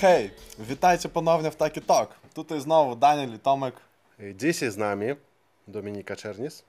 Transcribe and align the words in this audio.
Hej, 0.00 0.30
witajcie 0.58 1.08
ponownie 1.08 1.50
w 1.50 1.56
Taki 1.56 1.80
Talk. 1.80 2.14
Tutaj 2.34 2.60
znowu 2.60 2.96
Daniel 2.96 3.34
i 3.34 3.38
Tomek. 3.38 3.74
I 4.18 4.34
Dzisiaj 4.36 4.70
z 4.70 4.76
nami 4.76 5.06
Dominika 5.68 6.16
Czernis. 6.16 6.62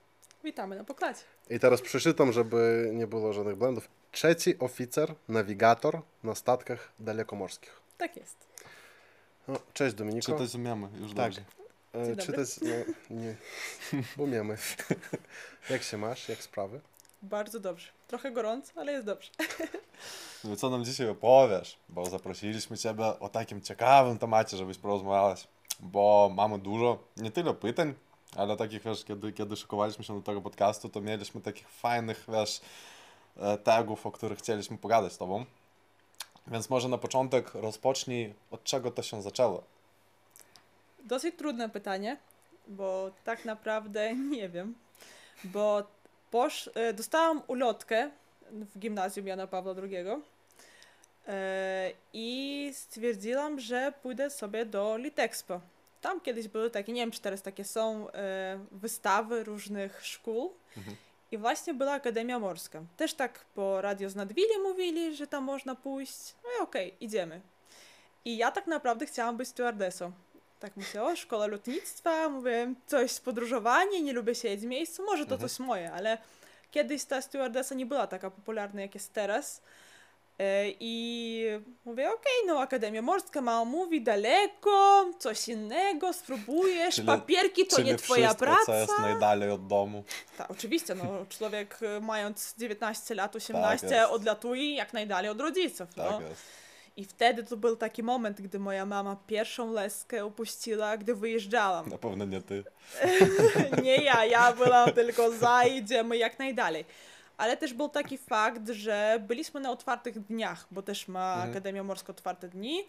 Witamy 0.44 0.76
na 0.76 0.84
pokładzie. 0.84 1.20
I 1.50 1.58
teraz 1.58 1.80
przeczytam, 1.82 2.32
żeby 2.32 2.90
nie 2.92 3.06
było 3.06 3.32
żadnych 3.32 3.56
błędów. 3.56 3.88
Trzeci 4.10 4.58
oficer, 4.58 5.14
nawigator 5.28 6.00
na 6.24 6.34
statkach 6.34 6.92
dalekomorskich. 6.98 7.80
Tak 7.98 8.16
jest. 8.16 8.36
No, 9.48 9.58
cześć 9.74 9.94
Dominiko. 9.94 10.32
Czytać 10.32 10.54
umiemy, 10.54 10.88
już 11.00 11.14
Tak. 11.14 11.16
dobrze. 11.16 11.40
E, 11.94 12.04
Dzień 12.06 12.16
dobry. 12.16 12.26
Czytać 12.26 12.48
no, 13.10 13.16
nie 13.16 13.34
umiemy. 14.16 14.56
Jak 15.70 15.82
się 15.82 15.98
masz? 15.98 16.28
Jak 16.28 16.42
sprawy? 16.42 16.80
Bardzo 17.22 17.60
dobrze. 17.60 17.88
Trochę 18.08 18.32
gorąco, 18.32 18.72
ale 18.76 18.92
jest 18.92 19.06
dobrze. 19.06 19.30
No 20.44 20.56
co 20.56 20.70
nam 20.70 20.84
dzisiaj 20.84 21.08
opowiesz? 21.08 21.78
Bo 21.88 22.06
zaprosiliśmy 22.06 22.78
Ciebie 22.78 23.04
o 23.20 23.28
takim 23.28 23.60
ciekawym 23.60 24.18
temacie, 24.18 24.56
żebyś 24.56 24.78
porozmawiałeś. 24.78 25.46
Bo 25.80 26.30
mamy 26.34 26.58
dużo, 26.58 26.98
nie 27.16 27.30
tyle 27.30 27.54
pytań, 27.54 27.94
ale 28.36 28.56
takich, 28.56 28.82
wiesz, 28.82 29.04
kiedy, 29.04 29.32
kiedy 29.32 29.56
szykowaliśmy 29.56 30.04
się 30.04 30.16
do 30.16 30.22
tego 30.22 30.40
podcastu, 30.40 30.88
to 30.88 31.00
mieliśmy 31.00 31.40
takich 31.40 31.68
fajnych, 31.68 32.24
wiesz, 32.28 32.60
e, 33.36 33.58
tagów, 33.58 34.06
o 34.06 34.10
których 34.10 34.38
chcieliśmy 34.38 34.78
pogadać 34.78 35.12
z 35.12 35.18
Tobą. 35.18 35.44
Więc 36.46 36.70
może 36.70 36.88
na 36.88 36.98
początek 36.98 37.54
rozpocznij, 37.54 38.34
od 38.50 38.64
czego 38.64 38.90
to 38.90 39.02
się 39.02 39.22
zaczęło. 39.22 39.62
Dosyć 41.04 41.36
trudne 41.36 41.68
pytanie, 41.68 42.16
bo 42.68 43.10
tak 43.24 43.44
naprawdę 43.44 44.14
nie 44.36 44.48
wiem. 44.48 44.74
Bo 45.44 45.82
posz... 46.32 46.70
e, 46.74 46.92
dostałam 46.92 47.42
ulotkę 47.46 48.10
w 48.50 48.78
gimnazjum 48.78 49.26
Jana 49.26 49.46
Pawła 49.46 49.74
II 49.82 50.06
e, 51.28 51.92
i 52.12 52.70
stwierdziłam, 52.74 53.60
że 53.60 53.92
pójdę 54.02 54.30
sobie 54.30 54.66
do 54.66 54.96
Litexpo. 54.96 55.60
Tam 56.00 56.20
kiedyś 56.20 56.48
były 56.48 56.70
takie, 56.70 56.92
nie 56.92 57.00
wiem 57.00 57.10
czy 57.10 57.20
teraz 57.20 57.42
takie 57.42 57.64
są, 57.64 58.10
e, 58.10 58.58
wystawy 58.72 59.44
różnych 59.44 60.06
szkół. 60.06 60.52
Mhm. 60.76 60.96
I 61.32 61.38
właśnie 61.38 61.74
była 61.74 61.92
Akademia 61.92 62.38
Morska. 62.38 62.82
Też 62.96 63.14
tak 63.14 63.44
po 63.54 63.80
radio 63.80 64.10
z 64.10 64.14
Nadwili 64.14 64.58
mówili, 64.62 65.16
że 65.16 65.26
tam 65.26 65.44
można 65.44 65.74
pójść. 65.74 66.34
No 66.44 66.50
i 66.58 66.62
okej, 66.62 66.94
idziemy. 67.00 67.40
I 68.24 68.36
ja 68.36 68.50
tak 68.50 68.66
naprawdę 68.66 69.06
chciałam 69.06 69.36
być 69.36 69.48
stewardessą. 69.48 70.12
Tak 70.62 70.76
myślałam, 70.76 71.16
szkoła 71.16 71.46
lotnictwa, 71.46 72.28
mówię, 72.28 72.74
coś 72.86 73.20
podróżowanie, 73.20 74.02
nie 74.02 74.12
lubię 74.12 74.34
siedzieć 74.34 74.60
w 74.60 74.64
miejscu, 74.68 75.04
może 75.04 75.26
to 75.26 75.34
Mhm. 75.34 75.48
coś 75.48 75.58
moje, 75.58 75.92
ale 75.92 76.18
kiedyś 76.70 77.04
ta 77.04 77.22
stewardessa 77.22 77.74
nie 77.74 77.86
była 77.86 78.06
taka 78.06 78.30
popularna, 78.30 78.80
jak 78.80 78.94
jest 78.94 79.12
teraz. 79.12 79.62
E, 80.38 80.64
I 80.80 81.44
mówię, 81.84 82.08
okej, 82.10 82.32
no 82.46 82.60
Akademia 82.60 83.02
Morska, 83.02 83.40
mama 83.40 83.64
mówi, 83.64 84.02
daleko, 84.02 85.04
coś 85.18 85.48
innego, 85.48 86.12
spróbujesz, 86.12 86.94
Czyli- 86.94 87.06
papierki 87.06 87.66
to 87.66 87.82
nie 87.82 87.96
twoja 87.96 88.26
wszystko, 88.28 88.46
praca. 88.46 88.66
co 88.66 88.74
jest 88.74 88.98
najdalej 88.98 89.50
od 89.50 89.66
domu. 89.66 90.04
Tak, 90.38 90.50
oczywiście, 90.50 90.94
no 90.94 91.04
człowiek 91.38 91.78
e, 91.82 92.00
mając 92.00 92.54
19 92.58 93.14
lat, 93.14 93.36
18 93.36 93.88
Tak 93.88 94.10
odlatuje 94.10 94.74
jak 94.74 94.92
najdalej 94.92 95.30
od 95.30 95.40
rodziców. 95.40 95.94
Tak 95.94 96.10
no. 96.10 96.20
jest. 96.20 96.61
I 96.96 97.04
wtedy 97.04 97.44
to 97.44 97.56
był 97.56 97.76
taki 97.76 98.02
moment, 98.02 98.40
gdy 98.40 98.58
moja 98.58 98.86
mama 98.86 99.16
pierwszą 99.26 99.72
leskę 99.72 100.26
upuściła, 100.26 100.96
gdy 100.96 101.14
wyjeżdżałam. 101.14 101.88
Na 101.88 101.98
pewno 101.98 102.24
nie 102.24 102.42
ty. 102.42 102.64
Nie 103.82 103.96
ja, 103.96 104.24
ja 104.24 104.52
byłam 104.52 104.92
tylko 105.00 105.30
za, 105.32 105.64
idziemy 105.64 106.16
jak 106.16 106.38
najdalej. 106.38 106.84
Ale 107.36 107.56
też 107.56 107.74
był 107.74 107.88
taki 107.88 108.18
fakt, 108.18 108.68
że 108.68 109.22
byliśmy 109.28 109.60
na 109.60 109.70
otwartych 109.70 110.20
dniach, 110.20 110.66
bo 110.70 110.82
też 110.82 111.08
ma 111.08 111.32
Mhm. 111.34 111.50
Akademia 111.50 111.82
Morska 111.82 112.10
otwarte 112.12 112.48
dni. 112.48 112.84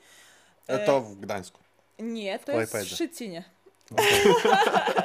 E, 0.68 0.80
To 0.86 1.02
w 1.02 1.16
Gdańsku. 1.16 1.59
Nie, 2.00 2.40
to 2.40 2.52
jest 2.52 2.78
w. 2.78 2.88
Szczecinie. 2.88 3.44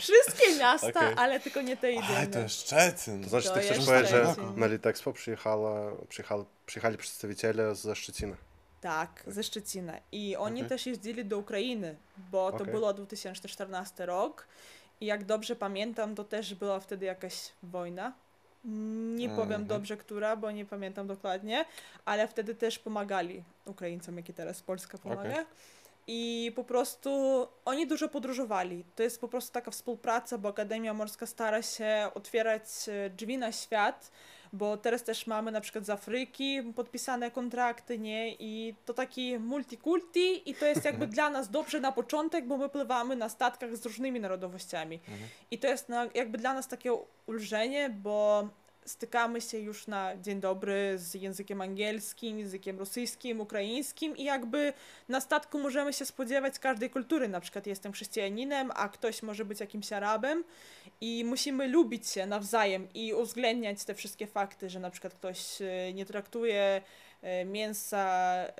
Wszystkie 0.00 0.56
miasta, 0.58 0.88
Okej. 0.88 1.14
ale 1.16 1.40
tylko 1.40 1.62
nie 1.62 1.76
te 1.76 1.86
Aj, 1.86 1.94
jedyne. 1.94 2.26
to 2.26 2.38
jest 2.38 2.60
Szczecin. 2.60 3.22
To 3.22 3.28
znaczy, 3.28 3.48
To 3.48 3.54
ty 3.54 3.60
chcesz 3.60 3.76
jest 3.76 3.88
powiedzieć, 3.88 4.10
że 4.10 4.24
Szczecin. 4.26 4.56
na 4.60 4.66
Litexpo 4.66 5.12
przyjechała, 5.12 5.92
przyjechali, 6.08 6.44
przyjechali 6.66 6.96
przedstawiciele 6.98 7.74
ze 7.74 7.96
Szczecina. 7.96 8.36
Tak, 8.80 9.22
ze 9.26 9.42
Szczecina. 9.42 9.92
I 10.12 10.36
oni 10.36 10.60
Okej. 10.60 10.68
też 10.68 10.86
jeździli 10.86 11.24
do 11.24 11.38
Ukrainy, 11.38 11.96
bo 12.30 12.50
to 12.52 12.56
Okej. 12.58 12.74
było 12.74 12.92
2014 12.94 14.06
rok. 14.06 14.46
I 15.00 15.06
jak 15.06 15.24
dobrze 15.24 15.56
pamiętam, 15.56 16.14
to 16.14 16.24
też 16.24 16.54
była 16.54 16.80
wtedy 16.80 17.06
jakaś 17.06 17.34
wojna. 17.62 18.12
Nie 19.16 19.28
powiem 19.28 19.42
Mhm. 19.44 19.66
dobrze, 19.66 19.96
która, 19.96 20.36
bo 20.36 20.50
nie 20.50 20.64
pamiętam 20.64 21.06
dokładnie, 21.06 21.64
ale 22.04 22.28
wtedy 22.28 22.54
też 22.54 22.78
pomagali 22.78 23.44
Ukraińcom, 23.66 24.16
jak 24.16 24.28
i 24.28 24.34
teraz 24.34 24.62
Polska 24.62 24.98
pomaga. 24.98 25.44
I 26.06 26.52
po 26.56 26.64
prostu 26.64 27.10
oni 27.64 27.86
dużo 27.86 28.08
podróżowali. 28.08 28.84
To 28.94 29.02
jest 29.02 29.20
po 29.20 29.28
prostu 29.28 29.52
taka 29.52 29.70
współpraca, 29.70 30.38
bo 30.38 30.48
Akademia 30.48 30.94
Morska 30.94 31.26
stara 31.26 31.62
się 31.62 32.10
otwierać 32.14 32.62
e, 32.88 33.10
drzwi 33.10 33.38
na 33.38 33.52
świat, 33.52 34.10
bo 34.52 34.76
teraz 34.76 35.02
też 35.02 35.26
mamy 35.26 35.52
na 35.52 35.60
przykład 35.60 35.84
z 35.84 35.90
Afryki 35.90 36.62
podpisane 36.76 37.30
kontrakty, 37.30 37.98
nie? 37.98 38.34
I 38.34 38.74
to 38.84 38.94
taki 38.94 39.38
multikulti 39.38 40.50
i 40.50 40.54
to 40.54 40.66
jest 40.66 40.84
jakby 40.84 41.06
dla 41.16 41.30
nas 41.30 41.50
dobrze 41.50 41.80
na 41.80 41.92
początek, 41.92 42.46
bo 42.46 42.56
my 42.56 42.68
pływamy 42.68 43.16
na 43.16 43.28
statkach 43.28 43.76
z 43.76 43.86
różnymi 43.86 44.20
narodowościami. 44.20 44.96
Mhm. 44.96 45.28
I 45.50 45.58
to 45.58 45.66
jest 45.66 45.88
na, 45.88 46.06
jakby 46.14 46.38
dla 46.38 46.54
nas 46.54 46.68
takie 46.68 46.92
ulżenie, 47.26 47.90
bo 47.90 48.48
stykamy 48.86 49.40
się 49.40 49.58
już 49.58 49.86
na 49.86 50.16
dzień 50.16 50.40
dobry 50.40 50.98
z 50.98 51.14
językiem 51.14 51.60
angielskim, 51.60 52.38
językiem 52.38 52.78
rosyjskim, 52.78 53.40
ukraińskim 53.40 54.16
i 54.16 54.24
jakby 54.24 54.72
na 55.08 55.20
statku 55.20 55.58
możemy 55.58 55.92
się 55.92 56.06
spodziewać 56.06 56.58
każdej 56.58 56.90
kultury. 56.90 57.28
Na 57.28 57.40
przykład 57.40 57.66
jestem 57.66 57.92
chrześcijaninem, 57.92 58.70
a 58.74 58.88
ktoś 58.88 59.22
może 59.22 59.44
być 59.44 59.60
jakimś 59.60 59.92
Arabem 59.92 60.44
i 61.00 61.24
musimy 61.24 61.68
lubić 61.68 62.08
się 62.08 62.26
nawzajem 62.26 62.88
i 62.94 63.12
uwzględniać 63.12 63.84
te 63.84 63.94
wszystkie 63.94 64.26
fakty, 64.26 64.70
że 64.70 64.80
na 64.80 64.90
przykład 64.90 65.14
ktoś 65.14 65.62
e, 65.62 65.92
nie 65.92 66.06
traktuje 66.06 66.82
e, 67.22 67.44
mięsa 67.44 68.06
e, 68.08 68.54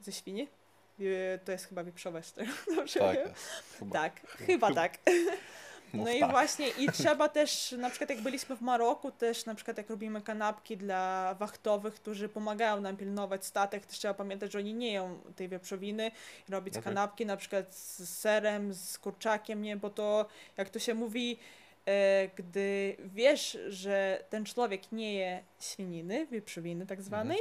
ze 0.00 0.12
świni. 0.12 0.48
To 1.44 1.52
jest 1.52 1.66
chyba 1.66 1.84
wieprzowe, 1.84 2.22
z 2.22 2.32
tego 2.32 2.52
dobrze 2.76 3.00
Tak 3.00 3.16
wiem? 3.16 3.28
Chyba. 3.78 3.92
Tak, 3.92 4.20
chyba 4.26 4.74
tak. 4.74 4.98
Mów 5.92 6.06
No 6.06 6.12
i 6.12 6.20
tak. 6.20 6.30
właśnie, 6.30 6.68
i 6.68 6.88
trzeba 6.92 7.28
też, 7.28 7.72
na 7.78 7.90
przykład 7.90 8.10
jak 8.10 8.20
byliśmy 8.20 8.56
w 8.56 8.60
Maroku, 8.60 9.10
też 9.10 9.46
na 9.46 9.54
przykład 9.54 9.78
jak 9.78 9.90
robimy 9.90 10.22
kanapki 10.22 10.76
dla 10.76 11.34
wachtowych, 11.38 11.94
którzy 11.94 12.28
pomagają 12.28 12.80
nam 12.80 12.96
pilnować 12.96 13.44
statek, 13.46 13.86
też 13.86 13.98
trzeba 13.98 14.14
pamiętać, 14.14 14.52
że 14.52 14.58
oni 14.58 14.74
nie 14.74 14.92
ją 14.92 15.18
tej 15.36 15.48
wieprzowiny, 15.48 16.10
robić 16.48 16.74
Okej. 16.74 16.82
kanapki 16.82 17.26
na 17.26 17.36
przykład 17.36 17.74
z 17.74 18.08
serem, 18.18 18.74
z 18.74 18.98
kurczakiem, 18.98 19.62
nie, 19.62 19.76
bo 19.76 19.90
to 19.90 20.26
jak 20.56 20.70
to 20.70 20.78
się 20.78 20.94
mówi, 20.94 21.38
e, 21.86 22.28
gdy 22.36 22.96
wiesz, 23.04 23.58
że 23.68 24.24
ten 24.30 24.44
człowiek 24.44 24.92
nie 24.92 25.14
je 25.14 25.42
świniny, 25.60 26.26
wieprzowiny 26.26 26.86
tak 26.86 27.02
zwanej, 27.02 27.38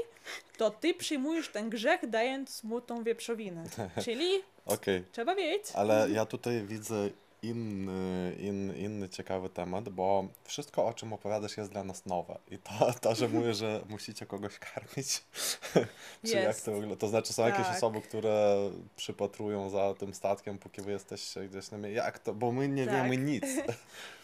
to 0.57 0.69
ty 0.71 0.93
przyjmujesz 0.93 1.49
ten 1.49 1.69
grzech, 1.69 2.09
dając 2.09 2.63
mu 2.63 2.81
tą 2.81 3.03
wieprzowinę. 3.03 3.63
Czyli 4.05 4.29
Okej, 4.65 5.03
trzeba 5.11 5.35
wiedzieć. 5.35 5.71
ale 5.75 6.09
ja 6.09 6.25
tutaj 6.25 6.61
widzę 6.61 7.09
inny, 7.41 8.35
in, 8.39 8.75
inny 8.75 9.09
ciekawy 9.09 9.49
temat, 9.49 9.89
bo 9.89 10.27
wszystko, 10.43 10.85
o 10.85 10.93
czym 10.93 11.13
opowiadasz, 11.13 11.57
jest 11.57 11.71
dla 11.71 11.83
nas 11.83 12.05
nowe. 12.05 12.39
I 12.51 12.57
to, 12.57 12.71
to 13.01 13.15
że 13.15 13.27
mówisz, 13.33 13.57
że 13.57 13.81
musicie 13.89 14.25
kogoś 14.25 14.59
karmić, 14.59 15.23
czy 16.27 16.35
jak 16.35 16.61
to 16.61 16.71
wygląda? 16.71 16.95
To 16.95 17.07
znaczy, 17.07 17.33
są 17.33 17.45
jakieś 17.45 17.65
Tak. 17.67 17.77
osoby, 17.77 18.01
które 18.01 18.55
przypatrują 18.95 19.69
za 19.69 19.93
tym 19.93 20.13
statkiem, 20.13 20.57
póki 20.57 20.81
wy 20.81 20.91
jesteście 20.91 21.47
gdzieś 21.47 21.71
na 21.71 21.77
mie- 21.77 21.91
Jak 21.91 22.19
to? 22.19 22.33
Bo 22.33 22.51
my 22.51 22.67
nie 22.67 22.85
Tak. 22.85 22.95
wiemy 22.95 23.17
nic. 23.17 23.43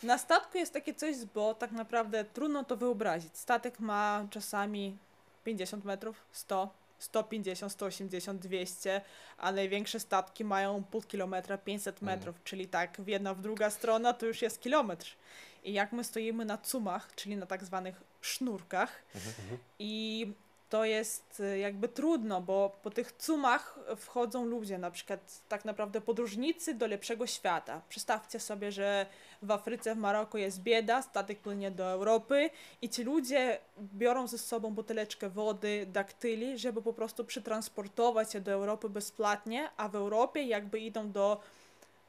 Na 0.04 0.18
statku 0.18 0.58
jest 0.58 0.74
takie 0.74 0.94
coś, 0.94 1.16
bo 1.34 1.54
tak 1.54 1.72
naprawdę 1.72 2.26
trudno 2.26 2.64
to 2.64 2.78
wyobrazić. 2.78 3.38
Statek 3.38 3.80
ma 3.80 4.28
czasami 4.30 4.98
50 5.44 5.86
metrów, 5.86 6.16
100, 6.32 6.70
150, 7.00 7.70
180, 7.72 8.42
200, 8.42 9.02
a 9.38 9.52
największe 9.52 10.00
statki 10.00 10.44
mają 10.46 10.84
pół 10.84 11.02
kilometra, 11.02 11.58
500 11.58 11.96
Mhm. 12.02 12.20
metrów, 12.20 12.44
czyli 12.44 12.68
tak 12.68 13.02
w 13.02 13.08
jedna, 13.08 13.34
w 13.34 13.42
druga 13.42 13.70
strona 13.70 14.14
to 14.14 14.26
już 14.26 14.42
jest 14.42 14.62
kilometr. 14.62 15.16
I 15.64 15.74
jak 15.74 15.92
my 15.92 16.04
stoimy 16.04 16.46
na 16.46 16.58
cumach, 16.58 17.16
czyli 17.16 17.38
na 17.38 17.46
tak 17.46 17.64
zwanych 17.64 18.02
sznurkach 18.22 19.04
Mhm. 19.16 19.58
i 19.80 20.34
to 20.74 20.86
jest 20.86 21.40
y, 21.40 21.58
jakby 21.58 21.88
trudno, 21.90 22.42
bo 22.42 22.78
po 22.84 22.90
tych 22.90 23.12
cumach 23.12 23.80
wchodzą 23.98 24.46
ludzie, 24.46 24.78
na 24.78 24.92
przykład 24.92 25.42
tak 25.50 25.66
naprawdę 25.66 26.02
podróżnicy 26.02 26.74
do 26.74 26.88
lepszego 26.88 27.28
świata. 27.28 27.82
Przedstawcie 27.90 28.40
sobie, 28.40 28.72
że 28.72 29.06
w 29.42 29.52
Afryce, 29.52 29.96
w 29.96 29.98
Maroku 29.98 30.38
jest 30.38 30.62
bieda, 30.62 31.02
statek 31.02 31.40
płynie 31.40 31.72
do 31.72 31.92
Europy 31.92 32.50
i 32.82 32.90
ci 32.90 33.04
ludzie 33.04 33.60
biorą 33.80 34.28
ze 34.28 34.38
sobą 34.38 34.74
buteleczkę 34.74 35.30
wody, 35.30 35.86
daktyli, 35.92 36.58
żeby 36.58 36.82
po 36.82 36.94
prostu 36.94 37.26
przetransportować 37.26 38.34
je 38.34 38.42
do 38.42 38.52
Europy 38.52 38.90
bezpłatnie, 38.90 39.70
a 39.78 39.90
w 39.90 39.96
Europie 39.96 40.44
jakby 40.44 40.80
idą 40.80 41.12
do 41.12 41.42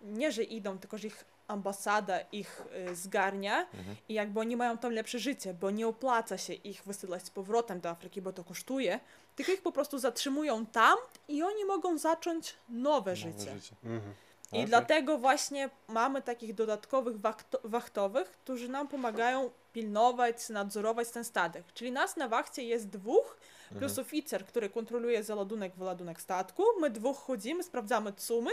nie, 0.02 0.32
że 0.32 0.42
idą, 0.42 0.78
tylko 0.78 0.98
że 0.98 1.06
ich 1.06 1.24
ambasada 1.48 2.20
ich 2.32 2.62
y, 2.90 2.96
zgarnia 2.96 3.60
Mhm. 3.74 3.96
i 4.08 4.14
jakby 4.14 4.40
oni 4.40 4.56
mają 4.56 4.78
tam 4.78 4.92
lepsze 4.92 5.18
życie, 5.18 5.54
bo 5.54 5.70
nie 5.70 5.88
opłaca 5.88 6.38
się 6.38 6.52
ich 6.52 6.82
wysyłać 6.84 7.22
z 7.26 7.30
powrotem 7.30 7.80
do 7.80 7.88
Afryki, 7.88 8.22
bo 8.22 8.32
to 8.32 8.44
kosztuje, 8.44 9.00
tylko 9.36 9.52
ich 9.52 9.62
po 9.62 9.72
prostu 9.72 9.98
zatrzymują 9.98 10.66
tam 10.66 10.98
i 11.28 11.42
oni 11.42 11.64
mogą 11.64 11.98
zacząć 11.98 12.54
nowe 12.68 13.16
życie. 13.16 13.28
Nowe 13.38 13.54
życie. 13.60 13.76
Mhm. 13.84 14.14
I 14.44 14.56
Okej. 14.56 14.66
dlatego 14.66 15.18
właśnie 15.18 15.70
mamy 15.88 16.22
takich 16.22 16.54
dodatkowych 16.54 17.16
wachto- 17.20 17.60
wachtowych, 17.64 18.30
którzy 18.30 18.68
nam 18.68 18.88
pomagają 18.88 19.50
pilnować, 19.72 20.48
nadzorować 20.48 21.10
ten 21.10 21.24
statek. 21.24 21.64
Czyli 21.74 21.92
nas 21.92 22.16
na 22.16 22.28
wachcie 22.28 22.62
jest 22.62 22.88
dwóch, 22.88 23.36
plus 23.68 23.92
Mhm. 23.92 24.06
oficer, 24.06 24.46
który 24.46 24.70
kontroluje 24.70 25.22
załadunek, 25.22 25.74
wyładunek 25.76 26.20
statku. 26.20 26.62
My 26.80 26.90
dwóch 26.90 27.18
chodzimy, 27.18 27.62
sprawdzamy 27.62 28.12
cumy, 28.12 28.50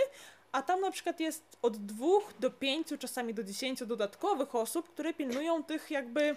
a 0.51 0.61
tam 0.61 0.81
na 0.81 0.91
przykład 0.91 1.19
jest 1.19 1.57
od 1.61 1.77
dwóch 1.77 2.33
do 2.39 2.51
pięciu, 2.51 2.97
czasami 2.97 3.33
do 3.33 3.43
dziesięciu 3.43 3.85
dodatkowych 3.85 4.55
osób, 4.55 4.89
które 4.89 5.13
pilnują 5.13 5.63
tych 5.63 5.91
jakby... 5.91 6.35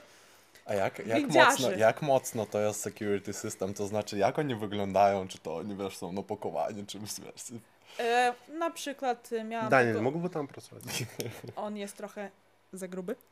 A 0.66 0.74
jak, 0.74 1.06
jak, 1.06 1.28
mocno, 1.28 1.70
jak 1.70 2.02
mocno 2.02 2.46
to 2.46 2.60
jest 2.60 2.80
security 2.80 3.32
system? 3.32 3.74
To 3.74 3.86
znaczy, 3.86 4.18
jak 4.18 4.38
oni 4.38 4.54
wyglądają? 4.54 5.28
Czy 5.28 5.38
to 5.38 5.56
oni, 5.56 5.76
wiesz, 5.76 5.96
są 5.96 6.12
napakowani 6.12 6.86
czymś, 6.86 7.10
wiesz? 7.20 7.60
E, 7.98 8.34
na 8.48 8.70
przykład 8.70 9.30
e, 9.32 9.44
miałam... 9.44 9.68
Daniel, 9.68 9.94
taką- 9.94 10.02
mógłby 10.02 10.30
tam 10.30 10.48
pracować? 10.48 10.82
On 11.56 11.76
jest 11.76 11.96
trochę 11.96 12.30
za 12.72 12.88
gruby. 12.88 13.16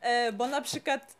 E, 0.00 0.32
bo 0.32 0.46
na 0.46 0.60
przykład 0.60 1.16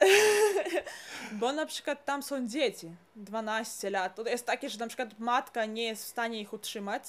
bo 1.41 1.53
na 1.53 1.67
przykład 1.67 2.05
tam 2.05 2.23
są 2.23 2.49
dzieci 2.49 2.91
12 3.17 3.91
lat. 3.91 4.15
To 4.15 4.29
jest 4.29 4.47
takie, 4.47 4.71
że 4.71 4.79
na 4.79 4.87
przykład 4.87 5.19
matka 5.19 5.65
nie 5.65 5.83
jest 5.83 6.05
w 6.05 6.09
stanie 6.09 6.41
ich 6.41 6.53
utrzymać. 6.53 7.03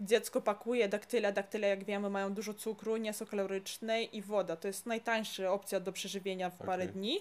Dziecko 0.00 0.40
pakuje 0.40 0.88
daktyle, 0.88 1.32
daktyle 1.32 1.68
jak 1.68 1.84
wiemy 1.84 2.10
mają 2.10 2.34
dużo 2.34 2.54
cukru, 2.54 2.96
nie 2.96 3.12
są 3.12 3.26
kaloryczne 3.26 4.02
i 4.02 4.22
woda. 4.22 4.56
To 4.56 4.68
jest 4.68 4.86
najtańsza 4.86 5.52
opcja 5.52 5.80
do 5.80 5.92
przeżywienia 5.92 6.50
w 6.50 6.58
parę 6.58 6.84
Okej. 6.84 6.94
dni. 6.94 7.18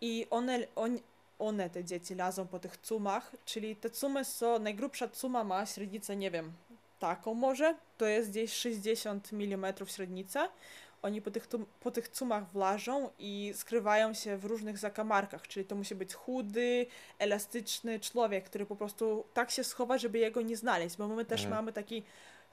I 0.00 0.26
one, 0.30 0.58
on, 0.76 0.98
one, 1.38 1.70
te 1.70 1.84
dzieci, 1.84 2.14
lazą 2.14 2.46
po 2.46 2.58
tych 2.58 2.76
cumach, 2.76 3.36
czyli 3.44 3.76
te 3.76 3.90
cumy 3.90 4.24
są, 4.24 4.58
najgrubsza 4.58 5.08
cuma 5.08 5.44
ma 5.44 5.66
średnicę, 5.66 6.16
nie 6.16 6.30
wiem, 6.30 6.52
taką 6.98 7.34
może, 7.34 7.74
to 7.98 8.06
jest 8.06 8.30
gdzieś 8.30 8.52
60 8.52 9.30
mm 9.32 9.74
średnica. 9.86 10.48
Oni 11.02 11.22
po 11.22 11.30
tych, 11.30 11.48
po 11.80 11.90
tych 11.90 12.08
cumach 12.08 12.50
włażą 12.50 13.10
i 13.18 13.52
skrywają 13.54 14.14
się 14.14 14.36
w 14.36 14.44
różnych 14.44 14.78
zakamarkach, 14.78 15.48
czyli 15.48 15.66
to 15.66 15.76
musi 15.76 15.94
być 15.94 16.14
chudy, 16.14 16.86
elastyczny 17.18 18.00
człowiek, 18.00 18.44
który 18.44 18.66
po 18.66 18.76
prostu 18.76 19.24
tak 19.34 19.50
się 19.50 19.64
schowa, 19.64 19.98
żeby 19.98 20.18
jego 20.18 20.42
nie 20.42 20.56
znaleźć, 20.56 20.96
bo 20.96 21.08
my 21.08 21.24
też 21.24 21.40
Mhm. 21.40 21.56
mamy 21.56 21.72
taki 21.72 22.02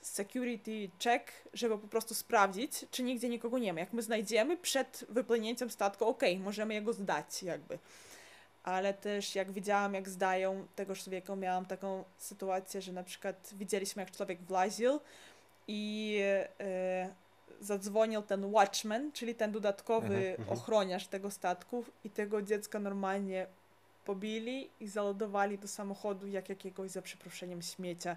security 0.01 0.89
check, 1.03 1.31
żeby 1.53 1.77
po 1.77 1.87
prostu 1.87 2.13
sprawdzić, 2.13 2.85
czy 2.91 3.03
nigdzie 3.03 3.29
nikogo 3.29 3.57
nie 3.57 3.73
ma. 3.73 3.79
Jak 3.79 3.93
my 3.93 4.01
znajdziemy 4.01 4.57
przed 4.57 5.05
wypłynięciem 5.09 5.69
statku, 5.69 6.05
okej, 6.05 6.39
możemy 6.39 6.73
jego 6.73 6.93
zdać 6.93 7.43
jakby. 7.43 7.79
Ale 8.63 8.93
też 8.93 9.35
jak 9.35 9.51
widziałam, 9.51 9.93
jak 9.93 10.09
zdają 10.09 10.67
tego 10.75 10.95
człowieka, 10.95 11.35
miałam 11.35 11.65
taką 11.65 12.03
sytuację, 12.17 12.81
że 12.81 12.91
na 12.93 13.03
przykład 13.03 13.49
widzieliśmy, 13.53 14.01
jak 14.01 14.11
człowiek 14.11 14.41
właził 14.41 14.99
i 15.67 16.17
e, 16.59 17.09
zadzwonił 17.59 18.21
ten 18.21 18.45
watchman, 18.45 19.11
czyli 19.11 19.35
ten 19.35 19.51
dodatkowy 19.51 20.15
Mhm, 20.15 20.35
mhm. 20.39 20.59
ochroniarz 20.59 21.07
tego 21.07 21.31
statku 21.31 21.85
i 22.03 22.09
tego 22.09 22.41
dziecka 22.41 22.79
normalnie 22.79 23.47
pobili 24.05 24.69
i 24.79 24.87
załadowali 24.87 25.57
do 25.57 25.67
samochodu 25.67 26.27
jak 26.27 26.49
jakiegoś, 26.49 26.91
za 26.91 27.01
przeproszeniem, 27.01 27.61
śmiecia, 27.61 28.15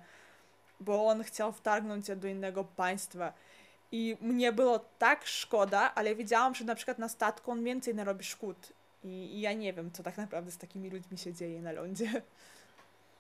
bo 0.81 1.07
on 1.07 1.23
chciał 1.23 1.53
wtargnąć 1.53 2.07
się 2.07 2.17
do 2.17 2.29
innego 2.29 2.65
państwa. 2.65 3.33
I 3.93 4.17
mnie 4.21 4.53
było 4.53 4.79
tak 4.99 5.27
szkoda, 5.27 5.95
ale 5.95 6.15
wiedziałam, 6.15 6.55
że 6.55 6.65
na 6.65 6.75
przykład 6.75 6.99
na 6.99 7.09
statku 7.09 7.51
on 7.51 7.65
więcej 7.65 7.95
narobi 7.95 8.25
szkód. 8.25 8.73
I, 9.05 9.09
I 9.09 9.41
ja 9.41 9.53
nie 9.53 9.73
wiem, 9.73 9.91
co 9.91 10.03
tak 10.03 10.17
naprawdę 10.17 10.51
z 10.51 10.59
takimi 10.59 10.91
ludźmi 10.91 11.19
się 11.19 11.33
dzieje 11.33 11.63
na 11.63 11.73
lądzie. 11.73 12.23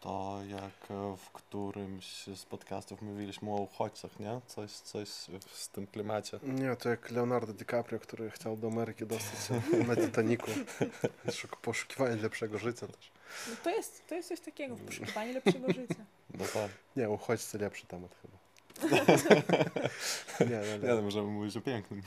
To 0.00 0.38
jak 0.48 0.90
e, 0.90 1.16
w 1.16 1.30
którymś 1.30 2.26
z 2.26 2.44
podcastów 2.44 3.02
mówiliśmy 3.02 3.50
o 3.50 3.54
uchodźcach, 3.56 4.20
nie? 4.20 4.40
Coś, 4.46 4.70
coś 4.70 5.08
w 5.46 5.68
tym 5.68 5.86
klimacie. 5.86 6.40
Nie, 6.42 6.76
to 6.76 6.88
jak 6.88 7.10
Leonardo 7.10 7.52
DiCaprio, 7.52 7.98
który 7.98 8.30
chciał 8.30 8.56
do 8.56 8.68
Ameryki 8.68 9.06
dostać 9.06 9.46
się 9.46 9.62
na 9.88 9.96
Titaniku. 9.96 10.50
Szuk- 11.26 11.56
Poszukiwanie 11.62 12.16
lepszego 12.16 12.58
życia 12.58 12.86
też. 12.86 13.10
No 13.50 13.56
to, 13.64 13.70
jest, 13.70 14.06
to 14.06 14.14
jest 14.14 14.28
coś 14.28 14.40
takiego, 14.40 14.76
poszukiwanie 14.76 15.32
lepszego 15.32 15.72
życia. 15.72 16.04
No 16.34 16.44
tak. 16.54 16.70
Nie, 16.96 17.10
uchodźcy 17.10 17.58
lepszy 17.58 17.86
temat 17.86 18.14
chyba. 18.22 18.39
Nie, 20.40 20.46
nie, 20.46 20.78
Nie, 20.78 20.88
no, 20.88 20.94
nie. 20.96 21.02
możemy 21.02 21.28
mówić 21.28 21.56
o 21.56 21.60
pięknym. 21.60 22.02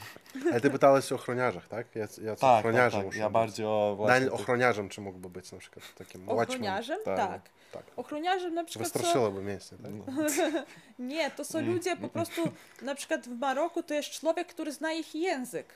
Ale 0.50 0.60
ty 0.60 0.70
pytałeś 0.70 1.12
o 1.12 1.14
ochroniarzach, 1.14 1.68
tak? 1.68 1.86
Ja, 1.94 2.00
ja 2.22 2.30
Tak, 2.30 2.38
tak, 2.40 2.58
ochroniarzem 2.58 3.00
tak. 3.00 3.06
muszę 3.06 3.18
Ja 3.18 3.28
być. 3.28 3.32
bardziej 3.34 3.66
o 3.66 3.94
właśnie 3.96 4.14
Daniel 4.14 4.34
ochroniarzem 4.34 4.88
czy 4.88 5.00
mógłby 5.00 5.30
być 5.30 5.52
na 5.52 5.58
przykład 5.58 5.94
takim? 5.94 6.28
Ochroniarzem? 6.28 6.98
tak. 7.04 7.16
Tak. 7.16 7.40
Tak. 7.72 7.82
Ochroniarzem 7.96 8.54
na 8.54 8.64
przykład. 8.64 8.92
Wystraszyłoby 8.92 9.42
miejsce, 9.42 9.76
tak? 9.78 9.90
No. 9.92 10.04
Nie, 11.14 11.30
to 11.30 11.44
są 11.44 11.58
Mm. 11.58 11.72
ludzie 11.74 11.96
po 11.96 12.08
prostu, 12.08 12.42
na 12.82 12.94
przykład 12.94 13.26
w 13.28 13.38
Maroku 13.38 13.82
to 13.82 13.94
jest 13.94 14.10
człowiek, 14.10 14.48
który 14.48 14.72
zna 14.72 14.92
ich 14.92 15.14
język. 15.14 15.74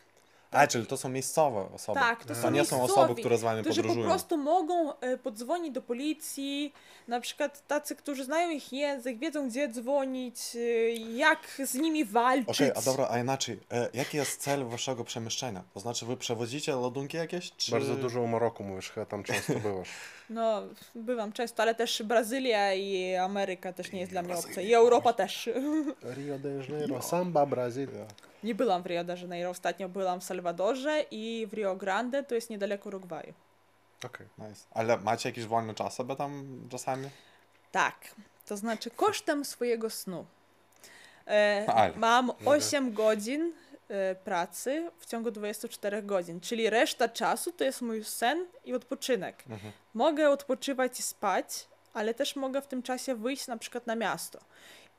A, 0.50 0.66
czyli 0.66 0.86
to 0.86 0.96
są 0.96 1.08
miejscowe 1.08 1.68
osoby. 1.74 2.00
Tak, 2.00 2.22
to 2.24 2.28
To 2.28 2.34
są 2.34 2.50
nie 2.50 2.64
są 2.64 2.82
osoby, 2.82 3.14
które 3.14 3.38
z 3.38 3.40
wami 3.42 3.62
którzy 3.62 3.82
po 3.82 3.88
podróżują. 3.88 4.14
prostu 4.14 4.36
mogą 4.36 4.98
e, 4.98 5.18
podzwonić 5.18 5.72
do 5.74 5.82
policji, 5.82 6.72
na 7.08 7.20
przykład 7.20 7.66
tacy, 7.66 7.96
którzy 7.96 8.24
znają 8.24 8.50
ich 8.50 8.72
język, 8.72 9.18
wiedzą 9.18 9.48
gdzie 9.48 9.68
dzwonić, 9.68 10.40
e, 10.56 10.58
jak 10.94 11.38
z 11.64 11.74
nimi 11.74 12.04
walczyć. 12.04 12.48
Okej, 12.48 12.72
a 12.76 12.80
dobra, 12.82 13.08
a 13.10 13.18
inaczej, 13.18 13.60
e, 13.72 13.88
jaki 13.94 14.16
jest 14.16 14.40
cel 14.40 14.64
waszego 14.64 15.04
przemieszczenia? 15.04 15.62
To 15.74 15.80
znaczy, 15.80 16.06
wy 16.06 16.16
przewozicie 16.16 16.76
ładunki 16.76 17.16
jakieś? 17.16 17.52
Czy... 17.56 17.70
Bardzo 17.70 17.94
dużo 17.94 18.22
o 18.22 18.26
Maroku 18.26 18.64
mówisz, 18.64 18.90
chyba 18.90 19.06
tam 19.06 19.24
często 19.24 19.52
bywasz. 19.64 19.88
No, 20.30 20.62
bywam 20.94 21.32
często, 21.32 21.62
ale 21.62 21.74
też 21.74 22.02
Brazylia 22.02 22.74
i 22.74 23.14
Ameryka 23.14 23.72
też 23.72 23.92
nie 23.92 24.00
jest 24.00 24.12
dla 24.12 24.22
mnie 24.22 24.36
opcja. 24.36 24.62
I 24.62 24.74
Europa 24.74 25.12
też. 25.12 25.48
Rio 26.16 26.38
de 26.38 26.48
Janeiro, 26.48 27.02
Samba, 27.02 27.46
Brazylia. 27.46 28.06
Nie 28.42 28.54
byłam 28.54 28.82
w 28.82 28.86
Rio 28.86 29.04
de 29.04 29.16
Janeiro, 29.16 29.50
ostatnio 29.50 29.88
byłam 29.88 30.20
w 30.20 30.24
Salwadorze 30.24 31.04
i 31.10 31.46
w 31.50 31.52
Rio 31.52 31.76
Grande, 31.76 32.22
to 32.22 32.34
jest 32.34 32.50
niedaleko 32.50 32.88
Urugwaju. 32.88 33.32
Okej. 34.04 34.26
Nice. 34.38 34.64
Ale 34.70 34.96
macie 34.96 35.28
jakiś 35.28 35.44
wolny 35.44 35.74
czas 35.74 35.94
sobie 35.94 36.16
tam 36.16 36.60
czasami? 36.70 37.08
Tak, 37.72 38.14
to 38.46 38.56
znaczy 38.56 38.90
kosztem 38.90 39.44
swojego 39.44 39.90
snu. 39.90 40.26
E, 41.26 41.92
mam 41.96 42.32
8 42.44 42.92
godzin 42.92 43.52
e, 43.88 44.14
pracy 44.14 44.90
w 44.98 45.06
ciągu 45.06 45.30
24 45.30 46.02
godzin, 46.02 46.40
czyli 46.40 46.70
reszta 46.70 47.08
czasu 47.08 47.52
to 47.52 47.64
jest 47.64 47.82
mój 47.82 48.04
sen 48.04 48.46
i 48.64 48.74
odpoczynek. 48.74 49.44
Mhm. 49.48 49.72
Mogę 49.94 50.30
odpoczywać 50.30 51.00
i 51.00 51.02
spać, 51.02 51.66
ale 51.94 52.14
też 52.14 52.36
mogę 52.36 52.62
w 52.62 52.66
tym 52.66 52.82
czasie 52.82 53.14
wyjść 53.14 53.46
na 53.46 53.56
przykład 53.56 53.86
na 53.86 53.94
miasto. 53.94 54.38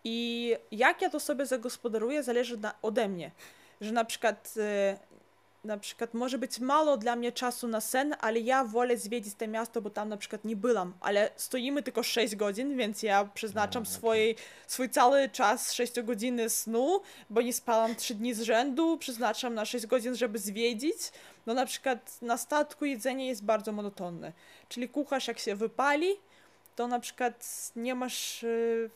I 0.04 0.56
jak 0.72 1.02
ja 1.02 1.10
to 1.10 1.20
sobie 1.20 1.46
zagospodaruję, 1.46 2.24
zależy 2.24 2.58
na, 2.58 2.74
ode 2.82 3.10
mnie. 3.10 3.32
Że 3.82 3.92
na 3.92 4.06
przykład, 4.06 4.54
e, 4.58 4.98
na 5.64 5.78
przykład 5.78 6.14
może 6.14 6.38
być 6.38 6.60
mało 6.60 6.98
dla 6.98 7.16
mnie 7.16 7.32
czasu 7.32 7.68
na 7.68 7.82
sen, 7.82 8.16
ale 8.20 8.40
ja 8.40 8.64
wolę 8.64 8.98
zwiedzić 8.98 9.36
to 9.36 9.48
miasto, 9.48 9.82
bo 9.82 9.90
tam 9.90 10.10
na 10.10 10.18
przykład 10.18 10.46
nie 10.46 10.56
byłam. 10.56 10.94
Ale 11.02 11.30
stoimy 11.36 11.84
tylko 11.84 12.04
6 12.04 12.36
godzin, 12.36 12.78
więc 12.78 13.04
ja 13.04 13.26
przeznaczam 13.34 13.84
okej. 13.84 13.94
swojej, 13.94 14.36
swój 14.68 14.90
cały 14.90 15.30
czas 15.30 15.74
6 15.74 16.02
godziny 16.02 16.50
snu, 16.50 17.02
bo 17.30 17.42
nie 17.42 17.54
spałam 17.54 17.96
3 17.96 18.16
dni 18.16 18.34
z 18.34 18.42
rzędu, 18.42 18.98
przeznaczam 18.98 19.54
na 19.54 19.66
6 19.66 19.86
godzin, 19.86 20.16
żeby 20.16 20.40
zwiedzić. 20.40 20.98
No 21.46 21.54
na 21.54 21.66
przykład 21.66 22.22
na 22.22 22.38
statku 22.38 22.86
jedzenie 22.86 23.28
jest 23.28 23.44
bardzo 23.44 23.72
monotonne. 23.72 24.34
Czyli 24.70 24.90
kucharz 24.90 25.28
jak 25.28 25.40
się 25.40 25.56
wypali, 25.56 26.08
to 26.76 26.88
na 26.88 27.00
przykład 27.00 27.46
nie 27.76 27.96
masz, 27.96 28.44
y, 28.44 28.90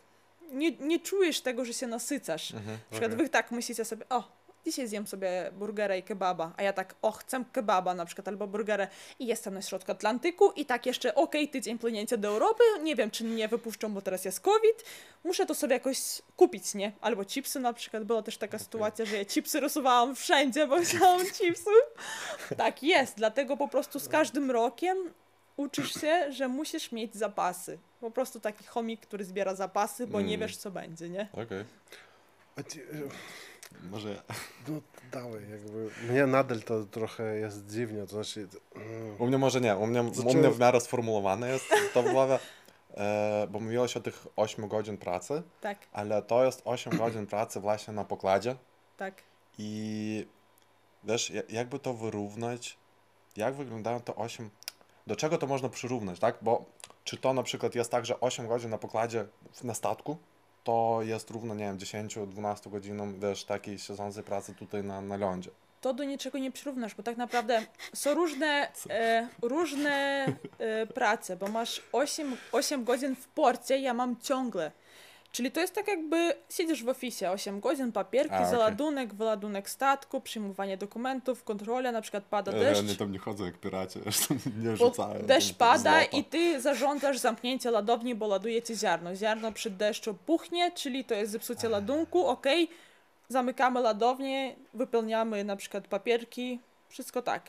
nie, 0.53 0.72
nie 0.72 1.00
czujesz 1.00 1.41
tego, 1.41 1.65
że 1.65 1.74
się 1.74 1.88
nasycasz. 1.88 2.51
Mhm. 2.51 2.72
Na 2.72 2.91
przykład 2.91 3.13
Okej. 3.13 3.25
wy 3.25 3.29
tak 3.29 3.51
myślicie 3.51 3.86
sobie, 3.86 4.05
o, 4.10 4.24
dzisiaj 4.65 4.88
zjem 4.88 5.07
sobie 5.07 5.51
burgera 5.53 5.95
i 5.95 6.03
kebaba, 6.03 6.53
a 6.57 6.63
ja 6.63 6.74
tak, 6.74 6.95
o, 7.01 7.12
chcę 7.12 7.43
kebaba 7.51 7.93
na 7.93 8.05
przykład, 8.05 8.27
albo 8.27 8.48
burgerę 8.48 8.88
i 9.19 9.25
jestem 9.25 9.53
na 9.53 9.62
środku 9.62 9.91
Atlantyku 9.91 10.51
i 10.51 10.65
tak 10.65 10.86
jeszcze, 10.86 11.15
okej, 11.15 11.50
tydzień 11.50 11.79
płynięcia 11.79 12.17
do 12.17 12.27
Europy, 12.27 12.63
nie 12.83 12.95
wiem, 12.95 13.12
czy 13.12 13.24
mnie 13.24 13.48
wypuszczą, 13.48 13.93
bo 13.93 14.01
teraz 14.01 14.25
jest 14.25 14.39
COVID, 14.39 14.86
muszę 15.24 15.45
to 15.45 15.55
sobie 15.55 15.74
jakoś 15.74 15.98
kupić, 16.36 16.74
nie? 16.74 16.91
Albo 17.01 17.25
chipsy 17.25 17.60
na 17.60 17.74
przykład, 17.74 18.03
była 18.03 18.22
też 18.22 18.38
taka 18.38 18.60
sytuacja, 18.60 19.05
że 19.05 19.17
ja 19.17 19.25
chipsy 19.25 19.60
rysuwałam 19.60 20.15
wszędzie, 20.15 20.67
bo 20.67 20.81
chciałam 20.81 21.22
chipsy. 21.38 21.72
Tak 22.57 22.83
jest, 22.83 23.17
dlatego 23.17 23.57
po 23.57 23.67
prostu 23.67 24.00
z 24.00 24.10
każdym 24.10 24.51
rokiem 24.51 25.13
uczysz 25.57 25.93
się, 26.01 26.31
że 26.31 26.48
musisz 26.48 26.91
mieć 26.91 27.15
zapasy. 27.15 27.79
Po 28.01 28.12
prostu 28.12 28.39
taki 28.39 28.63
chomik, 28.63 29.01
który 29.01 29.25
zbiera 29.25 29.55
zapasy, 29.55 30.07
bo 30.07 30.22
nie 30.22 30.36
Mm. 30.36 30.39
wiesz, 30.39 30.57
co 30.57 30.72
będzie, 30.72 31.10
nie? 31.10 31.27
Okej. 31.33 31.65
A 32.55 32.63
ci- 32.63 32.81
Może 33.91 34.10
ja. 34.10 34.22
No 34.67 34.81
dawaj, 35.12 35.41
jakby. 35.51 35.89
Mnie 36.10 36.25
nadal 36.27 36.62
to 36.62 36.83
trochę 36.86 37.36
jest 37.36 37.65
dziwnie, 37.67 38.01
to 38.01 38.07
znaczy. 38.07 38.48
mm, 38.75 39.15
U 39.22 39.27
mnie 39.27 39.38
może 39.38 39.62
nie, 39.62 39.75
u 39.75 39.88
mnie, 39.88 40.01
u 40.03 40.13
Zacząłem- 40.13 40.38
mnie 40.38 40.50
w 40.50 40.60
miarę 40.60 40.81
sformułowane 40.81 41.50
jest 41.50 41.65
to 41.93 42.03
w 42.03 42.12
głowie. 42.12 42.39
e, 42.98 43.48
bo 43.51 43.60
mówiłaś 43.60 43.98
o 43.98 44.00
tych 44.01 44.27
8 44.36 44.67
godzin 44.67 44.98
pracy, 44.98 45.43
Tak, 45.62 45.77
ale 45.91 46.22
to 46.22 46.45
jest 46.45 46.62
8 46.65 46.98
godzin 46.98 47.27
pracy 47.27 47.60
właśnie 47.60 47.93
na 47.93 48.05
pokładzie 48.05 48.55
tak. 48.98 49.22
i 49.57 50.27
wiesz, 51.03 51.29
ja- 51.29 51.41
jakby 51.50 51.79
to 51.79 51.93
wyrównać, 51.93 52.77
jak 53.38 53.53
wyglądają 53.55 54.00
te 54.01 54.15
8, 54.15 54.50
do 55.07 55.15
czego 55.15 55.38
to 55.38 55.48
można 55.48 55.69
przyrównać, 55.69 56.19
tak? 56.19 56.38
Bo 56.41 56.65
czy 57.03 57.17
to 57.17 57.33
na 57.33 57.43
przykład 57.43 57.75
jest 57.75 57.91
tak, 57.91 58.05
że 58.05 58.19
8 58.19 58.48
godzin 58.48 58.69
na 58.69 58.77
pokładzie 58.77 59.25
na 59.63 59.74
statku, 59.74 60.17
to 60.63 61.00
jest 61.01 61.29
równo, 61.29 61.55
nie 61.55 61.63
wiem, 61.63 61.77
10-12 61.77 62.69
godzinom, 62.69 63.19
wiesz, 63.19 63.43
takiej 63.43 63.79
siedzącej 63.79 64.24
pracy 64.24 64.55
tutaj 64.55 64.83
na, 64.83 65.01
na 65.01 65.17
lądzie. 65.17 65.50
To 65.81 65.93
do 65.93 66.03
niczego 66.03 66.38
nie 66.38 66.51
przyrównasz, 66.51 66.95
bo 66.95 67.03
tak 67.03 67.17
naprawdę 67.17 67.65
są 67.93 68.13
różne, 68.13 68.72
e, 68.89 69.27
różne 69.41 70.25
e, 70.60 70.88
prace, 70.88 71.36
bo 71.36 71.48
masz 71.48 71.81
8, 71.91 72.38
8 72.51 72.83
godzin 72.83 73.15
w 73.15 73.27
porcie, 73.27 73.77
ja 73.77 73.93
mam 73.93 74.19
ciągle. 74.22 74.72
Czyli 75.33 75.51
to 75.51 75.59
jest 75.59 75.75
tak 75.75 75.87
jakby 75.87 76.33
siedzisz 76.49 76.83
w 76.83 76.89
oficie 76.89 77.31
8 77.31 77.59
godzin, 77.59 77.91
papierki, 77.91 78.33
A, 78.33 78.37
okej. 78.37 78.51
załadunek, 78.51 79.13
wyładunek 79.13 79.69
statku, 79.69 80.21
przyjmowanie 80.21 80.77
dokumentów, 80.77 81.43
kontrola, 81.43 81.91
na 81.91 82.01
przykład 82.01 82.23
pada 82.23 82.51
Ja, 82.51 82.59
deszcz. 82.59 82.79
oni 82.81 82.95
tam 82.97 83.11
nie 83.11 83.19
chodzą 83.19 83.45
jak 83.45 83.57
piraci, 83.57 83.99
nie 84.63 84.69
Bo 84.69 84.75
rzucają. 84.75 85.25
deszcz 85.25 85.53
pada 85.53 86.03
i 86.03 86.23
ty 86.23 86.61
zarządzasz 86.61 87.17
zamknięcie 87.17 87.71
ładowni, 87.71 88.15
bo 88.15 88.27
ładuje 88.27 88.61
ci 88.61 88.75
ziarno. 88.75 89.15
Ziarno 89.15 89.51
przy 89.51 89.69
deszczu 89.69 90.13
puchnie, 90.25 90.71
czyli 90.71 91.05
to 91.05 91.13
jest 91.15 91.31
zepsucie 91.31 91.69
ładunku, 91.69 92.27
ok, 92.27 92.45
zamykamy 93.29 93.81
ładownię, 93.81 94.55
wypełniamy 94.73 95.43
na 95.43 95.55
przykład 95.55 95.87
papierki, 95.87 96.59
wszystko 96.89 97.21
tak. 97.21 97.43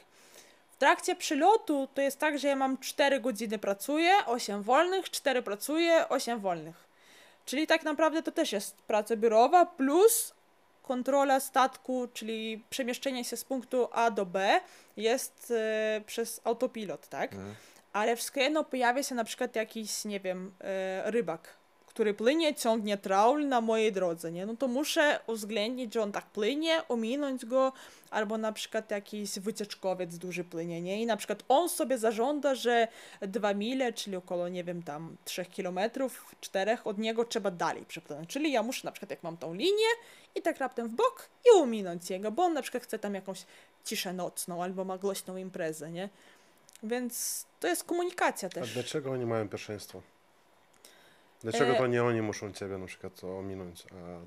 W 0.70 0.76
trakcie 0.76 1.16
przylotu 1.16 1.88
to 1.94 2.00
jest 2.02 2.18
tak, 2.18 2.38
że 2.38 2.48
ja 2.48 2.56
mam 2.56 2.78
4 2.78 3.20
godziny 3.20 3.58
pracuję, 3.58 4.12
8 4.26 4.62
wolnych, 4.62 5.10
4 5.10 5.42
pracuję, 5.42 6.08
8 6.08 6.40
wolnych. 6.40 6.84
Czyli 7.44 7.66
tak 7.66 7.82
naprawdę 7.82 8.22
to 8.22 8.32
też 8.32 8.52
jest 8.52 8.82
praca 8.82 9.16
biurowa 9.16 9.66
plus 9.66 10.34
kontrola 10.82 11.40
statku, 11.40 12.08
czyli 12.12 12.64
przemieszczenie 12.70 13.24
się 13.24 13.36
z 13.36 13.44
punktu 13.44 13.88
A 13.92 14.10
do 14.10 14.26
B 14.26 14.60
jest 14.96 15.52
e, 15.56 16.00
przez 16.06 16.40
autopilot, 16.44 17.08
tak? 17.08 17.32
Mhm. 17.32 17.54
Ale 17.92 18.16
wszystko 18.16 18.40
jedno 18.40 18.64
pojawia 18.64 19.02
się 19.02 19.14
na 19.14 19.24
przykład 19.24 19.56
jakiś, 19.56 20.04
nie 20.04 20.20
wiem, 20.20 20.54
e, 20.60 21.10
rybak, 21.10 21.56
który 21.94 22.14
płynie, 22.14 22.54
ciągnie 22.54 22.98
traul 22.98 23.48
na 23.48 23.60
mojej 23.60 23.92
drodze, 23.92 24.32
nie? 24.32 24.46
No 24.46 24.56
to 24.56 24.68
muszę 24.68 25.20
uwzględnić, 25.26 25.94
że 25.94 26.02
on 26.02 26.12
tak 26.12 26.26
płynie, 26.26 26.82
ominąć 26.88 27.46
go, 27.46 27.72
albo 28.10 28.38
na 28.38 28.52
przykład 28.52 28.90
jakiś 28.90 29.38
wycieczkowiec 29.38 30.18
duży 30.18 30.44
płynie, 30.44 30.82
nie? 30.82 31.02
I 31.02 31.06
na 31.06 31.16
przykład 31.16 31.44
on 31.48 31.68
sobie 31.68 31.98
zażąda, 31.98 32.54
że 32.54 32.88
dwa 33.20 33.54
mile, 33.54 33.92
czyli 33.92 34.16
około, 34.16 34.48
nie 34.48 34.64
wiem, 34.64 34.82
tam 34.82 35.16
trzech 35.24 35.50
kilometrów, 35.50 36.34
czterech, 36.40 36.86
od 36.86 36.98
niego 36.98 37.24
trzeba 37.24 37.50
dalej 37.50 37.84
przepłynąć. 37.84 38.28
Czyli 38.28 38.52
ja 38.52 38.62
muszę 38.62 38.80
na 38.84 38.92
przykład, 38.92 39.10
jak 39.10 39.22
mam 39.22 39.36
tą 39.36 39.54
linię 39.54 39.88
i 40.34 40.42
tak 40.42 40.58
raptem 40.58 40.88
w 40.88 40.94
bok 40.94 41.28
i 41.46 41.58
ominąć 41.60 42.10
jego, 42.10 42.30
bo 42.30 42.42
on 42.42 42.52
na 42.54 42.62
przykład 42.62 42.82
chce 42.82 42.98
tam 42.98 43.14
jakąś 43.14 43.44
ciszę 43.84 44.12
nocną 44.12 44.62
albo 44.62 44.84
ma 44.84 44.98
głośną 44.98 45.36
imprezę, 45.36 45.90
nie? 45.90 46.08
Więc 46.82 47.46
to 47.60 47.68
jest 47.68 47.84
komunikacja 47.84 48.48
A 48.48 48.50
też. 48.54 48.74
dlaczego 48.74 49.10
oni 49.10 49.26
mają 49.26 49.48
pierwszeństwo? 49.48 50.02
Dlaczego 51.44 51.72
E, 51.72 51.78
to 51.78 51.86
nie 51.86 52.04
oni 52.04 52.22
muszą 52.22 52.52
ciebie 52.52 52.78
na 52.78 52.86
przykład 52.86 53.24
ominąć, 53.24 53.84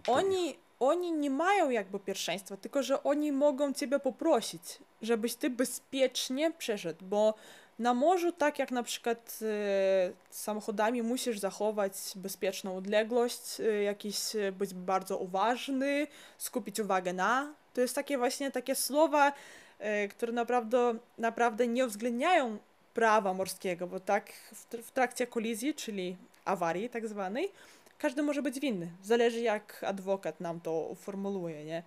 Oni, 0.07 0.57
oni 0.79 1.12
nie 1.12 1.29
mają 1.29 1.69
jakby 1.69 2.00
pierwszeństwa, 2.00 2.57
tylko 2.57 2.83
że 2.83 3.03
oni 3.03 3.31
mogą 3.31 3.74
ciebie 3.74 4.00
poprosić, 4.00 4.62
żebyś 5.01 5.36
ty 5.36 5.50
bezpiecznie 5.50 6.51
przeszedł, 6.51 7.05
bo 7.05 7.33
na 7.79 7.93
morzu, 7.93 8.31
tak 8.31 8.59
jak 8.59 8.71
na 8.71 8.83
przykład 8.83 9.39
e, 9.41 10.12
samochodami, 10.29 11.01
musisz 11.01 11.39
zachować 11.39 11.93
bezpieczną 12.15 12.77
odległość, 12.77 13.59
e, 13.59 13.83
jakiś 13.83 14.36
e, 14.36 14.51
być 14.51 14.74
bardzo 14.74 15.17
uważny, 15.17 16.07
skupić 16.38 16.79
uwagę 16.79 17.13
na. 17.13 17.53
To 17.74 17.81
jest 17.81 17.95
takie 17.95 18.17
właśnie 18.17 18.51
takie 18.51 18.75
słowa, 18.75 19.33
e, 19.79 20.07
które 20.07 20.31
naprawdę, 20.31 20.95
naprawdę 21.17 21.67
nie 21.67 21.86
uwzględniają 21.86 22.57
prawa 22.93 23.33
morskiego, 23.33 23.88
bo 23.88 24.00
tak 24.00 24.31
w, 24.31 24.65
w 24.88 24.91
trakcie 24.91 25.27
kolizji, 25.27 25.74
czyli 25.74 26.17
awarii 26.47 26.89
tak 26.89 27.07
zwanej, 27.07 27.51
każdy 27.97 28.23
może 28.23 28.41
być 28.41 28.59
winny. 28.59 28.91
Zależy 29.03 29.39
jak 29.41 29.83
adwokat 29.83 30.39
nam 30.39 30.61
to 30.61 30.71
uformuluje, 30.71 31.65
nie? 31.65 31.83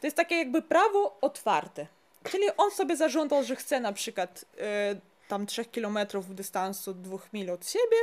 To 0.00 0.06
jest 0.06 0.16
takie 0.16 0.34
jakby 0.36 0.62
prawo 0.62 1.18
otwarte. 1.20 1.86
Czyli 2.30 2.44
on 2.56 2.70
sobie 2.70 2.96
zażądał, 2.96 3.44
że 3.44 3.56
chce 3.56 3.80
na 3.80 3.92
przykład 3.92 4.44
e, 4.58 4.96
tam 5.28 5.46
3 5.46 5.64
kilometrów 5.64 6.34
dystansu, 6.34 6.94
dwóch 6.94 7.32
mil 7.32 7.50
od 7.50 7.68
siebie, 7.68 7.96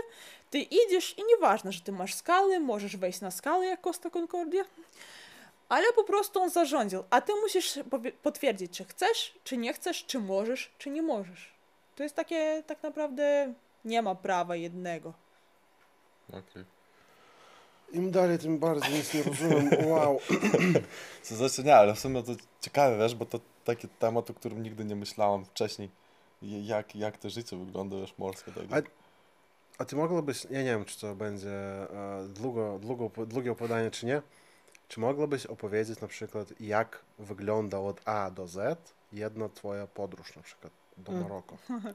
ty 0.50 0.60
idziesz 0.60 1.18
i 1.18 1.24
nieważne, 1.24 1.72
że 1.72 1.82
ty 1.82 1.92
masz 1.92 2.14
skały, 2.14 2.60
możesz 2.60 2.98
wejść 2.98 3.22
na 3.22 3.32
skałę 3.32 3.66
jak 3.66 3.82
Costa 3.82 4.10
Concordia, 4.10 4.64
ale 5.70 5.94
po 5.94 6.04
prostu 6.04 6.42
on 6.42 6.50
zarządził, 6.50 7.04
a 7.10 7.22
ty 7.22 7.34
musisz 7.42 7.80
potwierdzić, 8.24 8.78
czy 8.78 8.86
chcesz, 8.86 9.34
czy 9.44 9.58
nie 9.58 9.74
chcesz, 9.74 10.06
czy 10.06 10.20
możesz, 10.20 10.72
czy 10.78 10.90
nie 10.90 11.02
możesz. 11.02 11.54
To 11.96 12.04
jest 12.04 12.16
takie, 12.16 12.64
tak 12.68 12.84
naprawdę 12.84 13.54
nie 13.86 14.02
ma 14.02 14.16
prawa 14.16 14.56
jednego. 14.56 15.14
Okej. 16.32 16.66
Im 17.94 18.12
dalej, 18.12 18.40
tym 18.40 18.60
bardziej 18.60 18.94
nic 18.94 19.14
nie 19.14 19.24
rozumiem. 19.24 19.70
Wow. 19.86 20.20
Co 21.24 21.36
znaczy 21.36 21.64
nie, 21.64 21.76
ale 21.76 21.94
w 21.96 22.00
sumie 22.00 22.24
to 22.24 22.32
ciekawe, 22.62 22.98
wiesz, 22.98 23.16
bo 23.16 23.26
to 23.26 23.40
taki 23.66 23.88
temat, 23.88 24.30
o 24.30 24.34
którym 24.34 24.64
nigdy 24.64 24.86
nie 24.86 24.96
myślałem 24.96 25.46
wcześniej. 25.46 25.90
Jak, 26.42 26.96
jak 26.96 27.18
to 27.18 27.30
życie 27.30 27.58
wygląda, 27.58 27.96
wiesz, 27.98 28.14
morskie. 28.18 28.52
Tak. 28.52 28.86
A- 28.86 28.90
A 29.78 29.86
ty 29.86 29.96
mogłabyś, 29.96 30.44
ja 30.50 30.60
nie 30.60 30.66
wiem, 30.70 30.86
czy 30.86 31.00
to 31.02 31.16
będzie 31.16 31.50
e, 31.50 32.28
długo, 32.28 32.80
długo, 32.80 33.10
długie 33.28 33.52
opowiadanie, 33.52 33.92
czy 33.92 34.06
nie. 34.06 34.22
Czy 34.88 35.00
mogłabyś 35.00 35.46
opowiedzieć 35.46 36.02
na 36.02 36.08
przykład, 36.08 36.48
jak 36.60 37.02
wygląda 37.20 37.80
od 37.80 38.02
A 38.08 38.32
do 38.32 38.48
Z 38.48 38.94
jedna 39.14 39.50
twoja 39.50 39.88
podróż 39.88 40.36
na 40.36 40.42
przykład 40.42 40.74
do 40.98 41.12
Mm. 41.12 41.24
Maroko? 41.24 41.58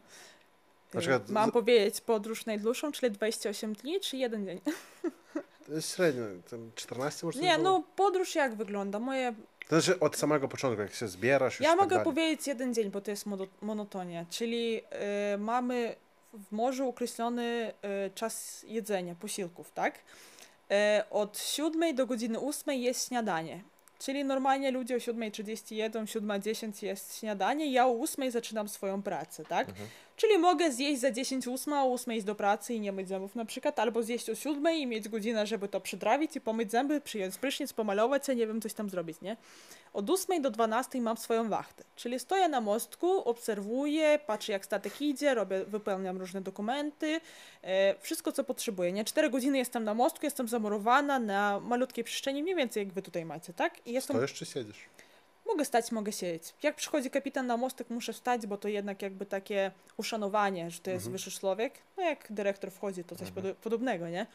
Na 0.94 1.00
przykład 1.00 1.30
Mam 1.30 1.52
powiedzieć 1.52 2.00
podróż 2.00 2.46
najdłuższą, 2.46 2.92
czyli 2.92 3.12
28 3.12 3.72
dni, 3.74 4.00
czy 4.00 4.16
jeden 4.16 4.46
dzień? 4.46 4.60
Średnio, 5.94 6.22
tam 6.50 6.70
14 6.74 7.26
może 7.26 7.40
Nie, 7.40 7.58
no 7.58 7.82
podróż 7.96 8.34
jak 8.34 8.54
wygląda? 8.54 8.98
Moje... 8.98 9.34
To 9.68 9.80
znaczy 9.80 10.00
od 10.00 10.16
samego 10.16 10.48
początku, 10.48 10.82
jak 10.82 10.94
się 10.94 11.08
zbierasz 11.08 11.60
Ja 11.60 11.68
tak 11.68 11.78
mogę 11.78 11.90
dalej. 11.90 12.04
powiedzieć 12.04 12.46
jeden 12.46 12.74
dzień, 12.74 12.90
bo 12.90 13.00
to 13.00 13.10
jest 13.10 13.26
mono- 13.26 13.46
monotonia. 13.60 14.26
Czyli 14.30 14.80
e, 14.90 15.38
mamy 15.38 15.96
w 16.32 16.52
morzu 16.52 16.88
określony 16.88 17.72
e, 17.82 18.10
czas 18.10 18.64
jedzenia, 18.68 19.14
posiłków, 19.14 19.72
tak? 19.72 19.94
E, 20.70 21.04
od 21.10 21.38
7 21.38 21.94
do 21.94 22.06
godziny 22.06 22.40
8 22.40 22.74
jest 22.74 23.08
śniadanie. 23.08 23.62
Czyli 23.98 24.24
normalnie 24.24 24.70
ludzie 24.70 24.94
o 24.94 24.98
7.30 24.98 25.74
jedzą, 25.74 26.04
7.10 26.04 26.84
jest 26.86 27.18
śniadanie, 27.18 27.72
ja 27.72 27.86
o 27.86 28.00
8 28.02 28.30
zaczynam 28.30 28.68
swoją 28.68 29.02
pracę, 29.02 29.44
tak? 29.44 29.68
Mhm. 29.68 29.88
Czyli 30.16 30.38
mogę 30.38 30.72
zjeść 30.72 31.00
za 31.00 31.10
10 31.10 31.48
8, 31.48 31.72
a 31.72 31.84
o 31.84 31.92
8 31.92 32.14
iść 32.14 32.26
do 32.26 32.34
pracy 32.34 32.74
i 32.74 32.80
nie 32.80 32.92
myć 32.92 33.08
zębów 33.08 33.34
na 33.34 33.44
przykład, 33.44 33.78
albo 33.78 34.02
zjeść 34.02 34.30
o 34.30 34.34
7 34.34 34.74
i 34.74 34.86
mieć 34.86 35.08
godzinę, 35.08 35.46
żeby 35.46 35.68
to 35.68 35.80
przytrawić 35.80 36.36
i 36.36 36.40
pomyć 36.40 36.70
zęby, 36.70 37.00
przyjąć 37.00 37.38
prysznic, 37.38 37.72
pomalować 37.72 38.26
się, 38.26 38.34
nie 38.34 38.46
wiem, 38.46 38.60
coś 38.60 38.72
tam 38.72 38.90
zrobić, 38.90 39.20
nie? 39.20 39.36
Od 39.92 40.10
8 40.10 40.42
do 40.42 40.50
12 40.50 41.00
mam 41.00 41.16
swoją 41.16 41.48
wachtę, 41.48 41.84
czyli 41.96 42.18
stoję 42.18 42.48
na 42.48 42.60
mostku, 42.60 43.18
obserwuję, 43.28 44.18
patrzę 44.26 44.52
jak 44.52 44.64
statek 44.64 45.02
idzie, 45.02 45.34
robię, 45.34 45.64
wypełniam 45.64 46.18
różne 46.18 46.40
dokumenty, 46.40 47.20
e, 47.62 47.94
wszystko 48.00 48.32
co 48.32 48.44
potrzebuję, 48.44 48.92
nie? 48.92 49.04
4 49.04 49.30
godziny 49.30 49.58
jestem 49.58 49.84
na 49.84 49.94
mostku, 49.94 50.26
jestem 50.26 50.48
zamurowana 50.48 51.18
na 51.18 51.60
malutkiej 51.60 52.04
przestrzeni, 52.04 52.42
mniej 52.42 52.54
więcej 52.54 52.84
jak 52.84 52.92
wy 52.92 53.02
tutaj 53.02 53.24
macie, 53.24 53.52
tak? 53.52 53.86
I 53.86 53.92
jestem 53.92 54.16
Stoisz 54.16 54.32
czy 54.32 54.46
siedzisz? 54.46 54.88
Mogę 55.46 55.64
stać, 55.64 55.92
mogę 55.92 56.12
siedzieć. 56.12 56.54
Jak 56.62 56.76
przychodzi 56.76 57.10
kapitan 57.10 57.46
na 57.46 57.56
mostek, 57.56 57.90
muszę 57.90 58.12
wstać, 58.12 58.46
bo 58.46 58.56
to 58.56 58.68
jednak 58.68 59.02
jakby 59.02 59.26
takie 59.26 59.70
uszanowanie, 59.96 60.70
że 60.70 60.80
to 60.80 60.90
jest 60.90 61.06
Mhm. 61.06 61.12
wyższy 61.12 61.30
człowiek. 61.40 61.74
No 61.96 62.02
jak 62.02 62.26
dyrektor 62.30 62.70
wchodzi, 62.70 63.04
to 63.04 63.16
coś 63.16 63.28
Mhm. 63.28 63.46
podo- 63.46 63.54
podobnego, 63.54 64.08
nie? 64.08 64.26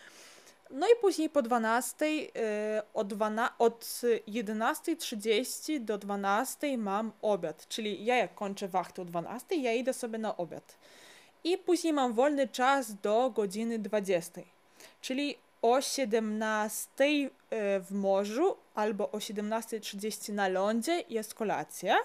No 0.69 0.87
i 0.87 0.91
później 1.01 1.29
po 1.29 1.41
12, 1.41 2.05
y, 2.05 2.29
od, 2.93 3.07
12, 3.07 3.53
od 3.59 4.01
11.30 4.27 5.79
do 5.79 5.97
12 5.97 6.77
mam 6.77 7.11
obiad, 7.21 7.67
czyli 7.67 8.05
ja 8.05 8.15
jak 8.15 8.35
kończę 8.35 8.67
wachtę 8.67 9.01
o 9.01 9.05
12, 9.05 9.55
ja 9.55 9.73
idę 9.73 9.93
sobie 9.93 10.17
na 10.17 10.37
obiad. 10.37 10.77
I 11.43 11.57
później 11.57 11.93
mam 11.93 12.13
wolny 12.13 12.47
czas 12.47 12.95
do 12.95 13.29
godziny 13.35 13.79
20, 13.79 14.41
czyli 15.01 15.37
o 15.61 15.81
17 15.81 17.03
y, 17.03 17.29
w 17.79 17.91
morzu 17.91 18.57
albo 18.75 19.11
o 19.11 19.17
17.30 19.17 20.33
na 20.33 20.47
lądzie 20.47 21.03
jest 21.09 21.33
kolacja. 21.33 21.97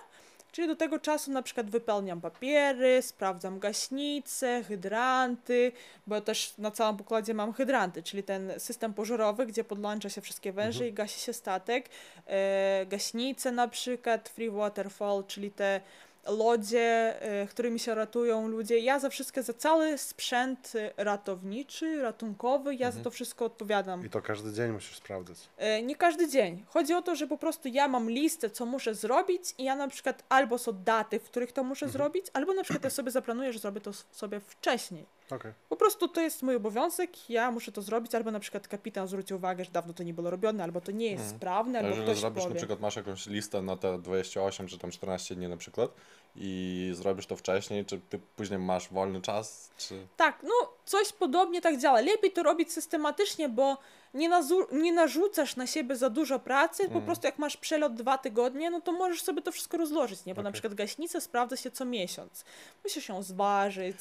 Czyli 0.53 0.69
do 0.69 0.77
tego 0.77 0.99
czasu 0.99 1.31
na 1.31 1.43
przykład 1.43 1.71
wypełniam 1.71 2.21
papiery, 2.21 3.03
sprawdzam 3.03 3.59
gaśnice, 3.59 4.65
hydranty, 4.65 5.73
bo 6.07 6.21
też 6.21 6.55
na 6.59 6.71
całym 6.71 6.97
pokładzie 6.97 7.35
mam 7.35 7.53
hydranty, 7.53 8.03
czyli 8.03 8.23
ten 8.23 8.53
system 8.59 8.95
pożarowy, 8.95 9.47
gdzie 9.47 9.65
podłącza 9.65 10.09
się 10.09 10.21
wszystkie 10.21 10.53
węże 10.53 10.89
i 10.89 10.93
gasi 10.93 11.21
się 11.21 11.33
statek. 11.33 11.89
E, 12.27 12.87
gaśnice 12.87 13.53
na 13.53 13.69
przykład, 13.69 14.29
free 14.29 14.51
waterfall, 14.51 15.25
czyli 15.27 15.51
te 15.51 15.81
lodzie, 16.29 17.17
e, 17.23 17.47
którymi 17.47 17.79
się 17.79 17.95
ratują 17.95 18.49
ludzie. 18.49 18.79
Ja 18.79 18.99
za 18.99 19.09
wszystko, 19.11 19.43
za 19.43 19.53
cały 19.53 19.99
sprzęt 19.99 20.73
e, 20.75 21.05
ratowniczy, 21.05 22.03
ratunkowy, 22.03 22.75
ja 22.75 22.91
za 22.91 23.01
to 23.03 23.11
wszystko 23.11 23.45
odpowiadam. 23.45 24.07
I 24.07 24.11
to 24.11 24.23
każdy 24.23 24.53
dzień 24.53 24.73
musisz 24.73 24.97
sprawdzać. 24.97 25.39
E, 25.57 25.83
Nie 25.83 25.97
każdy 25.97 26.29
dzień. 26.29 26.65
Chodzi 26.69 26.95
o 26.95 27.03
to, 27.03 27.17
że 27.17 27.27
po 27.27 27.39
prostu 27.39 27.69
ja 27.69 27.89
mam 27.89 28.11
listę, 28.11 28.51
co 28.51 28.67
muszę 28.67 28.95
zrobić 28.95 29.55
i 29.59 29.65
ja 29.65 29.77
na 29.77 29.89
przykład 29.89 30.23
albo 30.29 30.59
są 30.59 30.73
daty, 30.73 31.19
w 31.21 31.25
których 31.25 31.53
to 31.53 31.65
muszę 31.65 31.89
zrobić, 31.89 32.27
albo 32.33 32.55
na 32.55 32.63
przykład 32.63 32.85
ja 32.85 32.91
sobie 32.91 33.11
zaplanuję, 33.11 33.53
że 33.53 33.59
zrobię 33.59 33.81
to 33.81 33.93
sobie 33.93 34.41
wcześniej. 34.41 35.07
Okej. 35.31 35.53
Po 35.69 35.77
prostu 35.77 36.09
to 36.09 36.21
jest 36.21 36.43
mój 36.43 36.55
obowiązek, 36.57 37.31
ja 37.31 37.51
muszę 37.51 37.73
to 37.73 37.83
zrobić, 37.83 38.15
albo 38.15 38.31
na 38.31 38.41
przykład 38.41 38.69
kapitan 38.69 39.09
zwróci 39.09 39.35
uwagę, 39.35 39.65
że 39.65 39.71
dawno 39.71 39.93
to 39.93 40.03
nie 40.03 40.15
było 40.15 40.31
robione, 40.31 40.65
albo 40.65 40.81
to 40.81 40.93
nie 40.93 41.07
jest 41.07 41.23
Mhm. 41.23 41.39
sprawne, 41.39 41.79
albo 41.79 41.89
jeżeli 41.91 42.07
ktoś 42.07 42.19
zrobisz 42.19 42.43
powie. 42.43 42.55
na 42.55 42.59
przykład, 42.59 42.81
masz 42.81 42.97
jakąś 42.97 43.27
listę 43.27 43.63
na 43.63 43.77
te 43.77 43.99
28 43.99 44.69
czy 44.69 44.79
tam 44.79 44.91
14 44.91 45.35
dni 45.35 45.49
na 45.49 45.57
przykład 45.57 45.91
i 46.37 46.91
zrobisz 46.95 47.27
to 47.27 47.37
wcześniej, 47.37 47.85
czy 47.85 48.01
ty 48.11 48.19
później 48.37 48.59
masz 48.59 48.89
wolny 48.89 49.21
czas, 49.21 49.71
czy... 49.77 50.07
Tak, 50.17 50.39
no 50.43 50.55
coś 50.85 51.13
podobnie 51.13 51.61
tak 51.61 51.79
działa. 51.79 52.01
Lepiej 52.01 52.33
to 52.33 52.43
robić 52.43 52.73
systematycznie, 52.73 53.49
bo 53.49 53.79
nie, 54.15 54.29
nazu- 54.29 54.67
nie 54.73 54.93
narzucasz 54.93 55.57
na 55.57 55.67
siebie 55.67 55.97
za 55.97 56.11
dużo 56.11 56.39
pracy, 56.39 56.83
po 56.83 56.87
Mhm. 56.87 57.05
prostu 57.05 57.27
jak 57.27 57.39
masz 57.39 57.57
przelot 57.57 57.95
dwa 57.95 58.19
tygodnie, 58.19 58.71
no 58.71 58.81
to 58.81 58.93
możesz 58.93 59.23
sobie 59.23 59.43
to 59.43 59.53
wszystko 59.53 59.77
rozłożyć, 59.77 60.25
nie? 60.25 60.35
Bo 60.35 60.43
na 60.43 60.49
Okej. 60.49 60.53
przykład 60.53 60.75
gaśnicę 60.75 61.21
sprawdza 61.21 61.57
się 61.57 61.71
co 61.71 61.85
miesiąc. 61.85 62.45
Musisz 62.85 63.09
ją 63.09 63.23
zważyć, 63.23 63.97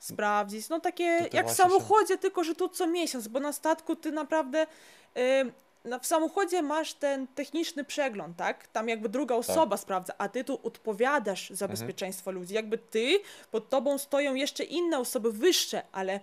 sprawdzić, 0.00 0.68
no 0.68 0.80
takie 0.80 1.04
jak 1.04 1.28
w 1.30 1.30
właśnie 1.32 1.48
się- 1.48 1.54
samochodzie, 1.54 2.18
tylko 2.18 2.44
że 2.44 2.54
tu 2.54 2.68
co 2.68 2.86
miesiąc, 2.86 3.28
bo 3.28 3.40
na 3.40 3.52
statku 3.52 3.96
ty 3.96 4.12
naprawdę... 4.12 4.66
w 6.02 6.06
samochodzie 6.06 6.62
masz 6.62 6.94
ten 6.94 7.26
techniczny 7.26 7.84
przegląd, 7.84 8.36
tak? 8.36 8.66
Tam 8.68 8.88
jakby 8.88 9.08
druga 9.08 9.34
osoba 9.34 9.76
sprawdza, 9.76 10.12
a 10.18 10.28
ty 10.28 10.44
tu 10.44 10.60
odpowiadasz 10.62 11.50
za 11.50 11.64
Mhm. 11.64 11.70
bezpieczeństwo 11.70 12.30
ludzi. 12.30 12.54
Jakby 12.54 12.78
ty, 12.78 13.18
pod 13.50 13.68
tobą 13.70 13.98
stoją 13.98 14.34
jeszcze 14.34 14.64
inne 14.64 14.98
osoby 14.98 15.32
wyższe, 15.32 15.82
ale 15.92 16.20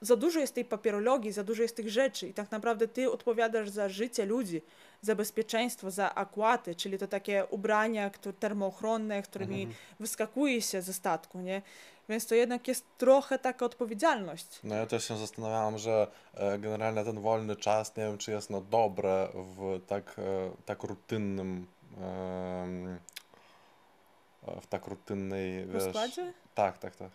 za 0.00 0.16
dużo 0.16 0.40
jest 0.40 0.54
tej 0.54 0.64
papierologii, 0.64 1.32
za 1.32 1.44
dużo 1.44 1.62
jest 1.62 1.76
tych 1.76 1.90
rzeczy 1.90 2.28
i 2.28 2.34
tak 2.34 2.50
naprawdę 2.50 2.88
ty 2.88 3.10
odpowiadasz 3.10 3.68
za 3.70 3.88
życie 3.88 4.26
ludzi, 4.26 4.62
za 5.02 5.14
bezpieczeństwo, 5.14 5.90
za 5.90 6.14
akłaty, 6.14 6.74
czyli 6.74 6.98
to 6.98 7.06
takie 7.08 7.46
ubrania 7.50 8.10
które, 8.10 8.32
termoochronne, 8.32 9.22
którymi 9.22 9.62
Mhm. 9.62 9.78
wyskakuje 10.00 10.62
się 10.62 10.82
ze 10.82 10.92
statku, 10.92 11.38
nie? 11.40 11.62
Więc 12.08 12.26
to 12.26 12.34
jednak 12.34 12.68
jest 12.68 12.84
trochę 12.98 13.38
taka 13.38 13.64
odpowiedzialność. 13.66 14.46
No 14.64 14.74
ja 14.74 14.86
też 14.86 15.08
się 15.08 15.16
zastanawiałam, 15.16 15.78
że 15.78 16.06
e, 16.34 16.58
generalnie 16.58 17.04
ten 17.04 17.20
wolny 17.20 17.56
czas, 17.56 17.96
nie 17.96 18.04
wiem 18.04 18.18
czy 18.18 18.30
jest 18.30 18.50
no 18.50 18.60
dobre 18.60 19.28
w 19.34 19.80
tak, 19.86 20.16
e, 20.18 20.50
tak 20.66 20.82
rutynnym 20.82 21.66
e, 22.00 22.98
w 24.62 24.66
tak 24.66 24.86
rutynnej, 24.86 25.66
wiesz... 25.66 25.84
Rozkładzie? 25.84 26.32
Tak, 26.54 26.78
tak, 26.78 26.96
tak. 26.96 27.10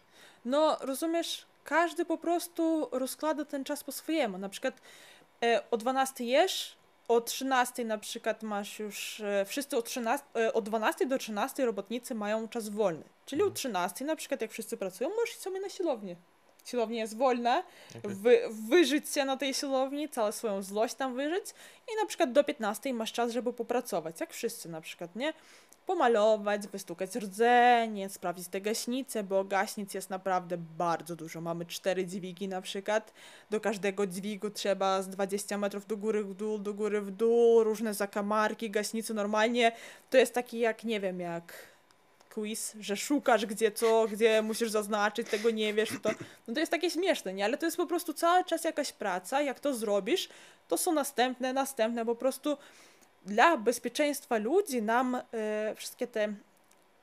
No, 0.46 0.78
rozumiesz, 0.82 1.46
każdy 1.64 2.06
po 2.06 2.18
prostu 2.18 2.90
rozkłada 2.92 3.46
ten 3.46 3.64
czas 3.64 3.84
po 3.84 3.92
swojemu. 3.92 4.38
Na 4.38 4.50
przykład 4.50 4.74
e, 5.44 5.62
o 5.72 5.78
12 5.78 6.24
jesz, 6.24 6.78
o 7.08 7.22
13 7.22 7.86
na 7.86 7.98
przykład 7.98 8.44
masz 8.44 8.80
już, 8.80 9.20
e, 9.20 9.46
wszyscy 9.46 9.78
o, 9.78 9.82
13, 9.82 10.26
e, 10.36 10.54
o 10.54 10.62
12 10.62 11.06
do 11.06 11.18
13 11.18 11.66
robotnicy 11.66 12.16
mają 12.16 12.48
czas 12.48 12.70
wolny. 12.70 13.04
Czyli 13.26 13.44
o 13.44 13.50
13 13.50 14.06
na 14.06 14.16
przykład 14.16 14.42
jak 14.42 14.52
wszyscy 14.52 14.78
pracują, 14.78 15.10
możesz 15.10 15.30
iść 15.30 15.40
sobie 15.40 15.60
na 15.60 15.70
siłownię. 15.70 16.16
Siłownia 16.66 17.02
jest 17.02 17.18
wolna, 17.18 17.64
wy, 18.04 18.42
wyżyć 18.70 19.10
się 19.10 19.26
na 19.26 19.38
tej 19.38 19.54
siłowni, 19.54 20.10
całą 20.10 20.32
swoją 20.32 20.64
złość 20.64 20.96
tam 20.96 21.16
wyżyć 21.16 21.46
i 21.94 22.02
na 22.02 22.06
przykład 22.06 22.32
do 22.32 22.44
15 22.44 22.94
masz 22.94 23.14
czas, 23.14 23.32
żeby 23.32 23.54
popracować, 23.54 24.20
jak 24.20 24.34
wszyscy 24.34 24.70
na 24.70 24.82
przykład, 24.82 25.16
nie? 25.16 25.34
Pomalować, 25.86 26.68
wystukać 26.68 27.16
rdzenie, 27.16 28.10
sprawdzić 28.10 28.48
te 28.48 28.62
gaśnice, 28.62 29.24
bo 29.24 29.44
gaśnic 29.44 29.94
jest 29.94 30.10
naprawdę 30.10 30.58
bardzo 30.58 31.16
dużo. 31.16 31.42
Mamy 31.42 31.66
cztery 31.66 32.06
dźwigi 32.06 32.48
na 32.48 32.62
przykład, 32.62 33.14
do 33.50 33.62
każdego 33.62 34.08
dźwigu 34.08 34.50
trzeba 34.50 35.02
z 35.02 35.10
20 35.10 35.58
metrów 35.58 35.88
do 35.88 35.98
góry 35.98 36.24
w 36.24 36.34
dół, 36.34 36.58
do 36.58 36.74
góry 36.74 37.02
w 37.02 37.12
dół, 37.12 37.64
różne 37.64 37.94
zakamarki, 37.94 38.70
gaśnice 38.70 39.14
normalnie, 39.14 39.72
to 40.10 40.18
jest 40.18 40.34
taki 40.34 40.60
jak, 40.60 40.84
nie 40.84 41.00
wiem, 41.00 41.20
jak 41.20 41.54
quiz, 42.36 42.74
że 42.80 42.98
szukasz 42.98 43.46
gdzie 43.46 43.72
co, 43.72 44.08
gdzie 44.12 44.42
musisz 44.42 44.70
zaznaczyć, 44.70 45.30
tego 45.30 45.50
nie 45.50 45.74
wiesz, 45.74 45.90
to, 46.02 46.10
no 46.48 46.54
to 46.54 46.60
jest 46.60 46.72
takie 46.72 46.90
śmieszne, 46.90 47.34
nie? 47.34 47.46
Ale 47.46 47.58
to 47.58 47.66
jest 47.66 47.78
po 47.78 47.88
prostu 47.88 48.14
cały 48.14 48.44
czas 48.44 48.64
jakaś 48.64 48.92
praca, 48.92 49.42
jak 49.42 49.60
to 49.60 49.74
zrobisz, 49.74 50.30
to 50.68 50.78
są 50.78 50.94
następne, 50.94 51.54
następne, 51.54 52.06
po 52.06 52.16
prostu 52.16 52.58
dla 53.26 53.58
bezpieczeństwa 53.58 54.38
ludzi 54.38 54.82
nam 54.82 55.16
e, 55.16 55.22
wszystkie 55.76 56.08
te 56.08 56.34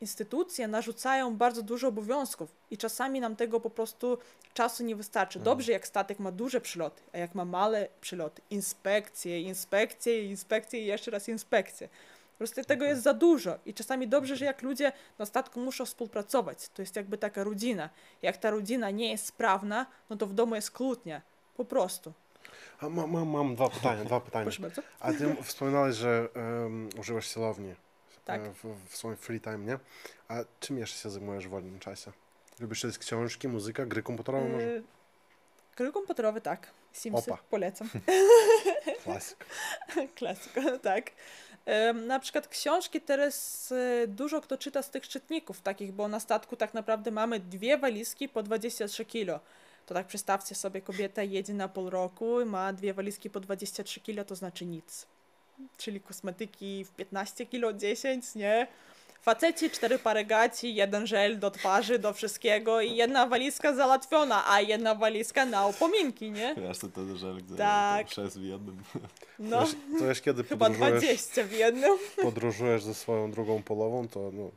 instytucje 0.01 0.69
narzucają 0.69 1.37
bardzo 1.37 1.63
dużo 1.63 1.89
obowiązków 1.89 2.51
i 2.71 2.79
czasami 2.79 3.21
nam 3.21 3.37
tego 3.37 3.61
po 3.61 3.71
prostu 3.71 4.19
czasu 4.55 4.85
nie 4.85 4.97
wystarczy. 4.97 5.39
Dobrze, 5.39 5.73
jak 5.73 5.87
statek 5.87 6.19
ma 6.19 6.33
duże 6.33 6.61
przyloty, 6.61 7.03
a 7.13 7.19
jak 7.19 7.35
ma 7.35 7.45
małe 7.45 7.89
przyloty, 8.01 8.43
inspekcje, 8.51 9.41
inspekcje, 9.41 10.25
inspekcje 10.25 10.81
i 10.81 10.87
jeszcze 10.87 11.11
raz 11.11 11.29
inspekcje. 11.29 11.89
Po 12.33 12.39
prostu 12.39 12.65
tego 12.65 12.85
jest 12.85 13.03
za 13.03 13.15
dużo 13.15 13.59
i 13.67 13.75
czasami 13.75 14.09
dobrze, 14.09 14.37
że 14.37 14.45
jak 14.45 14.63
ludzie 14.63 14.93
na 15.19 15.27
statku 15.27 15.61
muszą 15.61 15.85
współpracować. 15.85 16.69
To 16.69 16.83
jest 16.83 16.97
jakby 16.97 17.19
taka 17.19 17.45
rodzina. 17.45 17.91
Jak 18.23 18.37
ta 18.37 18.51
rodzina 18.51 18.91
nie 18.91 19.11
jest 19.11 19.27
sprawna, 19.27 19.87
no 20.11 20.17
to 20.17 20.27
w 20.27 20.35
domu 20.35 20.55
jest 20.55 20.71
kłótnia. 20.71 21.23
Po 21.57 21.65
prostu. 21.65 22.13
A 22.81 22.89
mam, 22.89 23.11
mam, 23.11 23.29
mam 23.29 23.55
dwa 23.55 23.71
pytania, 23.71 24.05
dwa 24.05 24.21
pytania. 24.21 24.45
Proszę 24.45 24.63
bardzo. 24.63 24.83
A 25.01 25.13
ty 25.13 25.37
wspominałeś, 25.43 25.97
że 25.97 26.29
um, 26.35 26.89
używasz 27.01 27.27
siłowni 27.35 27.75
Tak. 28.25 28.41
e, 28.41 28.53
w, 28.53 28.89
w 28.89 28.97
swoim 28.97 29.17
free 29.17 29.41
time, 29.41 29.59
nie? 29.59 29.79
A 30.29 30.35
czym 30.61 30.79
jeszcze 30.79 30.99
się 30.99 31.11
zajmujesz 31.11 31.47
w 31.47 31.51
wolnym 31.51 31.79
czasie? 31.79 32.13
Lubisz 32.61 32.81
czytać 32.81 32.99
książki, 32.99 33.49
muzyka, 33.49 33.87
gry 33.87 34.03
komputerowe 34.03 34.49
może? 34.49 34.67
Yy, 34.67 34.83
Gry 35.77 35.93
komputerowe 35.93 36.41
tak. 36.41 36.71
Simsy 36.93 37.33
Opa. 37.33 37.43
polecam. 37.51 37.89
Klasyk. 39.05 39.47
Klasyka, 40.17 40.79
tak. 40.83 41.11
Na 42.07 42.19
przykład 42.21 42.49
książki 42.49 43.01
teraz 43.01 43.73
e, 43.73 44.07
dużo 44.07 44.41
kto 44.41 44.59
czyta 44.59 44.83
z 44.83 44.91
tych 44.91 45.09
czytników 45.09 45.61
takich, 45.61 45.93
bo 45.93 46.09
na 46.09 46.21
statku 46.21 46.57
tak 46.57 46.75
naprawdę 46.75 47.11
mamy 47.11 47.41
dwie 47.41 47.79
walizki 47.79 48.29
po 48.29 48.43
23 48.43 49.05
kilo. 49.05 49.41
To 49.87 49.95
tak 49.95 50.07
przedstawcie 50.07 50.55
sobie, 50.55 50.81
kobieta 50.81 51.23
jedzie 51.23 51.55
na 51.55 51.69
pół 51.69 51.91
roku 51.91 52.41
i 52.41 52.45
ma 52.45 52.73
dwie 52.73 52.95
walizki 52.95 53.31
po 53.31 53.41
23 53.41 54.01
kilo, 54.01 54.25
to 54.25 54.37
znaczy 54.37 54.67
nic. 54.67 55.07
Czyli 55.77 56.01
kosmetyki 56.01 56.85
w 56.85 56.91
15 56.91 57.47
kilo, 57.47 57.73
10, 57.73 58.35
nie? 58.35 58.67
Faceci, 59.23 59.71
cztery 59.71 59.99
pary 59.99 60.25
gaci, 60.25 60.75
jeden 60.75 61.07
żel 61.07 61.39
do 61.39 61.51
twarzy, 61.51 61.99
do 61.99 62.13
wszystkiego 62.13 62.81
i 62.81 62.97
jedna 62.97 63.27
walizka 63.27 63.75
załatwiona, 63.75 64.51
a 64.51 64.61
jedna 64.61 64.95
walizka 64.95 65.47
na 65.47 65.67
upominki, 65.67 66.31
nie? 66.31 66.55
Wiesz, 66.55 66.79
to 66.79 66.89
ten 66.89 67.17
żel, 67.17 67.37
gdzie 67.37 67.57
Tak. 67.57 68.11
sześć 68.11 68.37
w 68.37 68.43
jednym. 68.45 68.83
No, 69.39 69.61
Wiesz, 69.61 69.75
to 69.99 70.07
wiesz, 70.07 70.21
kiedy 70.21 70.45
chyba 70.45 70.67
podróżujesz, 70.67 71.03
20 71.03 71.45
w 71.45 71.53
jednym. 71.53 71.99
podróżujesz 72.23 72.83
ze 72.85 72.95
swoją 72.95 73.31
drugą 73.31 73.63
polową, 73.63 74.09
to 74.09 74.31
no, 74.35 74.51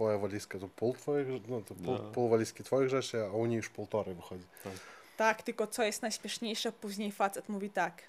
twoja 0.00 0.18
walizka 0.18 0.58
to 0.58 0.68
pół 0.68 0.94
twoich, 0.94 1.28
rze- 1.28 1.40
no 1.48 1.60
to 1.60 1.74
pół, 1.74 1.94
No. 1.94 1.98
pół 1.98 2.28
walizki 2.28 2.64
twoich 2.64 2.88
rzeczy, 2.88 3.24
a 3.24 3.28
u 3.28 3.46
niej 3.46 3.56
już 3.56 3.68
półtorej 3.68 4.14
wychodzi. 4.14 4.44
Tak, 5.16 5.42
tylko 5.42 5.66
co 5.66 5.82
jest 5.82 6.02
najśmieszniejsze, 6.02 6.72
później 6.72 7.12
facet 7.12 7.48
mówi 7.48 7.70
tak. 7.70 8.02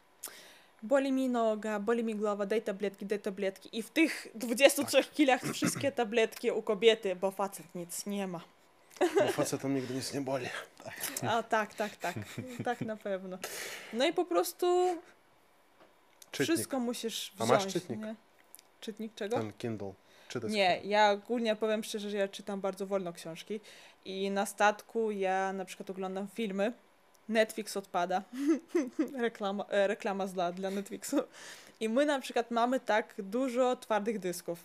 Boli 0.83 1.11
mi 1.11 1.29
noga, 1.29 1.79
boli 1.79 2.03
mi 2.03 2.15
głowa, 2.15 2.45
daj 2.45 2.61
tabletki, 2.61 3.05
daj 3.05 3.19
tabletki. 3.19 3.77
I 3.77 3.83
w 3.83 3.89
tych 3.89 4.27
23 4.35 5.03
kilach 5.03 5.41
wszystkie 5.53 5.91
tabletki 5.91 6.51
u 6.51 6.61
kobiety, 6.61 7.15
bo 7.15 7.31
facet 7.31 7.75
nic 7.75 8.05
nie 8.05 8.27
ma. 8.27 8.41
Bo 9.25 9.31
facetom 9.31 9.75
nigdy 9.75 9.93
nic 9.93 10.13
nie 10.13 10.21
boli. 10.21 10.45
A 11.27 11.43
tak, 11.43 11.73
tak, 11.73 11.95
tak. 11.95 12.15
Tak 12.63 12.81
na 12.81 12.97
pewno. 12.97 13.37
No 13.93 14.05
i 14.07 14.13
po 14.13 14.25
prostu 14.25 14.97
Czytnik, 16.31 16.55
wszystko 16.57 16.79
musisz 16.79 17.31
A 17.39 17.45
wziąć. 17.45 17.63
masz 17.63 17.73
czytnik? 17.73 17.99
Nie? 17.99 18.15
Czytnik 18.81 19.15
czego? 19.15 19.37
ten 19.37 19.53
Kindle. 19.53 19.93
Czytać 20.31 20.51
Nie, 20.51 20.81
ja 20.83 21.11
ogólnie 21.11 21.55
powiem 21.55 21.83
szczerze, 21.83 22.09
że 22.09 22.17
ja 22.17 22.27
czytam 22.27 22.61
bardzo 22.61 22.87
wolno 22.87 23.13
książki 23.13 23.59
i 24.05 24.31
na 24.31 24.45
statku 24.45 25.11
ja 25.11 25.53
na 25.53 25.65
przykład 25.65 25.89
oglądam 25.89 26.27
filmy. 26.33 26.73
Netflix 27.29 27.77
odpada. 27.77 28.23
reklama, 29.27 29.65
e, 29.69 29.87
reklama 29.87 30.27
zła 30.27 30.51
dla 30.51 30.71
Netflixu. 30.71 31.17
I 31.79 31.89
my 31.89 32.05
na 32.05 32.19
przykład 32.19 32.51
mamy 32.51 32.79
tak 32.79 33.15
dużo 33.17 33.75
twardych 33.75 34.19
dysków. 34.19 34.63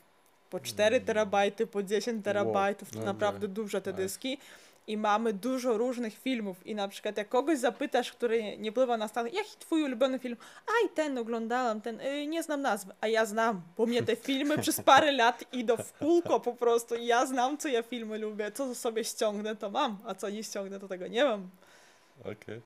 Po 0.51 0.61
4 0.61 1.01
terabajty, 1.01 1.67
po 1.67 1.83
10 1.83 2.25
terabajtów, 2.25 2.91
to 2.91 2.99
no 2.99 3.05
naprawdę 3.05 3.49
duże 3.49 3.83
te 3.83 3.93
dyski. 3.93 4.39
I 4.87 4.97
mamy 4.97 5.33
dużo 5.33 5.79
różnych 5.79 6.19
filmów. 6.19 6.67
I 6.67 6.75
na 6.75 6.89
przykład 6.89 7.17
jak 7.17 7.29
kogoś 7.29 7.59
zapytasz, 7.59 8.13
który 8.13 8.59
nie 8.59 8.73
pływa 8.73 8.97
na 8.97 9.09
statek, 9.09 9.35
jaki 9.35 9.57
twój 9.59 9.83
ulubiony 9.83 10.19
film? 10.19 10.37
Aj, 10.67 10.89
ten 10.95 11.19
oglądałam, 11.19 11.81
ten, 11.81 12.01
y, 12.01 12.27
nie 12.27 12.43
znam 12.43 12.63
nazwy. 12.63 12.93
A 13.01 13.09
ja 13.09 13.27
znam, 13.27 13.63
bo 13.77 13.87
mnie 13.87 14.03
te 14.03 14.17
filmy 14.17 14.59
przez 14.63 14.81
parę 14.81 15.13
lat 15.13 15.45
idą 15.53 15.77
w 15.77 15.93
kółko 15.93 16.41
po 16.41 16.53
prostu. 16.53 16.95
I 16.95 17.07
ja 17.07 17.27
znam, 17.27 17.59
co 17.59 17.69
ja 17.69 17.83
filmy 17.83 18.19
lubię. 18.19 18.53
Co 18.53 18.75
sobie 18.75 19.05
ściągnę, 19.05 19.57
to 19.57 19.71
mam. 19.71 19.99
A 20.05 20.15
co 20.15 20.31
nie 20.31 20.45
ściągnę, 20.45 20.81
to 20.81 20.89
tego 20.89 21.07
nie 21.07 21.25
mam. 21.25 21.51
Okej. 22.21 22.61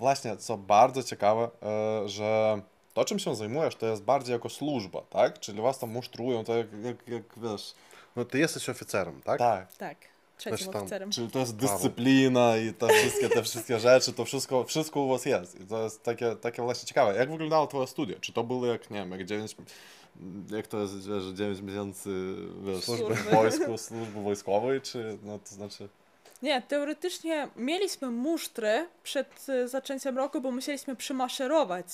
właśnie, 0.00 0.36
co 0.36 0.56
bardzo 0.56 1.02
ciekawe, 1.02 1.50
e, 1.62 2.08
że 2.08 2.60
to, 2.94 3.04
czym 3.04 3.18
się 3.18 3.34
zajmujesz, 3.34 3.74
to 3.76 3.86
jest 3.86 4.02
bardziej 4.02 4.32
jako 4.32 4.48
służba, 4.48 5.02
tak? 5.10 5.40
Czyli 5.40 5.60
was 5.60 5.78
tam 5.78 5.90
musztrują, 5.90 6.44
tak 6.44 6.56
jak, 6.56 6.66
jak, 6.84 7.08
jak 7.08 7.22
wiesz, 7.36 7.74
No 8.16 8.24
ty 8.24 8.38
jesteś 8.38 8.68
oficerem, 8.68 9.22
tak? 9.22 9.38
tak. 9.38 9.76
Tak, 9.76 9.96
trzecim 10.36 10.72
tam. 10.72 10.82
oficerem. 10.82 11.10
Czyli 11.10 11.30
to 11.30 11.38
jest 11.38 11.56
dyscyplina 11.56 12.56
i 12.56 12.74
te 12.74 12.88
wszystkie, 12.88 13.28
te 13.28 13.42
wszystkie 13.42 13.78
rzeczy, 13.78 14.12
to 14.12 14.24
wszystko, 14.24 14.64
wszystko 14.64 15.00
u 15.00 15.08
was 15.08 15.26
jest. 15.26 15.60
I 15.60 15.64
to 15.66 15.82
jest 15.82 16.02
takie, 16.02 16.36
takie 16.36 16.62
właśnie 16.62 16.86
ciekawe. 16.86 17.16
Jak 17.16 17.30
wyglądało 17.30 17.66
twoje 17.66 17.86
studia? 17.86 18.16
Czy 18.20 18.32
to 18.32 18.44
były 18.44 18.68
jak, 18.68 18.90
nie 18.90 18.98
wiem, 18.98 19.10
jak 19.10 19.24
9, 19.24 19.56
jak 20.50 20.66
to 20.66 20.78
jest, 20.80 21.08
wiesz, 21.08 21.24
9 21.24 21.60
miesięcy, 21.60 22.34
wiesz, 22.62 22.84
Służby. 22.84 23.14
w 23.14 23.30
wojsku, 23.30 23.78
służby 23.78 24.22
wojskowej, 24.22 24.80
czy, 24.80 25.18
no 25.22 25.38
to 25.38 25.54
znaczy... 25.54 25.88
Nie, 26.42 26.62
teoretycznie 26.62 27.48
mieliśmy 27.56 28.10
musztry 28.10 28.88
przed 29.02 29.46
e, 29.48 29.68
zaczęciem 29.68 30.16
roku, 30.18 30.40
bo 30.40 30.50
musieliśmy 30.50 30.96
przymaszerować. 30.96 31.86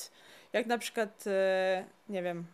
Jak 0.53 0.67
na 0.67 0.79
przykład, 0.79 1.25
e, 1.27 1.85
nie 2.09 2.23
wiem, 2.23 2.45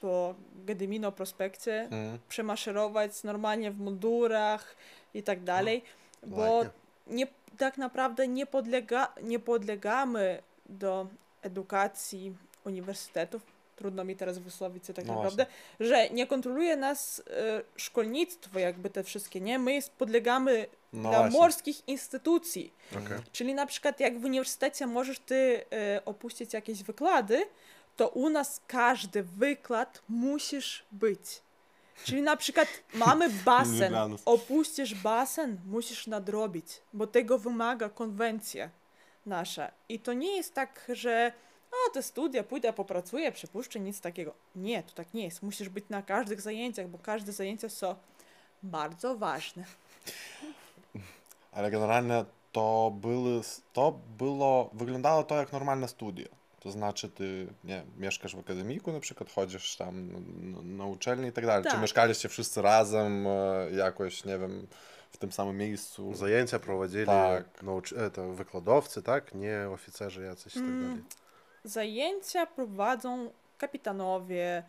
po 0.00 0.34
Gedimino 0.66 1.12
prospekcie, 1.12 1.88
Mm. 1.90 2.18
przemaszerować 2.28 3.22
normalnie 3.24 3.70
w 3.70 3.78
mundurach 3.78 4.76
i 5.14 5.22
tak 5.22 5.42
dalej, 5.44 5.82
bo 6.26 6.36
Ładnie. 6.36 6.70
nie, 7.06 7.26
tak 7.58 7.78
naprawdę 7.78 8.28
nie, 8.28 8.46
podlega, 8.46 9.12
nie 9.22 9.38
podlegamy 9.38 10.42
do 10.68 11.06
edukacji 11.42 12.36
uniwersytetów. 12.64 13.42
Trudno 13.76 14.04
mi 14.04 14.16
teraz 14.16 14.38
wysłowić 14.38 14.86
się 14.86 14.94
tak 14.94 15.04
No 15.06 15.14
naprawdę, 15.14 15.46
że 15.80 16.10
nie 16.10 16.26
kontroluje 16.26 16.76
nas 16.76 17.22
e, 17.30 17.62
szkolnictwo, 17.76 18.58
jakby 18.58 18.90
te 18.90 19.04
wszystkie, 19.04 19.40
nie? 19.40 19.58
My 19.58 19.78
podlegamy 19.98 20.66
No 20.92 21.10
dla 21.10 21.20
właśnie. 21.20 21.40
morskich 21.40 21.88
instytucji. 21.88 22.72
Okej. 22.92 23.18
Czyli 23.32 23.54
na 23.54 23.66
przykład 23.66 24.00
jak 24.00 24.20
w 24.20 24.24
uniwersytecie 24.24 24.86
możesz 24.86 25.18
ty 25.18 25.64
e, 25.72 26.04
opuścić 26.04 26.52
jakieś 26.52 26.82
wykłady, 26.82 27.46
to 27.96 28.08
u 28.08 28.30
nas 28.30 28.60
każdy 28.66 29.22
wykład 29.22 30.02
musisz 30.08 30.84
być. 30.92 31.42
Czyli 32.04 32.22
na 32.22 32.36
przykład 32.36 32.68
mamy 32.94 33.30
basen, 33.30 33.94
opuścisz 34.24 34.94
basen, 34.94 35.60
musisz 35.66 36.06
nadrobić, 36.06 36.66
bo 36.92 37.06
tego 37.06 37.38
wymaga 37.38 37.88
konwencja 37.88 38.70
nasza. 39.26 39.70
I 39.88 40.00
to 40.00 40.12
nie 40.12 40.36
jest 40.36 40.54
tak, 40.54 40.90
że 40.92 41.32
o, 41.70 41.90
te 41.90 42.02
studia, 42.02 42.42
pójdę, 42.42 42.72
popracuję, 42.72 43.32
przepuszczę, 43.32 43.80
nic 43.80 44.00
takiego. 44.00 44.34
Nie, 44.56 44.82
to 44.82 44.92
tak 44.94 45.14
nie 45.14 45.24
jest. 45.24 45.42
Musisz 45.42 45.68
być 45.68 45.84
na 45.88 46.02
każdych 46.02 46.40
zajęciach, 46.40 46.88
bo 46.88 46.98
każde 46.98 47.32
zajęcia 47.32 47.68
są 47.68 47.94
bardzo 48.62 49.16
ważne. 49.16 49.64
Ale 51.58 51.70
generalnie 51.70 52.24
to 52.52 52.92
były, 53.00 53.40
to 53.72 54.00
było, 54.18 54.70
wyglądało 54.72 55.22
to 55.22 55.36
jak 55.36 55.52
normalne 55.52 55.88
studia. 55.88 56.28
To 56.60 56.70
znaczy 56.70 57.08
ty, 57.08 57.46
nie 57.64 57.82
mieszkasz 57.96 58.36
w 58.36 58.38
akademiku 58.38 58.92
na 58.92 59.00
przykład, 59.00 59.32
chodzisz 59.32 59.76
tam 59.76 60.08
na, 60.52 60.62
na 60.62 60.86
uczelnię 60.86 61.28
i 61.28 61.32
tak 61.32 61.46
dalej. 61.46 61.64
Czy 61.70 61.78
mieszkaliście 61.78 62.28
wszyscy 62.28 62.62
razem 62.62 63.26
jakoś, 63.72 64.24
nie 64.24 64.38
wiem, 64.38 64.66
w 65.10 65.16
tym 65.16 65.32
samym 65.32 65.56
miejscu? 65.56 66.14
Zajęcia 66.14 66.58
prowadzili 66.58 67.06
Tak. 67.06 67.62
nauczy... 67.62 68.00
e, 68.00 68.10
to 68.10 68.32
wykładowcy, 68.32 69.02
tak? 69.02 69.34
Nie 69.34 69.68
oficerzy 69.70 70.24
jacyś 70.24 70.56
i 70.56 70.60
tak 70.60 70.80
dalej. 70.80 71.02
Zajęcia 71.64 72.46
prowadzą 72.46 73.30
kapitanowie, 73.58 74.62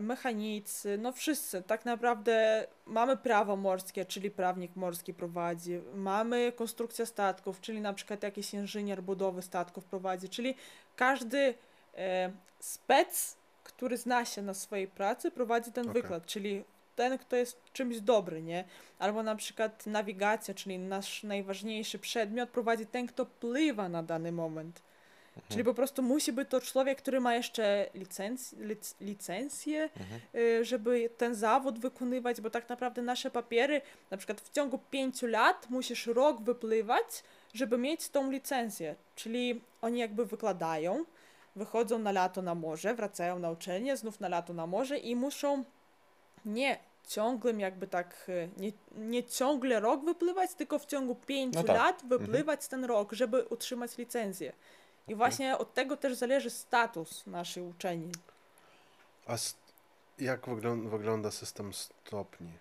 mechanicy, 0.00 0.98
no 0.98 1.12
wszyscy. 1.12 1.62
Tak 1.62 1.84
naprawdę 1.84 2.66
mamy 2.86 3.16
prawo 3.16 3.56
morskie, 3.56 4.04
czyli 4.04 4.30
prawnik 4.30 4.76
morski 4.76 5.14
prowadzi, 5.14 5.80
mamy 5.94 6.52
konstrukcja 6.52 7.06
statków, 7.06 7.60
czyli 7.60 7.80
na 7.80 7.92
przykład 7.92 8.22
jakiś 8.22 8.54
inżynier 8.54 9.02
budowy 9.02 9.42
statków 9.42 9.84
prowadzi, 9.84 10.28
czyli 10.28 10.54
każdy 10.96 11.54
e, 11.96 12.32
spec, 12.60 13.36
który 13.64 13.96
zna 13.96 14.24
się 14.24 14.42
na 14.42 14.54
swojej 14.54 14.88
pracy, 14.88 15.30
prowadzi 15.30 15.72
ten 15.72 15.88
Okej. 15.88 16.02
wykład, 16.02 16.26
czyli 16.26 16.64
ten, 16.96 17.18
kto 17.18 17.36
jest 17.36 17.60
czymś 17.72 18.00
dobry, 18.00 18.42
nie? 18.42 18.64
Albo 18.98 19.22
na 19.22 19.36
przykład 19.36 19.86
nawigacja, 19.86 20.54
czyli 20.54 20.78
nasz 20.78 21.22
najważniejszy 21.22 21.98
przedmiot, 21.98 22.50
prowadzi 22.50 22.86
ten, 22.86 23.06
kto 23.06 23.26
pływa 23.26 23.88
na 23.88 24.02
dany 24.02 24.32
moment. 24.32 24.82
Czyli 25.48 25.64
po 25.64 25.74
prostu 25.74 26.02
musi 26.02 26.32
być 26.32 26.48
to 26.48 26.60
człowiek, 26.60 26.98
który 26.98 27.20
ma 27.20 27.34
jeszcze 27.34 27.86
licenc, 27.94 28.52
lic, 28.52 28.94
licencję, 29.00 29.82
Mhm. 30.00 30.20
y, 30.34 30.64
żeby 30.64 31.10
ten 31.16 31.34
zawód 31.34 31.78
wykonywać, 31.78 32.40
bo 32.40 32.50
tak 32.50 32.68
naprawdę 32.68 33.02
nasze 33.02 33.30
papiery, 33.30 33.80
na 34.10 34.16
przykład 34.16 34.40
w 34.40 34.50
ciągu 34.52 34.78
pięciu 34.90 35.26
lat 35.26 35.66
musisz 35.70 36.06
rok 36.06 36.42
wypływać, 36.42 37.22
żeby 37.54 37.78
mieć 37.78 38.08
tą 38.08 38.30
licencję. 38.30 38.94
Czyli 39.14 39.60
oni 39.82 40.00
jakby 40.00 40.24
wykładają, 40.26 41.04
wychodzą 41.56 41.98
na 41.98 42.12
lato 42.12 42.42
na 42.42 42.54
morze, 42.54 42.94
wracają 42.94 43.38
na 43.38 43.50
uczelnię, 43.50 43.96
znów 43.96 44.20
na 44.20 44.28
lato 44.28 44.52
na 44.52 44.66
morze 44.66 44.98
i 44.98 45.16
muszą 45.16 45.64
nie 46.44 46.78
ciągłym 47.08 47.60
jakby 47.60 47.86
tak, 47.86 48.26
y, 48.28 48.48
nie, 48.56 48.72
nie 48.96 49.24
ciągle 49.24 49.80
rok 49.80 50.04
wypływać, 50.04 50.54
tylko 50.54 50.78
w 50.78 50.86
ciągu 50.86 51.14
pięciu 51.14 51.58
No 51.58 51.64
tak. 51.64 51.76
lat 51.76 52.02
wypływać 52.04 52.68
ten 52.68 52.84
rok, 52.84 53.12
żeby 53.12 53.44
utrzymać 53.44 53.98
licencję. 53.98 54.52
I 55.08 55.14
właśnie 55.14 55.58
od 55.58 55.74
tego 55.74 55.96
też 55.96 56.14
zależy 56.14 56.50
status 56.50 57.26
naszej 57.26 57.62
uczelni. 57.62 58.12
A 59.26 59.36
jak 60.18 60.48
wyglą... 60.48 60.88
wygląda 60.88 61.30
system 61.30 61.72
stopni? 61.72 62.52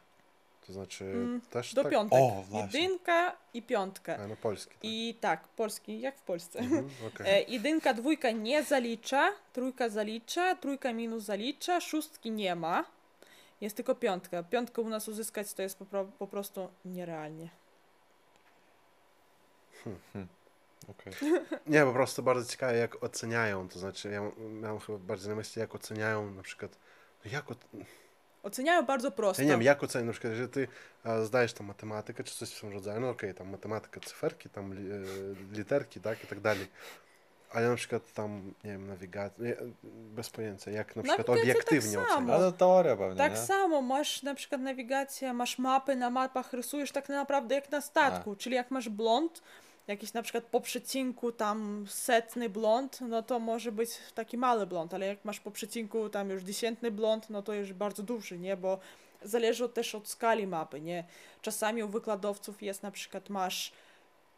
To 0.68 0.74
znaczy 0.74 1.04
Mm, 1.06 1.42
też 1.42 1.74
Do 1.74 1.84
tak? 1.84 1.92
piątek. 1.92 2.20
O. 2.20 2.44
Jedynka 2.52 3.38
i 3.54 3.62
piątka. 3.62 4.18
A, 4.18 4.28
no 4.28 4.36
polski. 4.36 4.74
Tak. 4.74 4.80
I 4.84 5.18
tak, 5.22 5.48
polski, 5.48 6.02
jak 6.02 6.18
w 6.18 6.22
Polsce. 6.22 6.60
Mhm, 6.60 6.90
okej. 7.08 7.28
E, 7.28 7.42
jedynka, 7.42 7.94
dwójka 7.94 8.32
nie 8.32 8.64
zalicza, 8.64 9.32
trójka 9.54 9.90
zalicza, 9.90 10.56
trójka 10.56 10.94
minus 10.94 11.24
zalicza, 11.24 11.82
szóstki 11.82 12.32
nie 12.32 12.56
ma. 12.56 12.86
Jest 13.62 13.76
tylko 13.76 13.96
piątka. 13.96 14.44
Piątkę 14.44 14.82
u 14.82 14.90
nas 14.90 15.08
uzyskać 15.08 15.54
to 15.54 15.62
jest 15.62 15.78
po, 15.78 16.06
po 16.20 16.28
prostu 16.28 16.70
nierealnie. 16.86 17.50
Okej. 20.88 21.14
Nie, 21.68 21.84
po 21.86 21.94
prostu 21.94 22.24
bardzo 22.24 22.52
ciekawe, 22.52 22.76
jak 22.76 23.04
oceniają. 23.04 23.70
To 23.70 23.80
znaczy, 23.80 24.10
ja 24.10 24.32
miałem 24.38 24.80
chyba 24.80 24.98
bardziej 24.98 25.30
na 25.30 25.36
myśli, 25.36 25.60
jak 25.60 25.76
oceniają 25.76 26.32
na 26.32 26.44
przykład. 26.44 26.78
No 27.26 27.32
jak 27.32 27.52
o... 27.52 27.56
Oceniają 28.44 28.86
bardzo 28.86 29.12
prosto. 29.12 29.42
Ja 29.42 29.48
nie 29.48 29.52
wiem, 29.52 29.62
jak 29.62 29.84
oceniają, 29.84 30.06
na 30.06 30.12
przykład, 30.12 30.32
jeżeli 30.32 30.50
ty 30.52 30.68
zdajesz 31.24 31.54
tam 31.54 31.68
matematykę, 31.68 32.24
czy 32.24 32.36
coś 32.36 32.54
w 32.54 32.62
tym 32.62 32.74
rodzaju, 32.74 33.00
no 33.00 33.10
okej, 33.10 33.34
tam 33.34 33.50
matematyka, 33.50 34.00
cyferki, 34.00 34.50
tam 34.50 34.74
li, 34.74 34.92
e, 34.92 34.98
literki, 35.52 36.02
tak, 36.02 36.24
i 36.24 36.28
tak 36.28 36.40
dalej. 36.40 36.68
Ale 37.54 37.70
na 37.70 37.76
przykład 37.76 38.14
tam, 38.14 38.54
nie 38.64 38.72
wiem, 38.72 38.88
nawigacja, 38.88 39.46
bez 39.84 40.30
pojęcia, 40.30 40.72
jak 40.72 40.96
na 40.96 41.04
przykład 41.04 41.28
Nawigacja 41.28 41.54
obiektywnie 41.54 41.98
tak 41.98 42.08
samo. 42.08 42.34
Ale 42.34 42.52
teoria 42.52 42.98
pewnie, 42.98 43.18
Tak 43.18 43.32
nie? 43.32 43.38
samo 43.38 43.82
masz 43.82 44.24
na 44.24 44.36
przykład 44.36 44.62
nawigację, 44.62 45.34
masz 45.34 45.60
mapy, 45.60 45.96
na 45.96 46.10
mapach 46.10 46.54
rysujesz 46.54 46.92
tak 46.92 47.10
naprawdę 47.10 47.56
jak 47.56 47.72
na 47.72 47.82
statku, 47.82 48.36
czyli 48.36 48.56
jak 48.56 48.72
masz 48.72 48.90
blond, 48.90 49.42
jakiś 49.88 50.14
na 50.14 50.22
przykład 50.22 50.44
po 50.44 50.62
przecinku 50.62 51.32
tam 51.32 51.86
setny 51.90 52.50
blond, 52.50 53.02
no 53.02 53.24
to 53.24 53.40
może 53.40 53.72
być 53.72 53.90
taki 54.16 54.38
mały 54.38 54.68
blond, 54.68 54.94
ale 54.94 55.06
jak 55.06 55.26
masz 55.26 55.40
po 55.40 55.52
przecinku 55.52 56.10
tam 56.10 56.30
już 56.30 56.44
dziesiętny 56.44 56.92
blond, 56.92 57.30
no 57.30 57.42
to 57.42 57.54
już 57.54 57.74
bardzo 57.74 58.04
duży, 58.04 58.40
nie, 58.40 58.58
bo 58.58 58.80
zależy 59.22 59.70
też 59.70 59.96
od 59.96 60.08
skali 60.08 60.48
mapy, 60.48 60.82
nie. 60.82 61.04
Czasami 61.42 61.84
u 61.84 61.88
wykładowców 61.88 62.64
jest 62.64 62.84
na 62.84 62.92
przykład 62.92 63.30
masz 63.30 63.72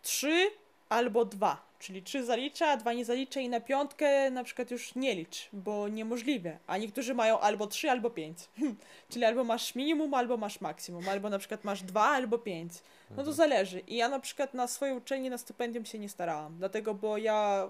trzy 0.02 0.52
albo 0.90 1.26
dwa, 1.26 1.66
czyli 1.80 2.04
trzy 2.04 2.26
zalicza, 2.26 2.78
dwa 2.78 2.94
nie 2.94 3.06
zalicza 3.06 3.40
i 3.40 3.50
na 3.50 3.60
piątkę 3.60 4.32
na 4.32 4.44
przykład 4.44 4.72
już 4.72 4.96
nie 4.96 5.16
licz, 5.16 5.50
bo 5.54 5.88
niemożliwe, 5.88 6.58
a 6.68 6.78
niektórzy 6.78 7.14
mają 7.14 7.40
albo 7.40 7.68
trzy, 7.68 7.92
albo 7.92 8.10
pięć. 8.10 8.38
Czyli 9.10 9.26
albo 9.26 9.44
masz 9.44 9.76
minimum, 9.76 10.14
albo 10.14 10.38
masz 10.38 10.62
maksimum, 10.62 11.10
albo 11.10 11.30
na 11.30 11.40
przykład 11.40 11.64
masz 11.64 11.84
dwa, 11.84 12.04
albo 12.04 12.38
pięć. 12.38 12.74
No 13.18 13.24
to 13.24 13.34
zależy. 13.34 13.80
I 13.80 13.96
ja 13.96 14.10
na 14.10 14.20
przykład 14.20 14.54
na 14.54 14.68
swojej 14.68 14.98
uczelni 14.98 15.30
na 15.30 15.38
stypendium 15.38 15.86
się 15.86 16.00
nie 16.00 16.10
starałam, 16.10 16.58
dlatego, 16.58 16.94
bo 16.94 17.18
ja 17.18 17.70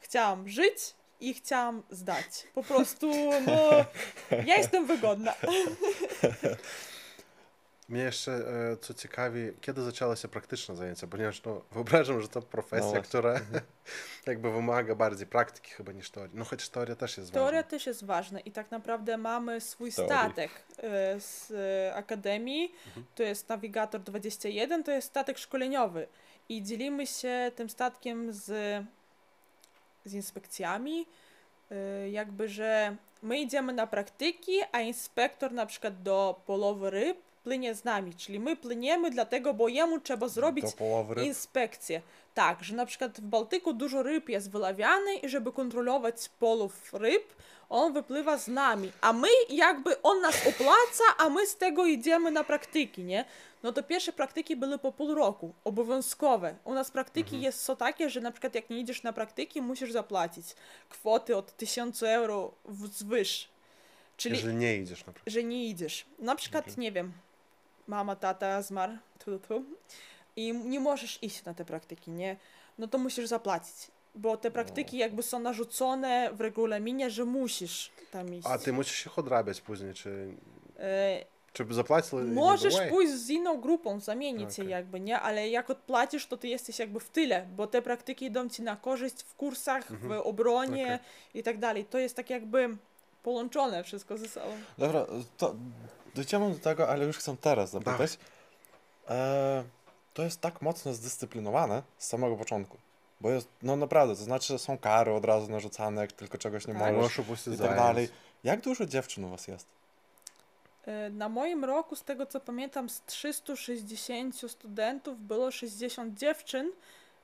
chciałam 0.00 0.48
żyć 0.48 0.78
i 1.20 1.34
chciałam 1.34 1.82
zdać. 1.90 2.46
Po 2.54 2.62
prostu, 2.62 3.10
no, 3.46 3.70
ja 4.46 4.56
jestem 4.56 4.86
wygodna. 4.86 5.34
Mnie 7.88 8.02
jeszcze 8.02 8.32
e, 8.32 8.76
co 8.76 8.94
ciekawi, 8.94 9.52
kiedy 9.60 9.82
zaczęły 9.82 10.16
się 10.16 10.28
praktyczne 10.28 10.76
zajęcia, 10.76 11.06
ponieważ 11.06 11.42
no, 11.42 11.62
wyobrażam, 11.72 12.20
że 12.20 12.28
to 12.28 12.42
profesja, 12.42 12.86
właśnie. 12.90 13.02
która 13.02 13.40
jakby 14.26 14.52
wymaga 14.52 14.94
bardziej 14.94 15.26
praktyki 15.26 15.70
chyba 15.70 15.92
niż 15.92 16.10
teorii. 16.10 16.36
No 16.36 16.44
choć 16.44 16.68
teoria 16.68 16.96
też 16.96 17.16
jest 17.16 17.32
Teoria 17.32 17.58
ważna. 17.58 17.70
też 17.70 17.86
jest 17.86 18.04
ważna 18.04 18.40
i 18.40 18.52
tak 18.52 18.70
naprawdę 18.70 19.16
mamy 19.16 19.60
swój 19.60 19.92
Teorii. 19.92 20.14
statek 20.16 20.50
e, 20.78 21.20
z 21.20 21.50
e, 21.50 21.94
Akademii, 21.94 22.74
to 23.14 23.22
jest 23.22 23.48
Navigator 23.48 24.00
21, 24.00 24.84
to 24.84 24.90
jest 24.90 25.08
statek 25.08 25.38
szkoleniowy 25.38 26.06
i 26.48 26.62
dzielimy 26.62 27.06
się 27.06 27.52
tym 27.56 27.70
statkiem 27.70 28.32
z, 28.32 28.44
z 30.04 30.14
inspekcjami, 30.14 31.06
jakby, 32.10 32.48
że 32.48 32.96
my 33.22 33.38
idziemy 33.38 33.72
na 33.72 33.86
praktyki, 33.86 34.52
a 34.72 34.80
inspektor 34.80 35.52
na 35.52 35.66
przykład 35.66 36.02
do 36.02 36.40
połowy 36.46 36.90
ryb 36.90 37.25
płynie 37.46 37.74
z 37.74 37.84
nami, 37.84 38.14
czyli 38.14 38.40
my 38.40 38.56
płyniemy 38.56 39.10
dlatego, 39.10 39.54
bo 39.54 39.68
jemu 39.68 40.00
trzeba 40.00 40.28
zrobić 40.28 40.64
inspekcję. 41.24 42.02
Tak, 42.34 42.64
że 42.64 42.76
na 42.76 42.86
przykład 42.86 43.20
w 43.20 43.24
Bałtyku 43.24 43.72
dużo 43.72 44.02
ryb 44.02 44.28
jest 44.28 44.50
wyławiane 44.50 45.14
i 45.14 45.28
żeby 45.28 45.52
kontrolować 45.52 46.28
polów 46.38 46.94
ryb, 46.94 47.34
on 47.68 47.92
wypływa 47.92 48.38
z 48.38 48.48
nami, 48.48 48.92
a 49.00 49.12
my 49.12 49.28
jakby 49.48 50.02
on 50.02 50.20
nas 50.20 50.46
opłaca, 50.46 51.04
a 51.18 51.28
my 51.28 51.46
z 51.46 51.56
tego 51.56 51.86
idziemy 51.86 52.30
na 52.30 52.44
praktyki, 52.44 53.04
nie? 53.04 53.24
No 53.62 53.72
to 53.72 53.82
pierwsze 53.82 54.12
praktyki 54.12 54.56
były 54.56 54.78
po 54.78 54.92
pół 54.92 55.14
roku, 55.14 55.54
obowiązkowe. 55.64 56.56
U 56.64 56.74
nas 56.74 56.90
praktyki 56.90 57.40
jest 57.40 57.62
są 57.62 57.76
takie, 57.76 58.10
że 58.10 58.20
na 58.20 58.30
przykład 58.30 58.54
jak 58.54 58.70
nie 58.70 58.80
idziesz 58.80 59.02
na 59.02 59.12
praktyki, 59.12 59.60
musisz 59.62 59.92
zapłacić 59.92 60.46
kwoty 60.88 61.36
od 61.36 61.56
1000 61.56 62.02
euro 62.02 62.52
wzwyż. 62.64 63.48
Czyli 64.16 64.36
Jeżeli 64.36 64.56
nie 64.56 64.76
idziesz 64.76 65.06
na 65.06 65.12
przykład. 65.12 65.32
że 65.34 65.44
nie 65.44 65.66
idziesz. 65.66 66.06
Na 66.18 66.36
przykład, 66.36 66.76
nie 66.76 66.92
wiem, 66.92 67.12
mama, 67.86 68.16
tata 68.16 68.62
zmarł, 68.62 68.92
tu, 69.24 69.38
tu, 69.38 69.64
i 70.36 70.52
nie 70.52 70.80
możesz 70.80 71.22
iść 71.22 71.44
na 71.44 71.54
te 71.54 71.64
praktyki, 71.64 72.10
nie? 72.10 72.36
No 72.78 72.88
to 72.88 72.98
musisz 72.98 73.26
zapłacić, 73.26 73.74
bo 74.14 74.36
te 74.36 74.50
praktyki 74.50 74.98
jakby 74.98 75.22
są 75.22 75.38
narzucone 75.38 76.30
w 76.32 76.40
regulaminie, 76.40 77.10
że 77.10 77.24
musisz 77.24 77.90
tam 78.10 78.34
iść. 78.34 78.46
A 78.50 78.58
ty 78.58 78.72
musisz 78.72 79.06
ich 79.06 79.18
odrabiać 79.18 79.60
później, 79.60 79.94
czy, 79.94 80.28
E, 80.78 81.24
czy 81.52 81.66
zapłacił? 81.70 82.18
możesz 82.18 82.74
pójść 82.90 83.12
z 83.12 83.30
inną 83.30 83.60
grupą, 83.60 84.00
zamienić 84.00 84.54
się 84.54 84.62
Okej. 84.62 84.70
jakby, 84.72 85.00
nie? 85.00 85.20
Ale 85.20 85.48
jak 85.48 85.70
odpłacisz, 85.70 86.26
to 86.26 86.36
ty 86.36 86.48
jesteś 86.48 86.78
jakby 86.78 87.00
w 87.00 87.08
tyle, 87.08 87.46
bo 87.56 87.66
te 87.66 87.82
praktyki 87.82 88.24
idą 88.24 88.48
ci 88.48 88.62
na 88.62 88.76
korzyść 88.76 89.22
w 89.22 89.34
kursach, 89.34 89.92
w 89.92 90.12
obronie 90.12 90.84
Okej. 90.84 90.98
i 91.34 91.42
tak 91.42 91.58
dalej. 91.58 91.84
To 91.84 91.98
jest 91.98 92.16
tak 92.16 92.30
jakby 92.30 92.76
połączone 93.22 93.84
wszystko 93.84 94.18
ze 94.18 94.28
sobą. 94.28 94.46
Dobra, 94.78 95.06
to 95.36 95.54
dojdziemy 96.16 96.50
do 96.54 96.58
tego, 96.58 96.88
ale 96.88 97.04
już 97.04 97.18
chcę 97.18 97.36
teraz 97.36 97.70
zapytać. 97.70 98.18
E, 99.08 99.64
to 100.14 100.22
jest 100.22 100.40
tak 100.40 100.62
mocno 100.62 100.94
zdyscyplinowane 100.94 101.82
z 101.98 102.06
samego 102.06 102.36
początku. 102.36 102.78
Bo 103.20 103.30
jest, 103.30 103.48
no 103.62 103.76
naprawdę, 103.76 104.16
to 104.16 104.22
znaczy, 104.22 104.46
że 104.52 104.58
są 104.58 104.78
kary 104.78 105.12
od 105.12 105.24
razu 105.24 105.50
narzucane, 105.50 106.00
jak 106.00 106.12
tylko 106.12 106.38
czegoś 106.38 106.66
nie 106.66 106.74
Tak. 106.74 106.82
możesz 106.82 107.18
i 107.46 107.58
tak 107.58 107.58
zajęć. 107.58 107.76
dalej. 107.76 108.08
Jak 108.44 108.60
dużo 108.60 108.86
dziewczyn 108.86 109.24
u 109.24 109.28
was 109.30 109.48
jest? 109.48 109.66
E, 110.86 111.10
Na 111.10 111.28
moim 111.28 111.64
roku, 111.64 111.96
z 111.96 112.02
tego 112.02 112.26
co 112.26 112.40
pamiętam, 112.40 112.88
z 112.88 113.02
360 113.06 114.50
studentów 114.50 115.20
było 115.26 115.50
60 115.50 116.18
dziewczyn, 116.18 116.72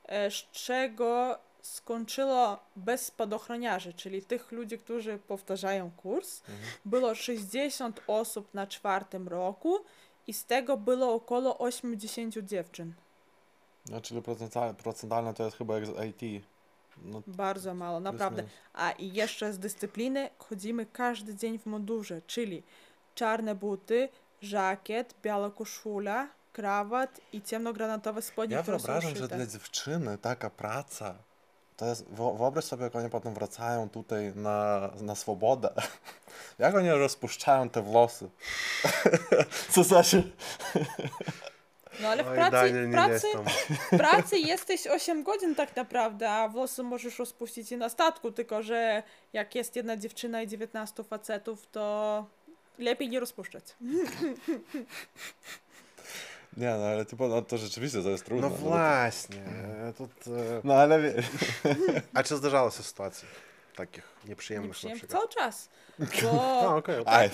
e, 0.05 0.31
z 0.31 0.33
czego 0.51 1.37
skończyło 1.63 2.59
bez 2.75 3.05
spadochroniarzy, 3.05 3.93
czyli 3.93 4.21
tych 4.21 4.51
ludzi, 4.51 4.77
którzy 4.77 5.17
powtarzają 5.17 5.91
kurs. 5.91 6.41
Było 6.85 7.15
60 7.15 8.01
osób 8.07 8.53
na 8.53 8.67
czwartym 8.67 9.27
roku 9.27 9.79
i 10.27 10.33
z 10.33 10.45
tego 10.45 10.77
było 10.77 11.13
około 11.13 11.57
80 11.57 12.37
dziewczyn. 12.37 12.93
No, 13.89 14.01
czyli 14.01 14.21
procentalnie, 14.21 14.73
procentalnie 14.73 15.33
to 15.33 15.43
jest 15.45 15.57
chyba 15.57 15.75
jak 15.75 15.85
z 15.85 15.89
IT. 15.89 16.45
No, 17.01 17.21
Bardzo 17.27 17.73
mało, 17.73 17.99
naprawdę. 17.99 18.43
A 18.73 18.91
i 18.91 19.13
jeszcze 19.13 19.53
z 19.53 19.59
dyscypliny 19.59 20.29
chodzimy 20.37 20.85
każdy 20.85 21.35
dzień 21.35 21.59
w 21.59 21.65
mundurze, 21.65 22.21
czyli 22.27 22.63
czarne 23.15 23.55
buty, 23.55 24.09
żakiet, 24.41 25.15
biała 25.21 25.51
koszula, 25.51 26.27
krawat 26.53 27.21
i 27.33 27.41
ciemnogranatowe 27.41 28.21
spodnie, 28.21 28.55
Ja 28.55 28.61
które 28.61 28.77
wyobrażam, 28.77 29.15
że 29.15 29.27
dla 29.27 29.45
dziewczyny 29.45 30.17
taka 30.17 30.49
praca, 30.49 31.15
to 31.77 31.85
jest, 31.85 32.05
wyo- 32.05 32.37
wyobraź 32.37 32.65
sobie, 32.65 32.83
jak 32.83 32.95
oni 32.95 33.09
potem 33.09 33.33
wracają 33.33 33.89
tutaj 33.89 34.31
na, 34.35 34.89
na 35.01 35.15
swobodę. 35.15 35.69
Jak 36.59 36.75
oni 36.75 36.89
rozpuszczają 36.89 37.69
te 37.69 37.81
włosy. 37.81 38.29
Co 39.73 39.83
znaczy? 39.83 40.31
No 41.99 42.07
ale 42.07 42.23
w 42.23 42.27
Oj, 42.27 42.35
pracy, 42.35 42.51
Daniel, 42.51 42.87
w 42.87 42.91
pracy, 42.91 43.27
w 43.91 43.97
pracy 43.97 44.37
jesteś 44.37 44.87
8 44.87 45.23
godzin 45.23 45.55
tak 45.55 45.75
naprawdę, 45.75 46.29
a 46.29 46.47
włosy 46.47 46.83
możesz 46.83 47.19
rozpuścić 47.19 47.71
i 47.71 47.77
na 47.77 47.89
statku, 47.89 48.31
tylko 48.31 48.63
że 48.63 49.03
jak 49.33 49.55
jest 49.55 49.75
jedna 49.75 49.97
dziewczyna 49.97 50.41
i 50.41 50.47
19 50.47 51.03
facetów, 51.03 51.67
to 51.71 52.25
lepiej 52.79 53.09
nie 53.09 53.19
rozpuszczać. 53.19 53.63
Nie, 56.57 56.69
no 56.69 56.85
ale 56.85 57.05
typu, 57.05 57.27
no, 57.27 57.41
to 57.41 57.57
rzeczywiście 57.57 58.03
to 58.03 58.09
jest 58.09 58.25
trudne. 58.25 58.49
No, 58.49 58.49
no 58.49 58.55
właśnie. 58.55 59.43
To... 59.97 60.07
No 60.63 60.73
ale 60.73 61.01
wiesz. 61.01 61.25
A 62.13 62.23
czy 62.23 62.37
zdarzało 62.37 62.71
się 62.71 62.83
sytuacji 62.83 63.27
takich 63.75 64.03
nieprzyjemnych 64.25 64.69
Nieprzyjem... 64.69 64.97
na 64.97 64.99
przykład? 64.99 65.21
Cały 65.21 65.33
czas. 65.33 65.69
Bo 65.99 66.33
no, 66.63 66.75
okay, 66.75 67.05
tak, 67.05 67.31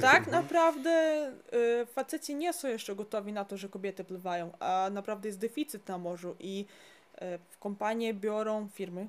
tak 0.00 0.26
naprawdę 0.26 1.26
y, 1.52 1.86
faceci 1.86 2.34
nie 2.34 2.52
są 2.52 2.68
jeszcze 2.68 2.94
gotowi 2.94 3.32
na 3.32 3.44
to, 3.44 3.56
że 3.56 3.68
kobiety 3.68 4.04
pływają, 4.04 4.52
a 4.58 4.88
naprawdę 4.92 5.28
jest 5.28 5.38
deficyt 5.38 5.88
na 5.88 5.98
morzu 5.98 6.36
i 6.38 6.66
y, 7.14 7.38
w 7.50 7.58
kompanie 7.58 8.14
biorą 8.14 8.68
firmy, 8.68 9.08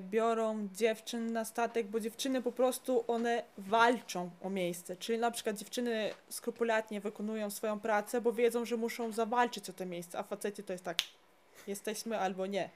biorą 0.00 0.68
dziewczyn 0.72 1.32
na 1.32 1.44
statek, 1.44 1.86
bo 1.86 2.00
dziewczyny 2.00 2.42
po 2.42 2.52
prostu 2.52 3.04
one 3.06 3.42
walczą 3.58 4.30
o 4.42 4.50
miejsce. 4.50 4.96
Czyli 4.96 5.18
na 5.18 5.30
przykład 5.30 5.56
dziewczyny 5.56 6.10
skrupulatnie 6.28 7.00
wykonują 7.00 7.50
swoją 7.50 7.80
pracę, 7.80 8.20
bo 8.20 8.32
wiedzą, 8.32 8.64
że 8.64 8.76
muszą 8.76 9.12
zawalczyć 9.12 9.70
o 9.70 9.72
to 9.72 9.86
miejsce, 9.86 10.18
a 10.18 10.22
faceci 10.22 10.62
to 10.62 10.72
jest 10.72 10.84
tak, 10.84 10.98
jesteśmy 11.66 12.18
albo 12.18 12.46
nie. 12.46 12.70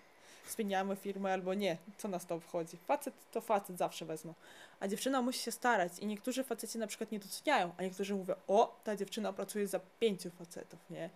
Zmieniamy 0.48 0.96
firmę 0.96 1.32
albo 1.32 1.54
nie. 1.54 1.76
Co 1.98 2.08
nas 2.08 2.26
to 2.26 2.34
obchodzi? 2.34 2.76
Facet 2.76 3.14
to 3.32 3.40
facet 3.40 3.78
zawsze 3.78 4.04
wezmą. 4.04 4.34
A 4.80 4.88
dziewczyna 4.88 5.22
musi 5.22 5.38
się 5.38 5.52
starać 5.52 5.98
i 5.98 6.06
niektórzy 6.06 6.44
faceci 6.44 6.78
na 6.78 6.86
przykład 6.86 7.12
nie 7.12 7.18
doceniają, 7.18 7.72
a 7.76 7.82
niektórzy 7.82 8.14
mówią, 8.14 8.34
o, 8.48 8.80
ta 8.84 8.96
dziewczyna 8.96 9.32
pracuje 9.32 9.68
za 9.68 9.80
pięciu 10.00 10.30
facetów, 10.30 10.78
nie? 10.90 11.10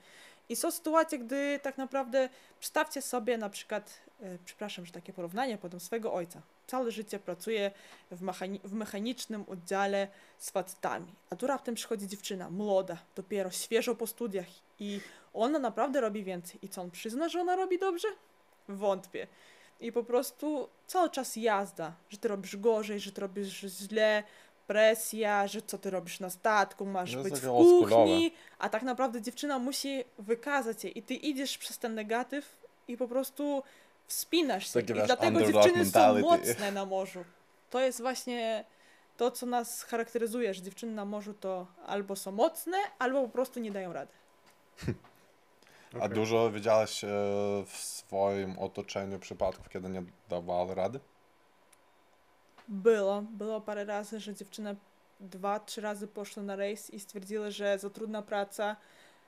I 0.48 0.56
są 0.56 0.70
sytuacje, 0.70 1.18
gdy 1.18 1.60
tak 1.62 1.78
naprawdę 1.78 2.28
przedstawcie 2.60 3.02
sobie 3.02 3.38
na 3.38 3.50
przykład, 3.50 4.00
e, 4.20 4.38
przepraszam, 4.44 4.86
że 4.86 4.92
takie 4.92 5.12
porównanie, 5.12 5.58
podam 5.58 5.80
swego 5.80 6.12
ojca. 6.12 6.42
Całe 6.66 6.90
życie 6.90 7.18
pracuje 7.18 7.70
w, 8.10 8.22
mechani- 8.22 8.60
w 8.64 8.72
mechanicznym 8.72 9.44
oddziale 9.48 10.08
z 10.38 10.50
facetami, 10.50 11.14
a 11.30 11.36
tu 11.36 11.46
raptem 11.46 11.74
przychodzi 11.74 12.08
dziewczyna, 12.08 12.50
młoda, 12.50 12.96
dopiero 13.16 13.50
świeżo 13.50 13.94
po 13.94 14.06
studiach 14.06 14.46
i 14.78 15.00
ona 15.34 15.58
naprawdę 15.58 16.00
robi 16.00 16.24
więcej. 16.24 16.58
I 16.62 16.68
co, 16.68 16.82
on 16.82 16.90
przyzna, 16.90 17.28
że 17.28 17.40
ona 17.40 17.56
robi 17.56 17.78
dobrze? 17.78 18.08
Wątpię. 18.68 19.26
I 19.80 19.92
po 19.92 20.04
prostu 20.04 20.68
cały 20.86 21.10
czas 21.10 21.36
jazda, 21.36 21.92
że 22.10 22.18
ty 22.18 22.28
robisz 22.28 22.56
gorzej, 22.56 23.00
że 23.00 23.12
ty 23.12 23.20
robisz 23.20 23.60
źle, 23.60 24.22
presja, 24.72 25.46
że 25.48 25.62
co 25.62 25.78
ty 25.78 25.90
robisz 25.90 26.20
na 26.20 26.30
statku, 26.30 26.86
masz 26.86 27.14
No 27.14 27.22
być 27.22 27.34
w 27.34 27.46
kuchni, 27.46 28.32
a 28.58 28.68
tak 28.68 28.82
naprawdę 28.82 29.22
dziewczyna 29.22 29.58
musi 29.58 30.04
wykazać 30.18 30.82
się 30.82 30.88
i 30.88 31.02
ty 31.02 31.14
idziesz 31.14 31.58
przez 31.58 31.78
ten 31.78 31.94
negatyw 31.94 32.56
i 32.88 32.96
po 32.96 33.08
prostu 33.08 33.62
wspinasz 34.06 34.66
się. 34.66 34.80
Takie, 34.80 34.92
I 34.92 35.06
dlatego 35.06 35.40
dziewczyny 35.40 35.72
są 35.72 35.78
mentality. 35.78 36.22
mocne 36.22 36.72
na 36.72 36.84
morzu. 36.84 37.24
To 37.70 37.80
jest 37.80 38.00
właśnie 38.00 38.64
to, 39.16 39.30
co 39.30 39.46
nas 39.46 39.82
charakteryzuje, 39.82 40.54
że 40.54 40.62
dziewczyny 40.62 40.92
na 40.92 41.04
morzu 41.04 41.34
to 41.34 41.66
albo 41.86 42.16
są 42.16 42.32
mocne, 42.32 42.78
albo 42.98 43.22
po 43.22 43.28
prostu 43.28 43.60
nie 43.60 43.70
dają 43.70 43.92
rady. 43.92 44.12
A 45.94 45.96
Okej. 45.96 46.10
dużo 46.10 46.50
widziałeś 46.50 47.04
e, 47.04 47.08
w 47.66 47.76
swoim 47.76 48.58
otoczeniu 48.58 49.18
przypadków, 49.18 49.68
kiedy 49.68 49.88
nie 49.88 50.02
dawały 50.28 50.74
rady? 50.74 51.00
Było, 52.72 53.22
było 53.22 53.60
parę 53.60 53.84
razy, 53.84 54.20
że 54.20 54.34
dziewczyny 54.34 54.76
dwa, 55.20 55.60
trzy 55.60 55.80
razy 55.80 56.08
poszły 56.08 56.42
na 56.42 56.56
rejs 56.56 56.90
i 56.90 57.00
stwierdziły, 57.00 57.50
że 57.50 57.78
za 57.78 57.90
trudna 57.90 58.22
praca 58.22 58.76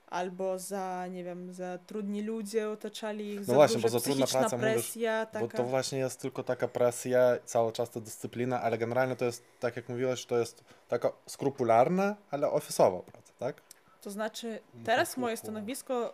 albo 0.07 0.59
za, 0.59 1.07
nie 1.07 1.23
wiem, 1.23 1.53
za 1.53 1.77
trudni 1.77 2.21
ludzie 2.21 2.69
otaczali 2.69 3.33
ich, 3.33 3.45
za 3.45 3.51
No 3.51 3.55
właśnie, 3.55 3.75
duża 3.75 3.87
bo 3.87 3.99
za 3.99 3.99
trudna 3.99 4.27
praca 4.27 4.57
mówisz, 4.57 4.73
presja, 4.73 5.25
taka... 5.25 5.45
Bo 5.45 5.57
to 5.57 5.63
właśnie 5.63 5.99
jest 5.99 6.21
tylko 6.21 6.43
taka 6.43 6.67
presja, 6.67 7.37
cały 7.45 7.71
czas 7.71 7.89
ta 7.89 7.99
dyscyplina, 7.99 8.61
ale 8.61 8.77
generalnie 8.77 9.15
to 9.15 9.25
jest, 9.25 9.43
tak 9.59 9.75
jak 9.75 9.89
mówiłeś, 9.89 10.25
to 10.25 10.37
jest 10.37 10.63
taka 10.87 11.11
skrupularna, 11.25 12.15
ale 12.31 12.51
ofisowa 12.51 12.99
praca, 12.99 13.33
tak? 13.39 13.61
To 14.01 14.11
znaczy, 14.11 14.59
teraz 14.85 15.17
moje 15.17 15.35
hu, 15.35 15.41
hu. 15.41 15.45
stanowisko 15.45 16.13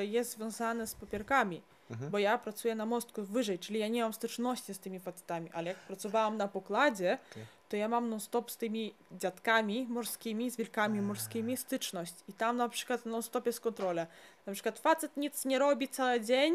y, 0.00 0.06
jest 0.06 0.32
związane 0.32 0.86
z 0.86 0.94
papierkami, 0.94 1.62
Mhm. 1.90 2.10
bo 2.10 2.18
ja 2.18 2.38
pracuję 2.38 2.74
na 2.74 2.86
mostku 2.86 3.22
wyżej, 3.24 3.58
czyli 3.58 3.78
ja 3.78 3.88
nie 3.88 4.02
mam 4.02 4.12
styczności 4.12 4.74
z 4.74 4.78
tymi 4.78 5.00
facetami, 5.00 5.50
ale 5.52 5.68
jak 5.68 5.76
pracowałam 5.78 6.36
na 6.36 6.48
pokładzie, 6.48 7.18
Okej. 7.32 7.44
to 7.68 7.76
ja 7.76 7.88
mam 7.88 8.08
non-stop 8.10 8.50
z 8.50 8.56
tymi 8.56 8.94
dziadkami 9.12 9.86
morskimi, 9.90 10.50
z 10.50 10.56
wilkami 10.56 11.00
morskimi 11.00 11.56
styczność. 11.56 12.14
I 12.28 12.32
tam 12.32 12.56
na 12.56 12.68
przykład 12.68 13.06
non-stop 13.06 13.46
jest 13.46 13.60
kontrola. 13.60 14.06
Na 14.46 14.52
przykład 14.52 14.78
facet 14.78 15.16
nic 15.16 15.44
nie 15.44 15.58
robi 15.58 15.88
cały 15.88 16.20
dzień 16.20 16.54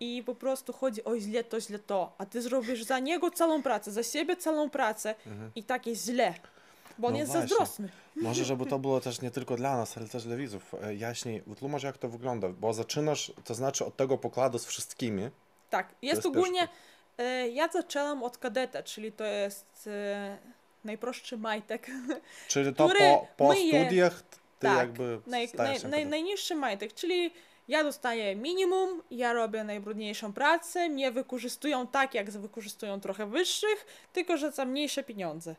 i 0.00 0.22
po 0.26 0.34
prostu 0.34 0.72
chodzi, 0.72 1.04
oj 1.04 1.20
źle 1.20 1.44
to, 1.44 1.60
źle 1.60 1.78
to, 1.78 2.12
a 2.18 2.26
ty 2.26 2.42
zrobisz 2.42 2.82
za 2.84 2.98
niego 2.98 3.30
całą 3.30 3.62
pracę, 3.62 3.90
za 3.92 4.02
siebie 4.02 4.36
całą 4.36 4.70
pracę 4.70 5.14
Mhm. 5.26 5.50
i 5.54 5.62
tak 5.64 5.86
jest 5.86 6.04
źle, 6.06 6.34
bo 7.00 7.06
on 7.06 7.12
No 7.12 7.18
jest 7.18 7.32
właśnie. 7.32 7.48
zazdrosny. 7.48 7.88
Może, 8.16 8.44
żeby 8.44 8.66
to 8.66 8.78
było 8.78 9.00
też 9.00 9.20
nie 9.20 9.30
tylko 9.30 9.56
dla 9.56 9.76
nas, 9.76 9.96
ale 9.98 10.08
też 10.08 10.24
dla 10.24 10.36
widzów. 10.36 10.74
E, 10.82 10.94
Jaśniej, 10.94 11.42
wytłumacz 11.46 11.82
jak 11.82 11.98
to 11.98 12.08
wygląda, 12.08 12.48
bo 12.48 12.72
zaczynasz, 12.72 13.32
to 13.44 13.54
znaczy 13.54 13.84
od 13.84 13.96
tego 13.96 14.18
pokładu 14.18 14.58
z 14.58 14.66
wszystkimi. 14.66 15.30
Tak, 15.70 15.94
jest, 16.02 16.26
ogólnie. 16.26 16.68
E, 17.18 17.48
ja 17.48 17.68
zaczęłam 17.68 18.22
od 18.22 18.38
kadeta, 18.38 18.82
czyli 18.82 19.12
to 19.12 19.24
jest 19.24 19.86
e, 19.86 20.38
najprostszy 20.84 21.36
majtek. 21.36 21.86
Czyli 22.48 22.74
to 22.74 22.88
po, 22.98 23.26
po 23.36 23.54
studiach 23.54 24.22
Ty 24.22 24.66
Tak. 24.66 24.78
jakby 24.78 25.20
Naj, 25.26 25.48
naj, 25.56 25.78
naj, 25.88 26.06
najniższy 26.06 26.54
majtek, 26.54 26.94
czyli 26.94 27.30
ja 27.68 27.84
dostaję 27.84 28.36
minimum, 28.36 29.02
ja 29.10 29.32
robię 29.32 29.64
najbrudniejszą 29.64 30.32
pracę, 30.32 30.88
mnie 30.88 31.10
wykorzystują 31.12 31.86
tak, 31.86 32.14
jak 32.14 32.30
wykorzystują 32.30 33.00
trochę 33.00 33.26
wyższych, 33.26 33.86
tylko 34.12 34.36
że 34.36 34.52
za 34.52 34.64
mniejsze 34.64 35.02
pieniądze. 35.02 35.56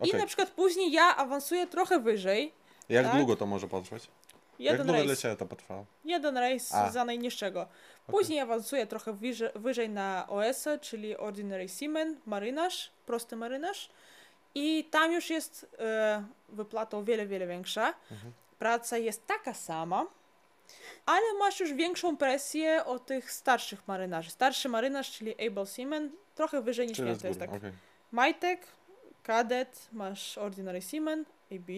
I 0.00 0.08
Okej. 0.08 0.20
na 0.20 0.26
przykład 0.26 0.50
później 0.50 0.92
ja 0.92 1.16
awansuję 1.16 1.66
trochę 1.66 2.00
wyżej, 2.00 2.52
Jak 2.88 3.06
tak. 3.06 3.16
długo 3.16 3.36
to 3.36 3.46
może 3.46 3.68
potrwać? 3.68 4.08
Jak 4.58 4.72
jeden 4.72 4.86
długo 4.86 5.02
dla 5.02 5.08
rejs, 5.08 5.20
Ciebie 5.20 5.36
to 5.36 5.46
potrwało? 5.46 5.86
jeden 6.04 6.38
rejs 6.38 6.74
A. 6.74 6.90
za 6.90 7.04
najniższego. 7.04 7.68
Później 8.06 8.40
awansuję 8.40 8.86
trochę 8.86 9.12
wyżej, 9.12 9.50
wyżej 9.54 9.88
na 9.88 10.26
OS, 10.28 10.68
czyli 10.80 11.16
Ordinary 11.16 11.68
Seaman, 11.68 12.16
marynarz, 12.26 12.90
prosty 13.06 13.36
marynarz. 13.36 13.90
I 14.54 14.84
tam 14.90 15.12
już 15.12 15.30
jest 15.30 15.66
e, 15.78 16.24
wypłata 16.48 16.96
o 16.96 17.02
wiele, 17.02 17.26
wiele 17.26 17.46
większa. 17.46 17.94
Mhm. 18.10 18.32
Praca 18.58 18.98
jest 18.98 19.26
taka 19.26 19.54
sama, 19.54 20.06
ale 21.06 21.34
masz 21.38 21.60
już 21.60 21.72
większą 21.72 22.16
presję 22.16 22.84
od 22.84 23.06
tych 23.06 23.32
starszych 23.32 23.88
marynarzy. 23.88 24.30
Starszy 24.30 24.68
marynarz, 24.68 25.10
czyli 25.10 25.46
Able 25.46 25.66
Seaman, 25.66 26.10
trochę 26.34 26.62
wyżej 26.62 26.86
niż 26.86 26.96
tak 27.38 27.52
okej. 27.52 27.72
Majtek, 28.12 28.66
Kadet, 29.32 29.88
masz 29.92 30.38
Ordinary 30.38 30.82
Seaman, 30.82 31.24
AB. 31.52 31.68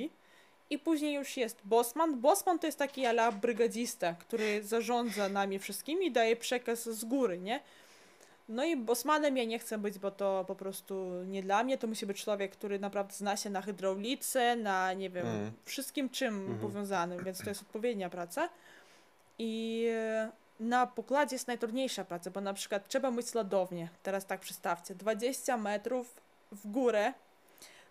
I 0.71 0.79
później 0.79 1.15
już 1.15 1.37
jest 1.37 1.61
Bosman. 1.65 2.21
Bosman 2.21 2.59
to 2.59 2.67
jest 2.67 2.79
taki 2.79 3.07
ala 3.07 3.33
brygadzista, 3.33 4.15
który 4.15 4.63
zarządza 4.63 5.29
nami 5.29 5.59
wszystkimi 5.59 6.07
i 6.07 6.13
daje 6.13 6.37
przekaz 6.37 6.89
z 6.89 7.05
góry, 7.05 7.39
nie? 7.39 7.61
No 8.49 8.65
i 8.65 8.77
Bosmanem 8.77 9.37
ja 9.37 9.45
nie 9.45 9.59
chcę 9.59 9.79
być, 9.79 9.99
bo 9.99 10.11
to 10.11 10.45
po 10.49 10.55
prostu 10.55 11.11
nie 11.27 11.43
dla 11.43 11.65
mnie. 11.65 11.79
To 11.79 11.87
musi 11.87 12.07
być 12.07 12.25
człowiek, 12.25 12.53
który 12.53 12.79
naprawdę 12.79 13.15
zna 13.15 13.37
się 13.37 13.51
na 13.51 13.63
hydraulice, 13.63 14.57
na 14.57 14.93
nie 14.93 15.11
wiem, 15.11 15.27
Mhm. 15.27 15.53
wszystkim 15.65 16.09
czym 16.11 16.35
Mhm. 16.41 16.59
powiązanym, 16.59 17.25
więc 17.25 17.43
to 17.45 17.49
jest 17.49 17.63
odpowiednia 17.63 18.11
praca. 18.11 18.49
I 19.39 19.87
e, 19.91 20.31
na 20.61 20.87
pokładzie 20.87 21.35
jest 21.35 21.47
najtrudniejsza 21.49 22.05
praca, 22.05 22.31
bo 22.31 22.41
na 22.41 22.55
przykład 22.55 22.89
trzeba 22.89 23.11
myć 23.11 23.35
lodownię. 23.35 23.89
Teraz 24.03 24.27
tak 24.27 24.41
przedstawcie, 24.41 24.95
20 24.95 25.57
metrów 25.57 26.15
w 26.53 26.71
górę, 26.71 27.13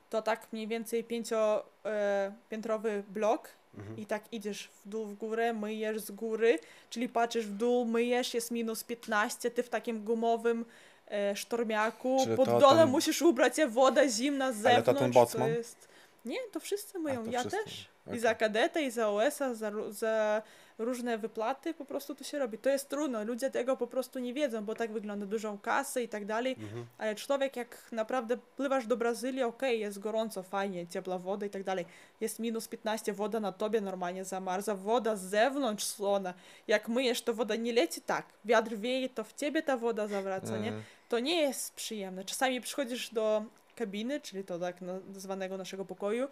to 0.09 0.21
tak 0.21 0.47
mniej 0.53 0.67
więcej 0.67 1.03
pięciopiętrowy 1.03 2.89
e, 2.89 3.03
blok 3.09 3.49
mhm. 3.77 3.97
i 3.97 4.05
tak 4.05 4.23
idziesz 4.31 4.69
w 4.85 4.89
dół, 4.89 5.05
w 5.05 5.15
górę, 5.15 5.53
myjesz 5.53 6.01
z 6.01 6.11
góry, 6.11 6.59
czyli 6.89 7.09
patrzysz 7.09 7.45
w 7.45 7.53
dół, 7.53 7.85
myjesz, 7.85 8.33
jest 8.33 8.51
minus 8.51 8.83
15, 8.83 9.51
ty 9.51 9.63
w 9.63 9.69
takim 9.69 10.03
gumowym 10.03 10.65
e, 11.07 11.35
sztormiaku, 11.35 12.17
Czy 12.23 12.35
pod 12.35 12.45
dole 12.45 12.81
ten... 12.81 12.89
musisz 12.89 13.21
ubrać 13.21 13.55
się, 13.55 13.67
woda 13.67 14.09
zimna 14.09 14.51
z 14.51 14.55
zewnątrz. 14.55 14.87
Ale 14.87 14.97
to 15.13 15.25
ten? 15.25 15.41
To 15.41 15.47
jest... 15.47 15.88
Nie, 16.29 16.37
to 16.51 16.59
wszyscy 16.59 16.99
myją, 16.99 17.25
to 17.25 17.31
ja 17.31 17.39
wszyscy. 17.39 17.57
też. 17.63 17.89
I 18.07 18.09
Okej. 18.09 18.19
za 18.19 18.35
kadeta, 18.35 18.79
i 18.79 18.91
za 18.91 19.09
OS-a, 19.09 19.53
za, 19.53 19.71
za 19.89 20.41
różne 20.77 21.17
wyplaty 21.17 21.73
po 21.73 21.85
prostu 21.85 22.15
to 22.15 22.23
się 22.23 22.39
robi. 22.39 22.57
To 22.57 22.69
jest 22.69 22.89
trudno, 22.89 23.23
ludzie 23.23 23.51
tego 23.51 23.77
po 23.77 23.87
prostu 23.87 24.19
nie 24.19 24.33
wiedzą, 24.33 24.65
bo 24.65 24.75
tak 24.75 24.91
wygląda 24.91 25.25
dużą 25.25 25.57
kasę 25.57 26.03
i 26.03 26.09
tak 26.09 26.25
dalej, 26.25 26.55
Mhm. 26.59 26.85
ale 26.97 27.15
człowiek 27.15 27.55
jak 27.55 27.77
naprawdę 27.91 28.37
pływasz 28.37 28.87
do 28.87 28.97
Brazylii, 28.97 29.43
okej, 29.43 29.79
jest 29.79 29.99
gorąco, 29.99 30.43
fajnie, 30.43 30.87
ciepła 30.87 31.17
woda 31.17 31.45
i 31.45 31.49
tak 31.49 31.63
dalej, 31.63 31.85
jest 32.21 32.39
minus 32.39 32.67
15, 32.67 33.13
woda 33.13 33.39
na 33.39 33.51
tobie 33.51 33.81
normalnie 33.81 34.25
zamarza, 34.25 34.75
woda 34.75 35.15
z 35.15 35.21
zewnątrz 35.21 35.83
słona, 35.85 36.33
jak 36.67 36.87
myjesz, 36.87 37.21
to 37.21 37.33
woda 37.33 37.55
nie 37.55 37.73
leci 37.73 38.01
tak, 38.01 38.25
wiatr 38.45 38.75
wieje, 38.75 39.09
to 39.09 39.23
w 39.23 39.33
ciebie 39.33 39.61
ta 39.63 39.77
woda 39.77 40.07
zawraca, 40.07 40.51
nie? 40.57 40.67
Mhm. 40.67 40.83
To 41.09 41.19
nie 41.19 41.41
jest 41.41 41.75
przyjemne. 41.75 42.25
Czasami 42.25 42.61
przychodzisz 42.61 43.09
do 43.13 43.43
kabiny, 43.79 44.21
czyli 44.21 44.43
to 44.43 44.59
tak 44.59 44.81
nazwanego 44.81 45.57
naszego 45.57 45.85
pokoju 45.85 46.27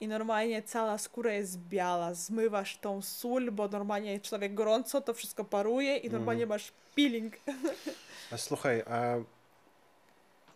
i 0.00 0.08
normalnie 0.08 0.62
cała 0.62 0.98
skóra 0.98 1.32
jest 1.32 1.58
biała, 1.58 2.14
zmywasz 2.14 2.78
tą 2.78 3.02
sól, 3.02 3.52
bo 3.52 3.68
normalnie 3.68 4.20
człowiek 4.20 4.54
gorąco, 4.54 5.00
to 5.00 5.14
wszystko 5.14 5.44
paruje 5.44 5.96
i 5.96 6.10
normalnie 6.10 6.46
masz 6.46 6.72
peeling. 6.96 7.34
A 8.32 8.36
słuchaj, 8.36 8.80
a 8.80 9.16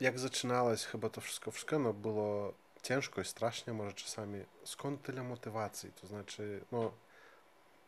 jak 0.00 0.18
zaczynałeś 0.18 0.84
chyba 0.84 1.08
to 1.08 1.20
wszystko, 1.20 1.50
wszystko 1.50 1.78
no 1.78 1.92
było 1.92 2.52
ciężko 2.82 3.20
i 3.20 3.24
strasznie 3.24 3.72
może 3.72 3.92
czasami. 3.92 4.44
Skąd 4.64 5.02
tyle 5.02 5.22
motywacji? 5.22 5.92
To 6.00 6.06
znaczy, 6.06 6.60
no, 6.72 6.92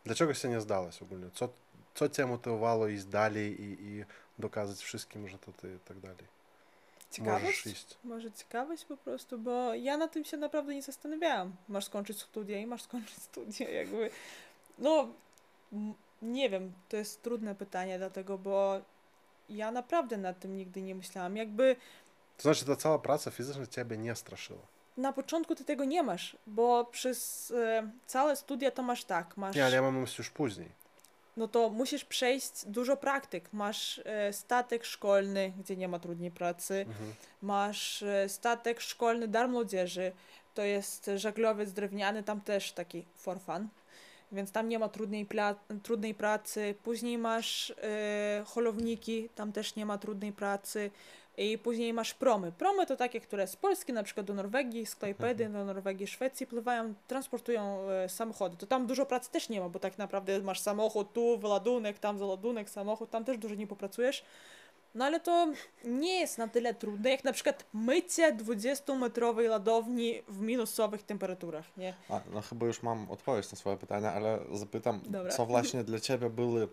dlaczego 0.05 0.33
się 0.33 0.49
nie 0.49 0.61
zdałeś 0.61 1.01
ogólnie? 1.01 1.29
Co, 1.33 1.49
co 1.95 2.09
cię 2.09 2.25
motywowało 2.25 2.87
iść 2.87 3.05
dalej 3.05 3.61
i, 3.61 3.85
i 3.85 4.05
dokazać 4.39 4.77
wszystkim, 4.79 5.27
że 5.27 5.37
to 5.37 5.51
ty 5.51 5.75
i 5.75 5.79
tak 5.79 5.99
dalej? 5.99 6.40
Ciekawość? 7.11 7.97
Może 8.03 8.31
ciekawość 8.31 8.85
po 8.85 8.97
prostu, 8.97 9.39
bo 9.39 9.73
ja 9.73 9.97
na 9.97 10.07
tym 10.07 10.25
się 10.25 10.37
naprawdę 10.37 10.75
nie 10.75 10.81
zastanawiałam. 10.81 11.55
Masz 11.69 11.85
skończyć 11.85 12.21
studia 12.21 12.57
i 12.59 12.65
masz 12.65 12.81
skończyć 12.89 13.17
studia, 13.17 13.69
jakby. 13.69 14.09
No, 14.77 15.07
nie 16.21 16.49
wiem, 16.49 16.73
to 16.89 16.97
jest 16.97 17.21
trudne 17.21 17.55
pytanie, 17.55 17.97
dlatego, 17.97 18.37
bo 18.37 18.81
ja 19.49 19.71
naprawdę 19.71 20.17
nad 20.17 20.39
tym 20.39 20.57
nigdy 20.57 20.81
nie 20.81 20.95
myślałam. 20.95 21.37
Jakby 21.37 21.75
To 22.37 22.43
znaczy, 22.43 22.65
ta 22.65 22.75
cała 22.75 22.99
praca 22.99 23.31
fizyczna 23.31 23.65
ciebie 23.67 23.97
nie 23.97 24.15
straszyła. 24.15 24.59
na 24.97 25.13
początku 25.13 25.55
ty 25.55 25.65
tego 25.65 25.85
nie 25.85 26.03
masz, 26.03 26.37
bo 26.47 26.85
przez 26.85 27.51
e, 27.51 27.91
całe 28.07 28.35
studia 28.35 28.71
to 28.71 28.83
masz 28.83 29.03
tak, 29.03 29.37
masz, 29.37 29.55
Nie, 29.55 29.65
ale 29.65 29.75
ja 29.75 29.81
mam 29.81 29.95
na 29.95 30.01
myśli 30.01 30.15
już 30.17 30.29
później. 30.29 30.69
No 31.37 31.47
to 31.47 31.69
musisz 31.69 32.05
przejść 32.05 32.65
dużo 32.65 32.97
praktyk. 32.97 33.49
Masz 33.53 34.01
e, 34.05 34.33
statek 34.33 34.85
szkolny, 34.85 35.53
gdzie 35.59 35.75
nie 35.75 35.87
ma 35.87 35.99
trudniej 35.99 36.31
pracy, 36.31 36.85
Mhm. 36.89 37.13
masz 37.41 38.03
e, 38.03 38.29
statek 38.29 38.81
szkolny 38.81 39.27
dar 39.27 39.49
młodzieży, 39.49 40.11
to 40.53 40.61
jest 40.63 41.11
żaglowiec 41.15 41.71
drewniany, 41.71 42.23
tam 42.23 42.41
też 42.41 42.71
taki 42.71 43.05
for 43.15 43.39
fun, 43.39 43.67
więc 44.31 44.51
tam 44.51 44.69
nie 44.69 44.79
ma 44.79 44.89
trudnej, 44.89 45.25
pla- 45.25 45.55
trudnej 45.83 46.13
pracy. 46.15 46.75
Później 46.83 47.17
masz 47.17 47.71
e, 47.83 48.43
holowniki, 48.47 49.29
tam 49.35 49.51
też 49.51 49.75
nie 49.75 49.85
ma 49.85 49.97
trudnej 49.97 50.31
pracy. 50.33 50.91
I 51.37 51.57
później 51.57 51.93
masz 51.93 52.13
promy. 52.13 52.51
Promy 52.51 52.85
to 52.85 52.95
takie, 52.95 53.21
które 53.21 53.47
z 53.47 53.55
Polski 53.55 53.93
na 53.93 54.03
przykład 54.03 54.25
do 54.25 54.33
Norwegii, 54.33 54.85
z 54.85 54.95
Klajpedy 54.95 55.49
do 55.49 55.65
Norwegii, 55.65 56.07
Szwecji 56.07 56.47
pływają, 56.47 56.93
transportują 57.07 57.89
e, 57.89 58.09
samochody. 58.09 58.57
To 58.57 58.67
tam 58.67 58.87
dużo 58.87 59.05
pracy 59.05 59.31
też 59.31 59.49
nie 59.49 59.59
ma, 59.59 59.69
bo 59.69 59.79
tak 59.79 59.97
naprawdę 59.97 60.39
masz 60.39 60.59
samochód 60.59 61.13
tu, 61.13 61.37
wyładunek, 61.37 61.99
tam 61.99 62.17
załadunek, 62.17 62.69
samochód, 62.69 63.09
tam 63.09 63.25
też 63.25 63.37
dużo 63.37 63.55
nie 63.55 63.67
popracujesz. 63.67 64.23
No 64.95 65.05
ale 65.05 65.19
to 65.19 65.47
nie 65.85 66.19
jest 66.19 66.37
na 66.37 66.47
tyle 66.47 66.73
trudne, 66.73 67.09
jak 67.09 67.23
na 67.23 67.33
przykład 67.33 67.65
mycie 67.73 68.35
20-metrowej 68.35 69.49
ładowni 69.49 70.21
w 70.27 70.41
minusowych 70.41 71.03
temperaturach, 71.03 71.77
nie? 71.77 71.93
A, 72.09 72.21
no 72.33 72.41
chyba 72.41 72.65
już 72.65 72.83
mam 72.83 73.11
odpowiedź 73.11 73.51
na 73.51 73.57
swoje 73.57 73.77
pytania, 73.77 74.13
ale 74.13 74.39
zapytam, 74.53 75.01
Dobra. 75.05 75.31
co 75.31 75.45
właśnie 75.45 75.83
dla 75.83 75.99
ciebie 75.99 76.29
były, 76.29 76.67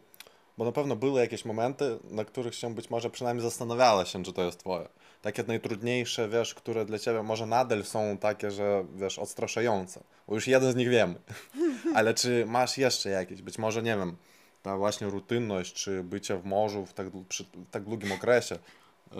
bo 0.58 0.64
na 0.64 0.72
pewno 0.72 0.96
były 0.96 1.20
jakieś 1.20 1.44
momenty, 1.44 1.98
na 2.10 2.24
których 2.24 2.54
się 2.54 2.74
być 2.74 2.90
może 2.90 3.10
przynajmniej 3.10 3.42
zastanawiała 3.42 4.04
się, 4.04 4.24
czy 4.24 4.32
to 4.32 4.42
jest 4.44 4.60
twoje. 4.60 4.88
Takie 5.22 5.42
najtrudniejsze, 5.42 6.28
wiesz, 6.28 6.54
które 6.54 6.84
dla 6.84 6.98
ciebie 6.98 7.22
może 7.22 7.46
nadal 7.46 7.84
są 7.84 8.18
takie, 8.18 8.50
że 8.50 8.84
wiesz, 8.94 9.18
odstraszające. 9.18 10.00
Bo 10.28 10.34
już 10.34 10.46
jeden 10.46 10.72
z 10.72 10.76
nich 10.76 10.88
wiemy. 10.88 11.14
Ale 11.94 12.14
czy 12.14 12.46
masz 12.46 12.78
jeszcze 12.78 13.10
jakieś, 13.10 13.42
być 13.42 13.58
może, 13.58 13.82
nie 13.82 13.96
wiem, 13.96 14.16
ta 14.62 14.76
właśnie 14.76 15.06
rutynność, 15.06 15.74
czy 15.74 16.02
bycie 16.02 16.36
w 16.36 16.44
morzu 16.44 16.86
w 16.86 16.92
tak, 16.92 17.06
przy 17.28 17.44
tak 17.70 17.84
długim 17.84 18.12
okresie, 18.12 18.54
e, 18.54 19.18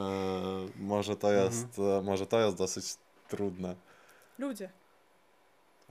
może 0.77 1.17
to 1.17 1.33
jest, 1.33 1.79
e, 1.79 2.03
może 2.03 2.27
to 2.27 2.41
jest 2.41 2.57
dosyć 2.57 2.85
trudne. 3.29 3.75
Ludzie. 4.39 4.71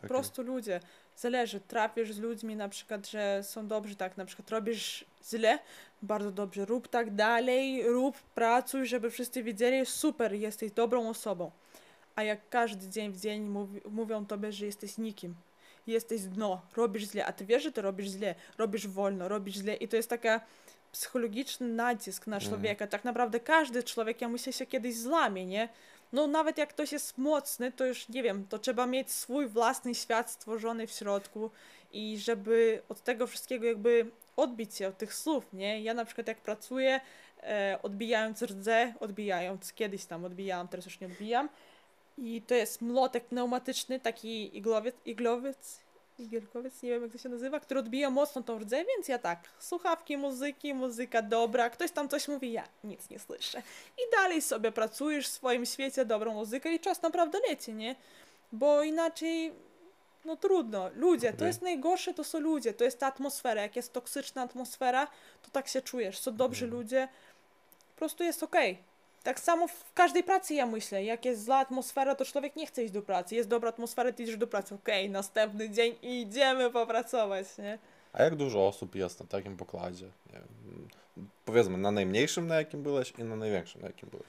Po 0.07 0.13
prostu 0.13 0.43
ludzie. 0.43 0.79
Zależy, 1.15 1.59
trafisz 1.59 2.13
z 2.13 2.19
ludźmi 2.19 2.55
na 2.55 2.69
przykład, 2.69 3.07
że 3.09 3.43
są 3.43 3.67
dobrzy, 3.67 3.95
tak, 3.95 4.17
na 4.17 4.25
przykład 4.25 4.49
robisz 4.49 5.05
źle, 5.29 5.59
bardzo 6.01 6.31
dobrze, 6.31 6.65
rób 6.65 6.87
tak 6.87 7.15
dalej, 7.15 7.83
rób, 7.87 8.17
pracuj, 8.21 8.85
żeby 8.85 9.11
wszyscy 9.11 9.43
wiedzieli, 9.43 9.85
super, 9.85 10.33
jesteś 10.33 10.71
dobrą 10.71 11.09
osobą. 11.09 11.51
A 12.15 12.23
jak 12.23 12.49
każdy 12.49 12.89
dzień 12.89 13.11
w 13.11 13.21
dzień 13.21 13.41
mówi, 13.41 13.81
mówią 13.89 14.25
tobie, 14.25 14.51
że 14.51 14.65
jesteś 14.65 14.97
nikim, 14.97 15.35
jesteś 15.87 16.21
dno, 16.21 16.61
robisz 16.75 17.03
źle, 17.03 17.25
a 17.25 17.33
ty 17.33 17.45
wiesz, 17.45 17.63
że 17.63 17.71
ty 17.71 17.81
robisz 17.81 18.07
źle, 18.07 18.35
robisz 18.57 18.87
wolno, 18.87 19.27
robisz 19.27 19.55
źle 19.55 19.75
i 19.75 19.87
to 19.87 19.95
jest 19.95 20.09
taka 20.09 20.41
psychologiczny 20.91 21.67
nacisk 21.67 22.27
na 22.27 22.35
Mhm. 22.35 22.51
człowieka. 22.51 22.87
Tak 22.87 23.03
naprawdę 23.03 23.39
każdy 23.39 23.83
człowiek, 23.83 24.21
ja 24.21 24.29
myślę, 24.29 24.53
się 24.53 24.65
kiedyś 24.65 24.97
złamie, 24.97 25.45
nie? 25.45 25.69
No 26.13 26.27
nawet 26.27 26.57
jak 26.57 26.69
ktoś 26.69 26.91
jest 26.91 27.17
mocny, 27.17 27.71
to 27.71 27.85
już 27.85 28.09
nie 28.09 28.23
wiem, 28.23 28.47
to 28.47 28.59
trzeba 28.59 28.85
mieć 28.85 29.11
swój 29.11 29.47
własny 29.47 29.95
świat 29.95 30.31
stworzony 30.31 30.87
w 30.87 30.91
środku 30.91 31.51
i 31.91 32.17
żeby 32.19 32.81
od 32.89 33.03
tego 33.03 33.27
wszystkiego 33.27 33.65
jakby 33.65 34.11
odbić 34.35 34.75
się 34.75 34.87
od 34.87 34.97
tych 34.97 35.13
słów, 35.13 35.53
nie? 35.53 35.81
Ja 35.81 35.93
na 35.93 36.05
przykład 36.05 36.27
jak 36.27 36.41
pracuję, 36.41 36.99
e, 37.43 37.79
odbijając 37.83 38.41
rdze, 38.41 38.93
odbijając, 38.99 39.73
kiedyś 39.73 40.05
tam 40.05 40.25
odbijałam, 40.25 40.67
teraz 40.67 40.85
już 40.85 40.99
nie 40.99 41.07
odbijam 41.07 41.49
i 42.17 42.41
to 42.41 42.55
jest 42.55 42.81
młotek 42.81 43.25
pneumatyczny, 43.25 43.99
taki 43.99 44.57
iglowiec, 44.57 44.95
iglowiec, 45.05 45.79
igielkowiec, 46.19 46.83
nie 46.83 46.89
wiem 46.89 47.03
jak 47.03 47.11
to 47.11 47.17
się 47.17 47.29
nazywa, 47.29 47.59
który 47.59 47.79
odbija 47.79 48.09
mocno 48.09 48.43
tą 48.43 48.59
rdzę, 48.59 48.85
więc 48.85 49.07
ja 49.07 49.19
tak, 49.19 49.39
słuchawki 49.59 50.17
muzyki, 50.17 50.73
muzyka 50.73 51.21
dobra, 51.21 51.69
ktoś 51.69 51.91
tam 51.91 52.09
coś 52.09 52.27
mówi, 52.27 52.51
ja 52.51 52.63
nic 52.83 53.09
nie 53.09 53.19
słyszę. 53.19 53.61
I 53.97 54.01
dalej 54.11 54.41
sobie 54.41 54.71
pracujesz 54.71 55.27
w 55.27 55.31
swoim 55.31 55.65
świecie, 55.65 56.05
dobrą 56.05 56.33
muzykę 56.33 56.73
i 56.73 56.79
czas 56.79 57.01
naprawdę 57.01 57.39
leci, 57.49 57.73
nie? 57.73 57.95
Bo 58.51 58.83
inaczej 58.83 59.53
No 60.27 60.35
trudno. 60.35 60.89
Ludzie, 60.95 61.33
to 61.33 61.45
jest 61.45 61.61
najgorsze, 61.61 62.13
to 62.13 62.23
są 62.23 62.39
ludzie, 62.39 62.73
to 62.73 62.83
jest 62.83 62.99
ta 62.99 63.07
atmosfera. 63.07 63.61
Jak 63.61 63.75
jest 63.75 63.93
toksyczna 63.93 64.41
atmosfera, 64.41 65.07
to 65.41 65.51
tak 65.51 65.67
się 65.67 65.81
czujesz. 65.81 66.19
Są 66.19 66.35
dobrzy 66.35 66.67
ludzie, 66.67 67.07
po 67.89 67.99
prostu 67.99 68.23
jest 68.23 68.43
okej. 68.43 68.77
Tak 69.23 69.39
samo 69.39 69.67
w 69.67 69.93
każdej 69.93 70.23
pracy 70.23 70.53
ja 70.53 70.65
myślę. 70.65 71.03
Jak 71.03 71.25
jest 71.25 71.45
zła 71.45 71.57
atmosfera, 71.57 72.15
to 72.15 72.25
człowiek 72.25 72.55
nie 72.55 72.67
chce 72.67 72.83
iść 72.83 72.93
do 72.93 73.01
pracy. 73.01 73.35
Jest 73.35 73.49
dobra 73.49 73.69
atmosfera, 73.69 74.11
ty 74.11 74.23
idziesz 74.23 74.37
do 74.37 74.47
pracy. 74.47 74.75
Okej, 74.75 75.09
następny 75.09 75.69
dzień 75.69 75.95
i 76.01 76.21
idziemy 76.21 76.69
popracować, 76.71 77.57
nie? 77.57 77.79
A 78.13 78.23
jak 78.23 78.35
dużo 78.35 78.67
osób 78.67 78.95
jest 78.95 79.19
na 79.19 79.25
takim 79.25 79.57
pokładzie? 79.57 80.05
Powiedzmy, 81.45 81.77
na 81.77 81.91
najmniejszym, 81.91 82.47
na 82.47 82.55
jakim 82.55 82.83
byłeś 82.83 83.13
i 83.17 83.23
na 83.23 83.35
największym, 83.35 83.81
na 83.81 83.87
jakim 83.87 84.09
byłeś. 84.09 84.27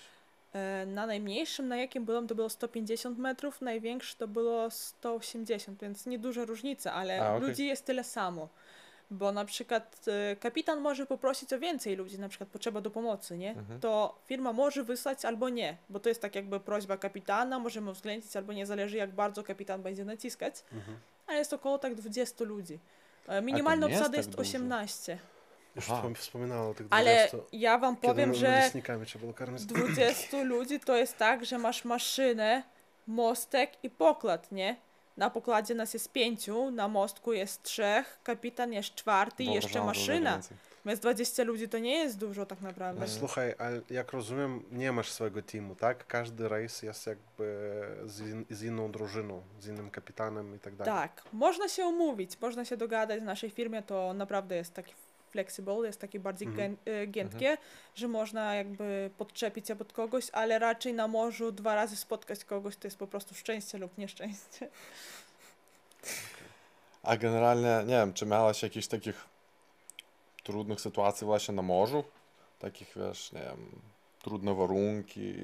E, 0.53 0.87
Na 0.87 1.07
najmniejszym, 1.07 1.69
na 1.69 1.77
jakim 1.77 2.05
byłam, 2.05 2.27
to 2.27 2.35
było 2.35 2.49
150 2.49 3.19
metrów, 3.19 3.61
największy 3.61 4.17
to 4.17 4.29
było 4.29 4.71
180, 4.71 5.81
więc 5.83 6.07
nieduża 6.07 6.45
różnica, 6.45 6.93
ale 6.93 7.23
A, 7.29 7.35
okej. 7.37 7.49
ludzi 7.49 7.67
jest 7.67 7.85
tyle 7.85 8.05
samo. 8.05 8.49
Bo 9.11 9.33
na 9.33 9.45
przykład 9.45 10.05
e, 10.33 10.37
kapitan 10.37 10.81
może 10.81 11.07
poprosić 11.07 11.53
o 11.53 11.59
więcej 11.59 11.97
ludzi, 11.97 12.19
na 12.19 12.29
przykład 12.29 12.49
potrzeba 12.51 12.81
do 12.81 12.91
pomocy, 12.91 13.39
nie? 13.39 13.51
Mhm. 13.51 13.81
To 13.81 14.19
firma 14.27 14.53
może 14.53 14.85
wysłać 14.85 15.25
albo 15.25 15.49
nie, 15.49 15.77
bo 15.89 16.01
to 16.01 16.09
jest 16.09 16.23
tak 16.23 16.35
jakby 16.35 16.61
prośba 16.61 16.97
kapitana, 16.97 17.59
możemy 17.59 17.91
uwzględnić 17.91 18.37
albo 18.37 18.53
nie, 18.53 18.67
zależy 18.67 18.97
jak 18.97 19.11
bardzo 19.11 19.45
kapitan 19.45 19.83
będzie 19.83 20.05
naciskać, 20.05 20.55
Mhm. 20.73 20.99
ale 21.27 21.39
jest 21.39 21.53
około 21.53 21.79
tak 21.79 21.95
20 21.95 22.45
ludzi. 22.45 22.79
E, 23.29 23.43
Minimalna 23.43 23.87
nie 23.87 23.93
jest 23.93 24.03
obsada 24.03 24.17
tak 24.17 24.27
jest 24.27 24.31
dużo. 24.31 24.41
18. 24.43 25.19
Już 25.77 25.91
Aha. 25.91 26.03
wspom- 26.03 26.15
wspominał 26.15 26.71
o 26.71 26.75
tych 26.75 26.87
Ale 26.91 27.05
20. 27.29 27.39
ja 27.53 27.79
wam 27.79 27.97
powiem, 27.97 28.35
że 28.35 28.49
naleśnikami 28.51 29.07
trzeba 29.07 29.21
było 29.21 29.35
karmić. 29.35 29.61
z 29.61 29.67
20 29.67 30.43
ludzi 30.55 30.81
to 30.81 30.97
jest 30.97 31.17
tak, 31.19 31.45
że 31.45 31.59
masz 31.59 31.85
maszynę, 31.85 32.63
mostek 33.07 33.71
i 33.83 33.91
pokład, 33.91 34.53
nie? 34.53 34.77
Na 35.19 35.31
pokładzie 35.31 35.75
nas 35.75 35.95
jest 35.95 36.13
pięciu, 36.13 36.71
na 36.71 36.89
mostku 36.89 37.33
jest 37.33 37.63
trzech, 37.63 38.19
kapitan 38.23 38.73
jest 38.73 38.95
czwarty 38.95 39.45
i 39.45 39.53
jeszcze 39.53 39.85
maszyna. 39.85 40.41
Więc 40.87 41.01
20 41.01 41.43
ludzi 41.43 41.69
to 41.69 41.79
nie 41.79 41.97
jest 41.99 42.19
dużo 42.19 42.47
tak 42.47 42.61
naprawdę. 42.61 43.01
No, 43.01 43.09
słuchaj, 43.09 43.55
ale 43.59 43.81
jak 43.91 44.13
rozumiem, 44.13 44.65
nie 44.71 44.93
masz 44.93 45.11
swojego 45.11 45.43
teamu, 45.43 45.75
tak? 45.75 46.07
Każdy 46.07 46.49
rejs 46.49 46.83
jest 46.83 47.07
jakby 47.07 47.81
z, 48.05 48.21
in, 48.21 48.45
z 48.51 48.63
inną 48.63 48.93
drużyną, 48.93 49.43
z 49.61 49.67
innym 49.67 49.91
kapitanem 49.91 50.57
i 50.57 50.59
tak 50.59 50.77
dalej. 50.77 50.95
Tak, 50.95 51.23
można 51.33 51.69
się 51.69 51.87
umówić, 51.87 52.41
można 52.41 52.65
się 52.65 52.77
dogadać. 52.77 53.21
W 53.21 53.25
naszej 53.25 53.51
firmie 53.51 53.83
to 53.83 54.15
naprawdę 54.15 54.57
jest 54.57 54.75
taki 54.75 54.95
flexible, 55.31 55.87
jest 55.87 56.01
takie 56.01 56.21
bardziej 56.21 56.49
Mhm. 56.49 56.77
y, 56.89 57.07
giętkie, 57.07 57.59
że 57.95 58.09
można 58.09 58.55
jakby 58.55 59.11
podczepić 59.19 59.69
się 59.69 59.77
pod 59.77 59.93
kogoś, 59.93 60.31
ale 60.33 60.59
raczej 60.59 60.95
na 60.95 61.09
morzu 61.09 61.53
dwa 61.53 61.75
razy 61.75 61.97
spotkać 61.97 62.45
kogoś 62.45 62.77
to 62.77 62.87
jest 62.87 62.99
po 62.99 63.07
prostu 63.07 63.35
szczęście 63.35 63.79
lub 63.79 63.99
nieszczęście. 63.99 64.69
A 67.03 67.17
generalnie, 67.17 67.79
nie 67.87 67.95
wiem, 67.95 68.13
czy 68.13 68.27
miałaś 68.27 68.63
jakichś 68.63 68.87
takich 68.87 69.25
trudnych 70.43 70.81
sytuacji 70.81 71.25
właśnie 71.25 71.55
na 71.55 71.63
morzu? 71.63 72.05
Takich, 72.59 72.93
wiesz, 72.97 73.33
nie 73.33 73.41
wiem, 73.41 73.81
trudne 74.23 74.55
warunki. 74.55 75.35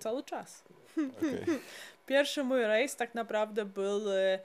Cały 0.00 0.22
czas. 0.24 0.62
Okej. 0.92 1.58
Pierwszy 2.06 2.44
mój 2.44 2.62
rejs 2.62 2.96
tak 2.96 3.14
naprawdę 3.14 3.64
był 3.64 4.12
e, 4.12 4.38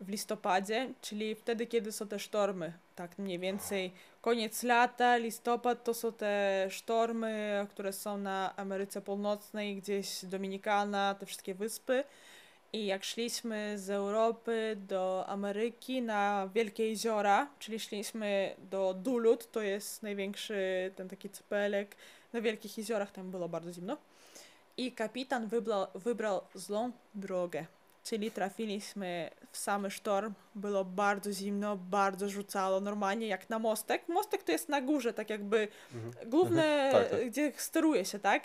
w 0.00 0.08
listopadzie, 0.08 0.92
czyli 1.00 1.34
wtedy, 1.34 1.66
kiedy 1.66 1.92
są 1.92 2.08
te 2.08 2.18
sztormy. 2.18 2.72
Tak 2.96 3.18
mniej 3.18 3.38
więcej 3.38 3.92
koniec 4.26 4.62
lata, 4.62 5.16
listopad 5.16 5.84
to 5.84 5.94
są 5.94 6.12
te 6.12 6.66
sztormy, 6.70 7.66
które 7.70 7.92
są 7.92 8.18
na 8.18 8.56
Ameryce 8.56 9.00
Północnej, 9.02 9.76
gdzieś 9.76 10.24
Dominikana, 10.24 11.14
te 11.14 11.26
wszystkie 11.26 11.54
wyspy. 11.54 12.04
I 12.72 12.86
jak 12.86 13.04
szliśmy 13.04 13.78
z 13.78 13.90
Europy 13.90 14.76
do 14.88 15.24
Ameryki 15.26 16.02
na 16.02 16.48
Wielkie 16.54 16.88
Jeziora, 16.88 17.48
czyli 17.58 17.80
szliśmy 17.80 18.56
do 18.58 18.94
Duluth, 18.94 19.50
to 19.50 19.62
jest 19.62 20.02
największy 20.02 20.92
ten 20.96 21.08
taki 21.08 21.30
cepelek 21.30 21.96
na 22.32 22.40
Wielkich 22.40 22.78
Jeziorach, 22.78 23.12
tam 23.12 23.30
było 23.30 23.48
bardzo 23.48 23.72
zimno. 23.72 23.96
I 24.76 24.92
kapitan 24.92 25.46
wybrał, 25.46 25.86
wybrał 25.94 26.40
złą 26.54 26.92
drogę, 27.14 27.66
czyli 28.06 28.30
trafiliśmy 28.30 29.30
w 29.52 29.56
samy 29.58 29.90
sztorm, 29.90 30.34
było 30.54 30.84
bardzo 30.84 31.32
zimno, 31.32 31.76
bardzo 31.76 32.28
rzucało, 32.28 32.80
normalnie 32.80 33.26
jak 33.26 33.50
na 33.50 33.58
mostek. 33.58 34.08
Mostek 34.08 34.42
to 34.42 34.52
jest 34.52 34.68
na 34.68 34.80
górze, 34.80 35.12
tak 35.12 35.30
jakby 35.30 35.68
Mhm. 35.94 36.30
główne, 36.30 36.64
Mhm, 36.64 37.04
tak, 37.04 37.10
tak. 37.18 37.26
gdzie 37.30 37.52
steruje 37.56 38.04
się, 38.04 38.18
tak? 38.18 38.42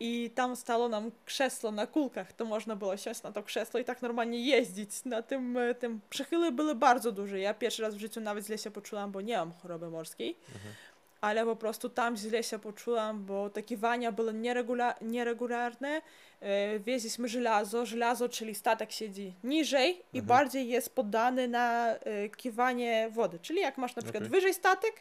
I 0.00 0.30
tam 0.34 0.56
stało 0.56 0.88
nam 0.88 1.10
krzesło 1.24 1.70
na 1.72 1.86
kulkach, 1.86 2.32
to 2.32 2.44
można 2.44 2.76
było 2.76 2.96
siąść 2.96 3.22
na 3.22 3.32
to 3.32 3.42
krzesło 3.42 3.80
i 3.80 3.84
tak 3.84 4.02
normalnie 4.02 4.46
jeździć 4.46 5.04
na 5.04 5.22
tym, 5.22 5.56
e, 5.56 5.74
tym. 5.74 6.00
Przechyły 6.10 6.52
były 6.52 6.74
bardzo 6.74 7.12
duże. 7.12 7.40
Ja 7.40 7.54
pierwszy 7.54 7.82
raz 7.82 7.94
w 7.94 7.98
życiu 7.98 8.20
nawet 8.20 8.46
źle 8.46 8.58
się 8.58 8.70
poczułam, 8.70 9.12
bo 9.12 9.20
nie 9.20 9.36
mam 9.36 9.52
choroby 9.52 9.90
morskiej. 9.90 10.38
Mhm. 10.54 10.74
Ale 11.20 11.44
po 11.44 11.56
prostu 11.56 11.88
tam 11.88 12.16
źle 12.16 12.42
się 12.42 12.58
poczułam, 12.58 13.24
bo 13.24 13.50
te 13.50 13.62
kiwania 13.62 14.12
były 14.12 14.32
nieregula- 14.34 14.94
nieregularne. 15.00 16.02
E, 16.40 16.78
Wieźliśmy 16.78 17.28
żelazo. 17.28 17.86
Żelazo, 17.86 18.28
czyli 18.28 18.54
statek 18.54 18.92
siedzi 18.92 19.34
niżej 19.44 19.90
i 20.12 20.18
Mhm. 20.18 20.24
bardziej 20.26 20.68
jest 20.68 20.94
poddany 20.94 21.48
na 21.48 21.94
e, 21.94 22.28
kiwanie 22.28 23.08
wody. 23.12 23.38
Czyli 23.38 23.60
jak 23.60 23.78
masz 23.78 23.96
na 23.96 24.02
przykład 24.02 24.22
Okej. 24.24 24.30
wyżej 24.30 24.54
statek, 24.54 24.92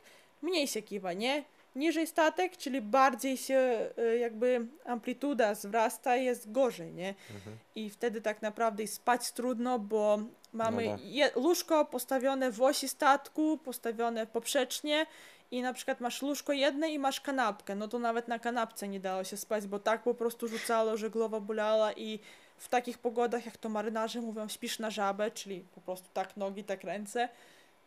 mniej 0.42 0.68
się 0.68 0.82
kiwa, 0.82 1.14
nie? 1.14 1.44
Niżej 1.76 2.08
statek, 2.08 2.58
czyli 2.58 2.82
bardziej 2.82 3.38
się 3.38 3.90
e, 3.98 4.18
jakby 4.18 4.66
amplituda 4.86 5.56
zwrasta, 5.56 6.16
jest 6.16 6.52
gorzej, 6.52 6.94
nie? 6.94 7.10
Mhm. 7.36 7.58
I 7.76 7.90
wtedy 7.90 8.22
tak 8.22 8.42
naprawdę 8.42 8.84
i 8.84 8.88
spać 8.88 9.32
trudno, 9.32 9.80
bo 9.80 10.20
mamy 10.54 10.86
No 10.86 10.92
tak. 10.92 11.06
je, 11.06 11.32
łóżko 11.36 11.86
postawione 11.86 12.52
w 12.52 12.62
osi 12.62 12.88
statku, 12.90 13.58
postawione 13.58 14.26
poprzecznie 14.28 15.06
i 15.52 15.62
na 15.62 15.74
przykład 15.74 16.02
masz 16.02 16.22
łóżko 16.22 16.54
jedne 16.54 16.90
i 16.90 17.00
masz 17.00 17.22
kanapkę, 17.22 17.76
no 17.76 17.88
to 17.88 18.00
nawet 18.00 18.28
na 18.28 18.40
kanapce 18.40 18.88
nie 18.88 19.00
dało 19.00 19.24
się 19.24 19.38
spać, 19.38 19.68
bo 19.68 19.80
tak 19.80 20.04
po 20.04 20.14
prostu 20.14 20.48
rzucało, 20.48 20.98
że 20.98 21.10
głowa 21.10 21.40
bolała 21.40 21.94
i 21.94 22.20
w 22.58 22.70
takich 22.70 22.98
pogodach, 22.98 23.46
jak 23.46 23.58
to 23.58 23.70
marynarze 23.70 24.22
mówią, 24.22 24.48
śpisz 24.48 24.80
na 24.80 24.90
żabę, 24.90 25.32
czyli 25.32 25.66
po 25.76 25.82
prostu 25.82 26.10
tak 26.14 26.38
nogi, 26.38 26.64
tak 26.64 26.84
ręce, 26.84 27.30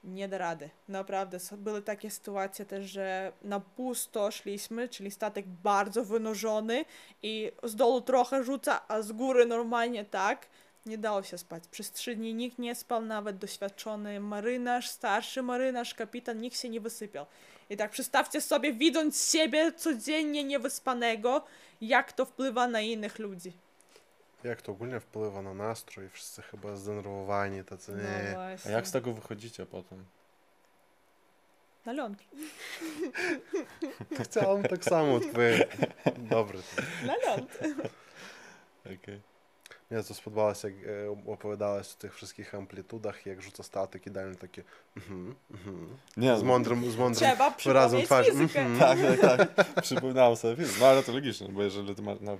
nie 0.04 0.28
da 0.28 0.38
rady. 0.38 0.70
Naprawdę, 0.88 1.38
były 1.52 1.82
takie 1.82 2.10
sytuacje 2.10 2.64
też, 2.64 2.90
że 2.90 3.32
na 3.42 3.60
pusto 3.60 4.30
szliśmy, 4.30 4.88
czyli 4.88 5.10
statek 5.10 5.46
bardzo 5.46 6.04
wynurzony 6.04 6.84
i 7.22 7.52
z 7.62 7.76
dołu 7.76 8.00
trochę 8.00 8.44
rzuca, 8.44 8.88
a 8.88 9.02
z 9.02 9.12
góry 9.12 9.46
normalnie 9.46 10.04
tak. 10.04 10.46
Nie 10.86 10.98
dało 10.98 11.22
się 11.22 11.38
spać. 11.38 11.68
Przez 11.68 11.92
trzy 11.92 12.16
dni 12.16 12.34
nikt 12.34 12.58
nie 12.58 12.74
spał, 12.74 13.02
nawet 13.02 13.38
doświadczony 13.38 14.20
marynarz, 14.20 14.88
starszy 14.88 15.42
marynarz, 15.42 15.94
kapitan, 15.94 16.38
nikt 16.38 16.60
się 16.60 16.68
nie 16.68 16.80
wysypiał. 16.80 17.26
I 17.70 17.76
tak 17.76 17.90
przedstawcie 17.90 18.40
sobie, 18.40 18.72
widząc 18.72 19.30
siebie 19.32 19.72
codziennie 19.72 20.44
niewyspanego, 20.44 21.44
jak 21.80 22.12
to 22.12 22.24
wpływa 22.26 22.68
na 22.68 22.80
innych 22.80 23.18
ludzi. 23.18 23.52
Jak 24.44 24.62
to 24.62 24.72
ogólnie 24.72 25.00
wpływa 25.00 25.42
na 25.42 25.54
nastrój? 25.54 26.08
Wszyscy 26.08 26.42
chyba 26.42 26.76
zdenerwowani, 26.76 27.64
tacy 27.64 27.92
No 27.92 28.02
nie. 28.02 28.30
A 28.30 28.32
właśnie. 28.32 28.70
jak 28.72 28.86
z 28.86 28.92
tego 28.92 29.12
wychodzicie 29.12 29.66
potem? 29.66 30.04
Na 31.86 31.92
ląd. 31.92 32.18
Chciałem 34.24 34.62
tak 34.62 34.84
samo 34.84 35.14
odpowiedzieć. 35.14 35.68
Dobry. 36.18 36.58
Na 37.06 37.14
ląd. 37.16 37.58
Okej. 39.00 39.20
Mnie 39.90 40.02
to 40.02 40.14
spodobało 40.14 40.54
się, 40.54 40.68
jak 40.68 40.76
e, 41.26 41.32
opowiadałeś 41.32 41.92
o 41.92 41.96
tych 41.96 42.14
wszystkich 42.14 42.54
amplitudach, 42.54 43.26
jak 43.26 43.42
rzuca 43.42 43.62
statek 43.62 44.06
i 44.06 44.10
dalej 44.10 44.36
takie 44.36 44.62
mhm, 44.96 45.34
mhm. 45.50 45.96
Nie, 46.16 46.36
Z 46.36 46.42
no, 46.42 46.48
mądrym, 46.48 46.90
z 46.90 46.96
mądrym 46.96 47.30
Trzeba 47.30 47.50
wyrazem 47.50 48.02
twarzy. 48.02 48.30
Mhm. 48.30 48.78
tak, 48.78 48.98
tak, 49.20 49.54
tak. 49.54 49.82
Przypomniałem 49.82 50.36
sobie 50.36 50.56
film. 50.56 50.78
No 50.80 50.86
ale 50.86 51.02
to 51.02 51.12
logiczne, 51.12 51.48
bo 51.48 51.62
jeżeli 51.62 51.94
ty 51.94 52.02
masz... 52.02 52.18
No, 52.20 52.38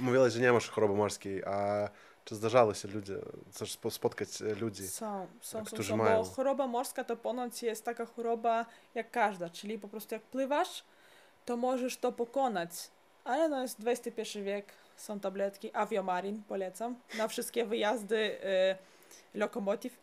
Mówiłaś, 0.00 0.32
że 0.32 0.40
nie 0.40 0.52
masz 0.52 0.68
choroby 0.68 0.94
morskiej, 0.94 1.44
a 1.44 1.88
czy 2.24 2.34
zdarzało 2.34 2.74
się 2.74 2.88
ludzie, 2.88 3.18
coś 3.50 3.72
spo- 3.72 3.90
spotkać 3.90 4.42
e, 4.42 4.54
ludzi? 4.54 4.88
Są, 4.88 5.26
są, 5.40 5.58
są, 5.58 5.64
którzy 5.64 5.88
są 5.88 5.96
mają. 5.96 6.18
bo 6.18 6.24
choroba 6.24 6.66
morska 6.66 7.04
to 7.04 7.16
ponoć 7.16 7.62
jest 7.62 7.84
taka 7.84 8.06
choroba 8.06 8.66
jak 8.94 9.10
każda, 9.10 9.50
czyli 9.50 9.78
po 9.78 9.88
prostu 9.88 10.14
jak 10.14 10.22
pływasz, 10.22 10.84
to 11.44 11.56
możesz 11.56 11.96
to 11.96 12.12
pokonać, 12.12 12.70
ale 13.24 13.48
no 13.48 13.62
jest 13.62 13.78
XXI 13.86 14.42
wiek, 14.42 14.72
są 15.00 15.20
tabletki, 15.20 15.70
Aviomarin 15.74 16.42
polecam, 16.48 16.96
na 17.18 17.28
wszystkie 17.28 17.64
wyjazdy 17.64 18.16
y, 18.16 19.38
lokomotiv. 19.38 19.98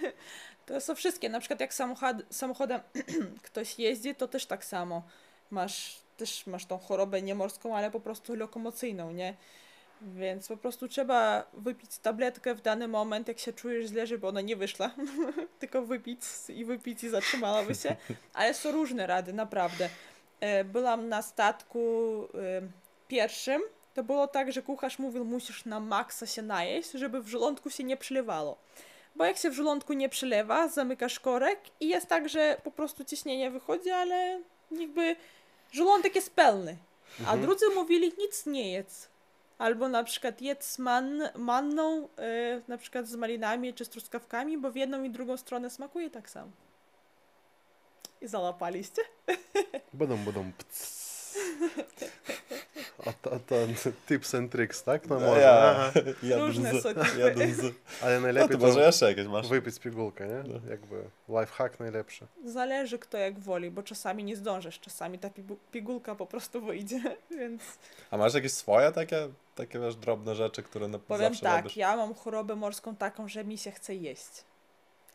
to 0.66 0.80
są 0.80 0.94
wszystkie, 0.94 1.28
na 1.28 1.40
przykład 1.40 1.60
jak 1.60 1.74
samochod, 1.74 2.16
samochodem 2.30 2.80
ktoś 3.42 3.78
jeździ, 3.78 4.14
to 4.14 4.28
też 4.28 4.46
tak 4.46 4.64
samo, 4.64 5.02
masz 5.50 6.04
też 6.16 6.46
masz 6.46 6.66
tą 6.66 6.78
chorobę 6.78 7.22
nie 7.22 7.34
morską, 7.34 7.76
ale 7.76 7.90
po 7.90 8.00
prostu 8.00 8.34
lokomocyjną, 8.34 9.10
nie? 9.12 9.34
Więc 10.02 10.48
po 10.48 10.56
prostu 10.56 10.88
trzeba 10.88 11.44
wypić 11.52 11.98
tabletkę 11.98 12.54
w 12.54 12.60
dany 12.60 12.88
moment, 12.88 13.28
jak 13.28 13.38
się 13.38 13.52
czujesz 13.52 13.86
źle, 13.86 14.06
żeby 14.06 14.26
ona 14.26 14.40
nie 14.40 14.56
wyszła. 14.56 14.90
Tylko 15.60 15.82
wypić 15.82 16.20
i 16.48 16.64
wypić 16.64 17.04
i 17.04 17.08
zatrzymałaby 17.08 17.74
się. 17.74 17.96
Ale 18.34 18.54
są 18.54 18.72
różne 18.72 19.06
rady, 19.06 19.32
naprawdę. 19.32 19.88
E, 20.40 20.64
Byłam 20.64 21.08
na 21.08 21.22
statku 21.22 21.80
e, 22.34 22.38
pierwszym. 23.08 23.62
To 23.94 24.02
było 24.02 24.28
tak, 24.28 24.52
że 24.52 24.62
kucharz 24.62 24.98
mówił, 24.98 25.24
musisz 25.24 25.64
na 25.64 25.80
maksa 25.80 26.26
się 26.26 26.42
najeść, 26.42 26.90
żeby 26.90 27.22
w 27.22 27.28
żołądku 27.28 27.70
się 27.70 27.84
nie 27.84 27.96
przylewało. 27.96 28.58
Bo 29.16 29.24
jak 29.24 29.36
się 29.36 29.50
w 29.50 29.54
żołądku 29.54 29.92
nie 29.92 30.08
przylewa, 30.08 30.68
zamykasz 30.68 31.20
korek 31.20 31.60
i 31.80 31.88
jest 31.88 32.06
tak, 32.06 32.28
że 32.28 32.56
po 32.64 32.70
prostu 32.70 33.04
ciśnienie 33.04 33.50
wychodzi, 33.50 33.90
ale 33.90 34.40
jakby 34.70 35.16
żołądek 35.72 36.14
jest 36.14 36.34
pełny. 36.34 36.76
Mhm. 37.20 37.38
A 37.38 37.42
drudzy 37.42 37.66
mówili, 37.74 38.12
nic 38.18 38.46
nie 38.46 38.72
jedz. 38.72 39.08
Albo 39.58 39.88
na 39.88 40.04
przykład 40.04 40.42
jedz 40.42 40.78
man, 40.78 41.22
manną, 41.34 42.00
yy, 42.00 42.62
na 42.68 42.78
przykład 42.78 43.06
z 43.06 43.16
malinami 43.16 43.74
czy 43.74 43.84
z 43.84 43.88
truskawkami, 43.88 44.58
bo 44.58 44.70
w 44.70 44.76
jedną 44.76 45.02
i 45.02 45.10
drugą 45.10 45.36
stronę 45.36 45.70
smakuje 45.70 46.10
tak 46.10 46.30
samo. 46.30 46.50
I 48.20 48.26
załapaliście? 48.26 49.02
Będą, 49.92 50.16
będą. 50.16 50.52
A 53.06 53.12
to, 53.12 53.32
a 53.32 53.38
to 53.38 53.54
tips 54.08 54.34
and 54.34 54.52
tricks, 54.52 54.82
tak? 54.82 55.08
No 55.08 55.20
może. 55.20 55.40
Ja, 55.40 55.92
jeden 56.22 56.40
Różne 56.46 56.80
są. 56.80 56.88
Ale 58.02 58.14
No 58.14 58.20
najlepiej 58.20 58.48
to 58.48 58.58
może 58.58 58.74
to 58.74 58.80
jeszcze 58.86 59.06
jakieś 59.08 59.26
masz. 59.26 59.48
wypić 59.48 59.78
pigułkę, 59.78 60.26
nie? 60.28 60.70
Jakby 60.70 61.04
lifehack 61.28 61.80
najlepszy. 61.80 62.26
Zależy 62.44 62.98
kto 62.98 63.18
jak 63.18 63.38
woli, 63.38 63.70
bo 63.70 63.82
czasami 63.82 64.24
nie 64.24 64.36
zdążysz, 64.36 64.80
czasami 64.80 65.18
ta 65.18 65.28
pigu- 65.28 65.56
pigułka 65.72 66.14
po 66.14 66.26
prostu 66.26 66.60
wyjdzie, 66.60 67.00
więc 67.38 67.62
A 68.10 68.16
masz 68.16 68.34
jakieś 68.34 68.52
swoje 68.52 68.92
takie, 68.92 69.28
takie 69.54 69.80
wiesz, 69.80 69.96
drobne 69.96 70.34
rzeczy, 70.34 70.62
które 70.62 70.88
na, 70.88 70.98
powiem 70.98 71.28
zawsze 71.32 71.42
tak, 71.42 71.56
robisz? 71.64 71.76
ja 71.76 71.96
mam 71.96 72.14
chorobę 72.14 72.54
morską 72.56 72.96
taką, 72.96 73.28
że 73.28 73.44
mi 73.44 73.58
się 73.58 73.70
chce 73.70 73.94
jeść. 73.94 74.44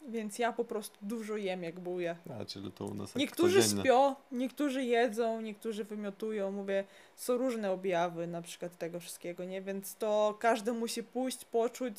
Więc 0.07 0.39
ja 0.39 0.53
po 0.53 0.65
prostu 0.65 0.97
dużo 1.01 1.37
jem 1.37 1.63
jak 1.63 1.79
buja. 1.79 2.15
A, 2.41 2.45
czyli 2.45 2.71
to 2.71 2.85
u 2.85 2.93
nas 2.93 3.11
tak 3.13 3.19
Niektórzy 3.19 3.61
codziennie. 3.61 3.83
śpią, 3.83 4.15
niektórzy 4.31 4.83
jedzą, 4.83 5.41
niektórzy 5.41 5.83
wymiotują, 5.83 6.51
mówię, 6.51 6.83
są 7.15 7.37
różne 7.37 7.71
objawy 7.71 8.27
na 8.27 8.41
przykład 8.41 8.77
tego 8.77 8.99
wszystkiego, 8.99 9.43
nie? 9.43 9.61
Więc 9.61 9.95
to 9.95 10.37
każdy 10.39 10.73
musi 10.73 11.03
pójść, 11.03 11.45
poczuć. 11.45 11.95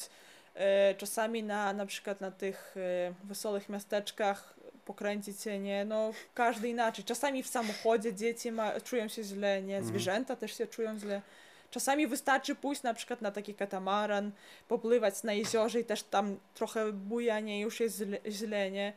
E, 0.55 0.94
czasami 0.94 1.42
na, 1.42 1.72
na 1.72 1.86
przykład 1.86 2.20
na 2.20 2.30
tych 2.30 2.74
e, 2.76 3.14
wesołych 3.24 3.68
miasteczkach 3.68 4.55
pokręcić 4.84 5.40
się, 5.40 5.59
nie? 5.59 5.84
No 5.84 6.11
każdy 6.34 6.68
inaczej. 6.68 7.05
Czasami 7.05 7.42
w 7.42 7.48
samochodzie 7.48 8.14
dzieci 8.14 8.53
ma, 8.53 8.80
czują 8.80 9.09
się 9.09 9.24
źle, 9.24 9.62
nie? 9.62 9.76
Mhm. 9.76 9.84
Zwierzęta 9.84 10.36
też 10.36 10.59
się 10.59 10.66
czują 10.66 10.98
źle. 10.98 11.22
Czasami 11.71 12.07
wystarczy 12.07 12.55
pójść 12.55 12.83
na 12.83 12.95
przykład 12.95 13.21
na 13.23 13.31
taki 13.31 13.55
katamaran, 13.55 14.33
popływać 14.68 15.23
na 15.23 15.33
jeziorze 15.33 15.81
i 15.81 15.85
też 15.85 16.03
tam 16.03 16.37
trochę 16.55 16.93
bujanie 16.93 17.61
już 17.61 17.81
jest 17.81 17.97
źle, 17.97 18.18
źle 18.29 18.71
nie? 18.71 18.93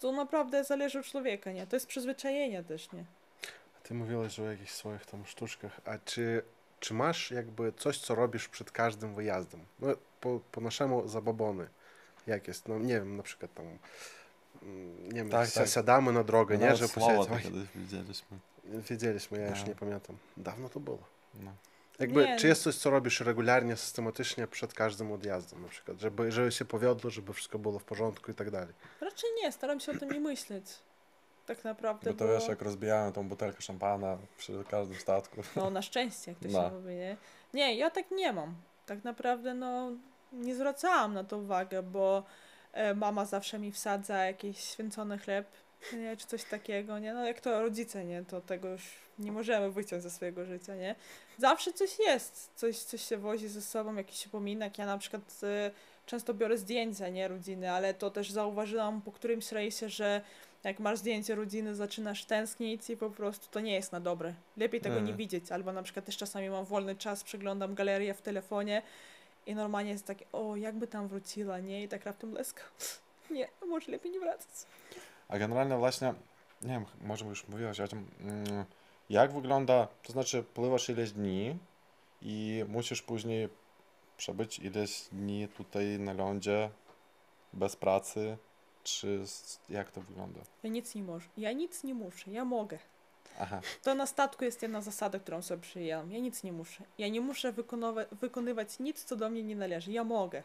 To 0.00 0.12
naprawdę 0.12 0.64
zależy 0.64 0.98
od 0.98 1.06
człowieka, 1.06 1.52
nie? 1.52 1.66
To 1.66 1.76
jest 1.76 1.86
przyzwyczajenie 1.86 2.62
też, 2.64 2.92
nie? 2.92 3.04
Ty 3.82 3.94
mówiłeś 3.94 4.40
o 4.40 4.50
jakichś 4.50 4.72
swoich 4.72 5.06
tam 5.06 5.26
sztuczkach, 5.26 5.80
a 5.84 5.98
czy, 6.04 6.42
czy 6.80 6.94
masz 6.94 7.30
jakby 7.30 7.72
coś, 7.72 7.98
co 7.98 8.14
robisz 8.14 8.48
przed 8.48 8.70
każdym 8.70 9.14
wyjazdem? 9.14 9.60
No, 9.80 9.88
po, 10.20 10.40
po 10.52 10.60
naszemu 10.60 11.08
zabobony. 11.08 11.68
Jak 12.26 12.48
jest? 12.48 12.68
No 12.68 12.78
nie 12.78 12.94
wiem, 12.94 13.16
na 13.16 13.22
przykład 13.22 13.54
tam 13.54 13.66
mm, 14.62 15.08
nie 15.08 15.14
wiem, 15.14 15.30
Tak, 15.30 15.50
tak. 15.50 15.68
siadamy 15.68 16.12
na 16.12 16.24
drogę, 16.24 16.56
nie? 16.58 16.64
Nawet 16.64 16.78
Że 16.78 16.88
słowo 16.88 17.08
posiedzieć. 17.26 17.28
to 17.28 17.34
Oj, 17.34 17.42
kiedyś 17.42 17.68
widzieliśmy. 17.74 18.38
wiedzieliśmy, 18.64 19.38
ja 19.38 19.48
już 19.48 19.60
No. 19.60 19.66
nie 19.68 19.74
pamiętam. 19.74 20.16
Dawno 20.36 20.68
to 20.68 20.80
było. 20.80 20.98
No. 21.34 21.52
Jakby, 21.98 22.24
Nie. 22.26 22.36
czy 22.36 22.48
jest 22.48 22.62
coś, 22.62 22.74
co 22.76 22.90
robisz 22.90 23.20
regularnie, 23.20 23.76
systematycznie 23.76 24.46
przed 24.46 24.74
każdym 24.74 25.12
odjazdem 25.12 25.62
na 25.62 25.68
przykład, 25.68 25.98
żeby, 26.00 26.32
żeby 26.32 26.52
się 26.52 26.64
powiodło, 26.64 27.10
żeby 27.10 27.32
wszystko 27.32 27.58
było 27.58 27.78
w 27.78 27.84
porządku 27.84 28.30
i 28.30 28.34
tak 28.34 28.50
dalej. 28.50 28.74
Raczej 29.00 29.30
nie, 29.42 29.52
staram 29.52 29.80
się 29.80 29.92
o 29.92 29.94
tym 29.94 30.10
nie 30.10 30.20
myśleć. 30.20 30.64
Tak 31.46 31.64
naprawdę, 31.64 32.12
Bo 32.12 32.18
to 32.18 32.28
wiesz, 32.28 32.48
jak 32.48 32.62
rozbijamy 32.62 33.12
tą 33.12 33.28
butelkę 33.28 33.62
szampana 33.62 34.18
przy 34.36 34.64
każdym 34.70 34.96
statku. 34.98 35.40
No 35.56 35.70
na 35.70 35.82
szczęście, 35.82 36.30
jak 36.30 36.40
to 36.40 36.48
No. 36.48 36.68
się 36.68 36.74
mówi, 36.74 36.94
nie? 36.94 37.16
Nie, 37.54 37.74
ja 37.76 37.90
tak 37.90 38.10
nie 38.10 38.32
mam. 38.32 38.54
Tak 38.86 39.04
naprawdę, 39.04 39.54
no, 39.54 39.90
nie 40.32 40.54
zwracałam 40.54 41.14
na 41.14 41.24
to 41.24 41.38
uwagę, 41.38 41.82
bo 41.82 42.22
e, 42.72 42.94
mama 42.94 43.24
zawsze 43.24 43.58
mi 43.58 43.72
wsadza 43.72 44.24
jakiś 44.24 44.58
święcony 44.60 45.18
chleb, 45.18 45.46
nie, 45.92 46.16
czy 46.16 46.26
coś 46.26 46.44
takiego, 46.44 46.98
nie? 46.98 47.14
No 47.14 47.26
jak 47.26 47.40
to 47.40 47.60
rodzice, 47.62 48.04
nie? 48.04 48.24
To 48.24 48.40
tego 48.40 48.68
już 48.68 48.90
nie 49.18 49.32
możemy 49.32 49.70
wyciąć 49.70 50.02
ze 50.02 50.10
swojego 50.10 50.44
życia, 50.44 50.74
nie? 50.74 50.94
Zawsze 51.38 51.72
coś 51.72 51.98
jest, 51.98 52.50
coś, 52.54 52.78
coś 52.78 53.02
się 53.08 53.16
wozi 53.16 53.48
ze 53.48 53.62
sobą, 53.62 53.94
jakiś 53.94 54.26
upominek. 54.26 54.78
Ja 54.78 54.86
na 54.86 54.98
przykład 54.98 55.22
e, 55.42 55.70
często 56.06 56.34
biorę 56.34 56.58
zdjęcia, 56.58 57.08
nie, 57.08 57.28
rodziny, 57.28 57.70
ale 57.72 57.94
to 57.94 58.10
też 58.10 58.30
zauważyłam 58.30 59.02
po 59.02 59.12
którymś 59.12 59.52
rejsie, 59.52 59.88
że 59.88 60.20
jak 60.64 60.80
masz 60.80 60.98
zdjęcie 60.98 61.34
rodziny, 61.34 61.74
zaczynasz 61.74 62.24
tęsknić 62.24 62.90
i 62.90 62.96
po 62.96 63.10
prostu 63.10 63.46
to 63.50 63.60
nie 63.60 63.74
jest 63.74 63.92
na 63.92 64.00
dobre. 64.00 64.34
Lepiej 64.56 64.80
tego 64.80 64.94
nie 64.94 65.00
Mhm. 65.00 65.16
widzieć. 65.16 65.52
Albo 65.52 65.72
na 65.72 65.82
przykład 65.82 66.04
też 66.04 66.16
czasami 66.16 66.50
mam 66.50 66.64
wolny 66.64 66.96
czas, 66.96 67.24
przeglądam 67.24 67.74
galerię 67.74 68.14
w 68.14 68.22
telefonie 68.22 68.82
i 69.46 69.54
normalnie 69.54 69.90
jest 69.90 70.06
takie, 70.06 70.24
o, 70.32 70.56
jakby 70.56 70.86
tam 70.86 71.08
wróciła, 71.08 71.58
nie? 71.58 71.82
I 71.82 71.88
tak 71.88 72.04
raptem 72.04 72.32
leska. 72.32 72.62
Nie, 73.30 73.48
może 73.66 73.92
lepiej 73.92 74.12
nie 74.12 74.20
wracać. 74.20 74.50
A 75.28 75.38
generalnie 75.38 75.76
właśnie, 75.76 76.14
nie 76.62 76.68
wiem, 76.68 76.84
może 77.00 77.24
już 77.24 77.48
mówiłaś 77.48 77.80
o 77.80 77.88
tym, 77.88 78.06
mm, 78.20 78.64
jak 79.10 79.32
wygląda, 79.32 79.88
to 80.02 80.12
znaczy 80.12 80.42
pływasz 80.42 80.88
ileś 80.88 81.12
dni 81.12 81.58
i 82.22 82.64
musisz 82.68 83.02
później 83.02 83.48
przebyć 84.16 84.58
ileś 84.58 85.08
dni 85.12 85.48
tutaj 85.48 85.98
na 85.98 86.12
lądzie 86.12 86.70
bez 87.52 87.76
pracy, 87.76 88.36
czy 88.84 89.24
jak 89.68 89.90
to 89.92 90.00
wygląda? 90.00 90.40
Ja 90.62 90.70
nic 90.70 90.94
nie 90.94 91.02
może. 91.02 91.28
Ja 91.36 91.52
nic 91.52 91.84
nie 91.84 91.94
muszę, 91.94 92.30
ja 92.30 92.44
mogę. 92.44 92.78
Aha, 93.40 93.60
To 93.82 93.94
na 93.94 94.06
statku 94.06 94.44
jest 94.44 94.62
jedna 94.62 94.80
zasada, 94.80 95.18
którą 95.18 95.42
sobie 95.42 95.62
przyjęłam. 95.62 96.12
Ja 96.12 96.18
nic 96.18 96.42
nie 96.42 96.52
muszę. 96.52 96.84
Ja 96.98 97.08
nie 97.08 97.20
muszę 97.20 97.52
wykonywa- 97.52 98.06
wykonywać 98.20 98.78
nic, 98.78 99.04
co 99.04 99.16
do 99.16 99.30
mnie 99.30 99.42
nie 99.42 99.56
należy. 99.56 99.92
Ja 99.92 100.04
mogę. 100.04 100.42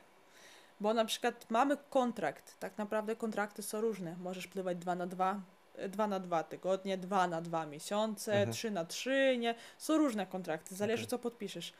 Bo 0.79 0.93
na 0.93 1.05
przykład 1.05 1.45
mamy 1.49 1.77
kontrakt. 1.89 2.59
Tak 2.59 2.77
naprawdę 2.77 3.15
kontrakty 3.15 3.63
są 3.63 3.81
różne. 3.81 4.15
Możesz 4.17 4.47
pływać 4.47 4.77
2 4.77 4.95
na 4.95 5.07
2, 5.07 5.41
2 5.89 6.07
na 6.07 6.19
2 6.19 6.43
tygodnie, 6.43 6.97
2 6.97 7.27
na 7.27 7.41
2 7.41 7.65
miesiące, 7.65 8.31
Mhm. 8.33 8.51
3 8.53 8.71
na 8.71 8.85
3, 8.85 9.37
nie? 9.39 9.55
Są 9.77 9.97
różne 9.97 10.25
kontrakty, 10.27 10.75
zależy 10.75 11.03
Okej. 11.03 11.09
co 11.09 11.19
podpiszesz. 11.19 11.73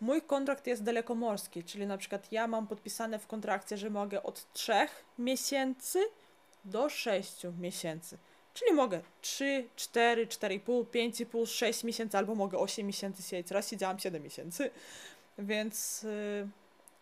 Mój 0.00 0.22
kontrakt 0.22 0.66
jest 0.66 0.82
dalekomorski, 0.82 1.64
czyli 1.64 1.86
na 1.86 1.98
przykład 1.98 2.32
ja 2.32 2.46
mam 2.46 2.66
podpisane 2.66 3.18
w 3.18 3.26
kontrakcie, 3.26 3.76
że 3.76 3.90
mogę 3.90 4.22
od 4.22 4.52
3 4.52 4.72
miesięcy 5.18 5.98
do 6.64 6.88
6 6.88 7.42
miesięcy. 7.58 8.18
Czyli 8.54 8.72
mogę 8.72 9.00
3, 9.20 9.68
4, 9.76 10.26
4,5, 10.26 10.84
5,5, 10.84 11.46
6 11.46 11.84
miesięcy, 11.84 12.18
albo 12.18 12.34
mogę 12.34 12.58
8 12.58 12.86
miesięcy 12.86 13.22
siedzieć. 13.22 13.50
Raz 13.50 13.68
siedziałam 13.70 13.98
7 13.98 14.22
miesięcy, 14.22 14.70
więc 15.38 16.04
y, 16.04 16.48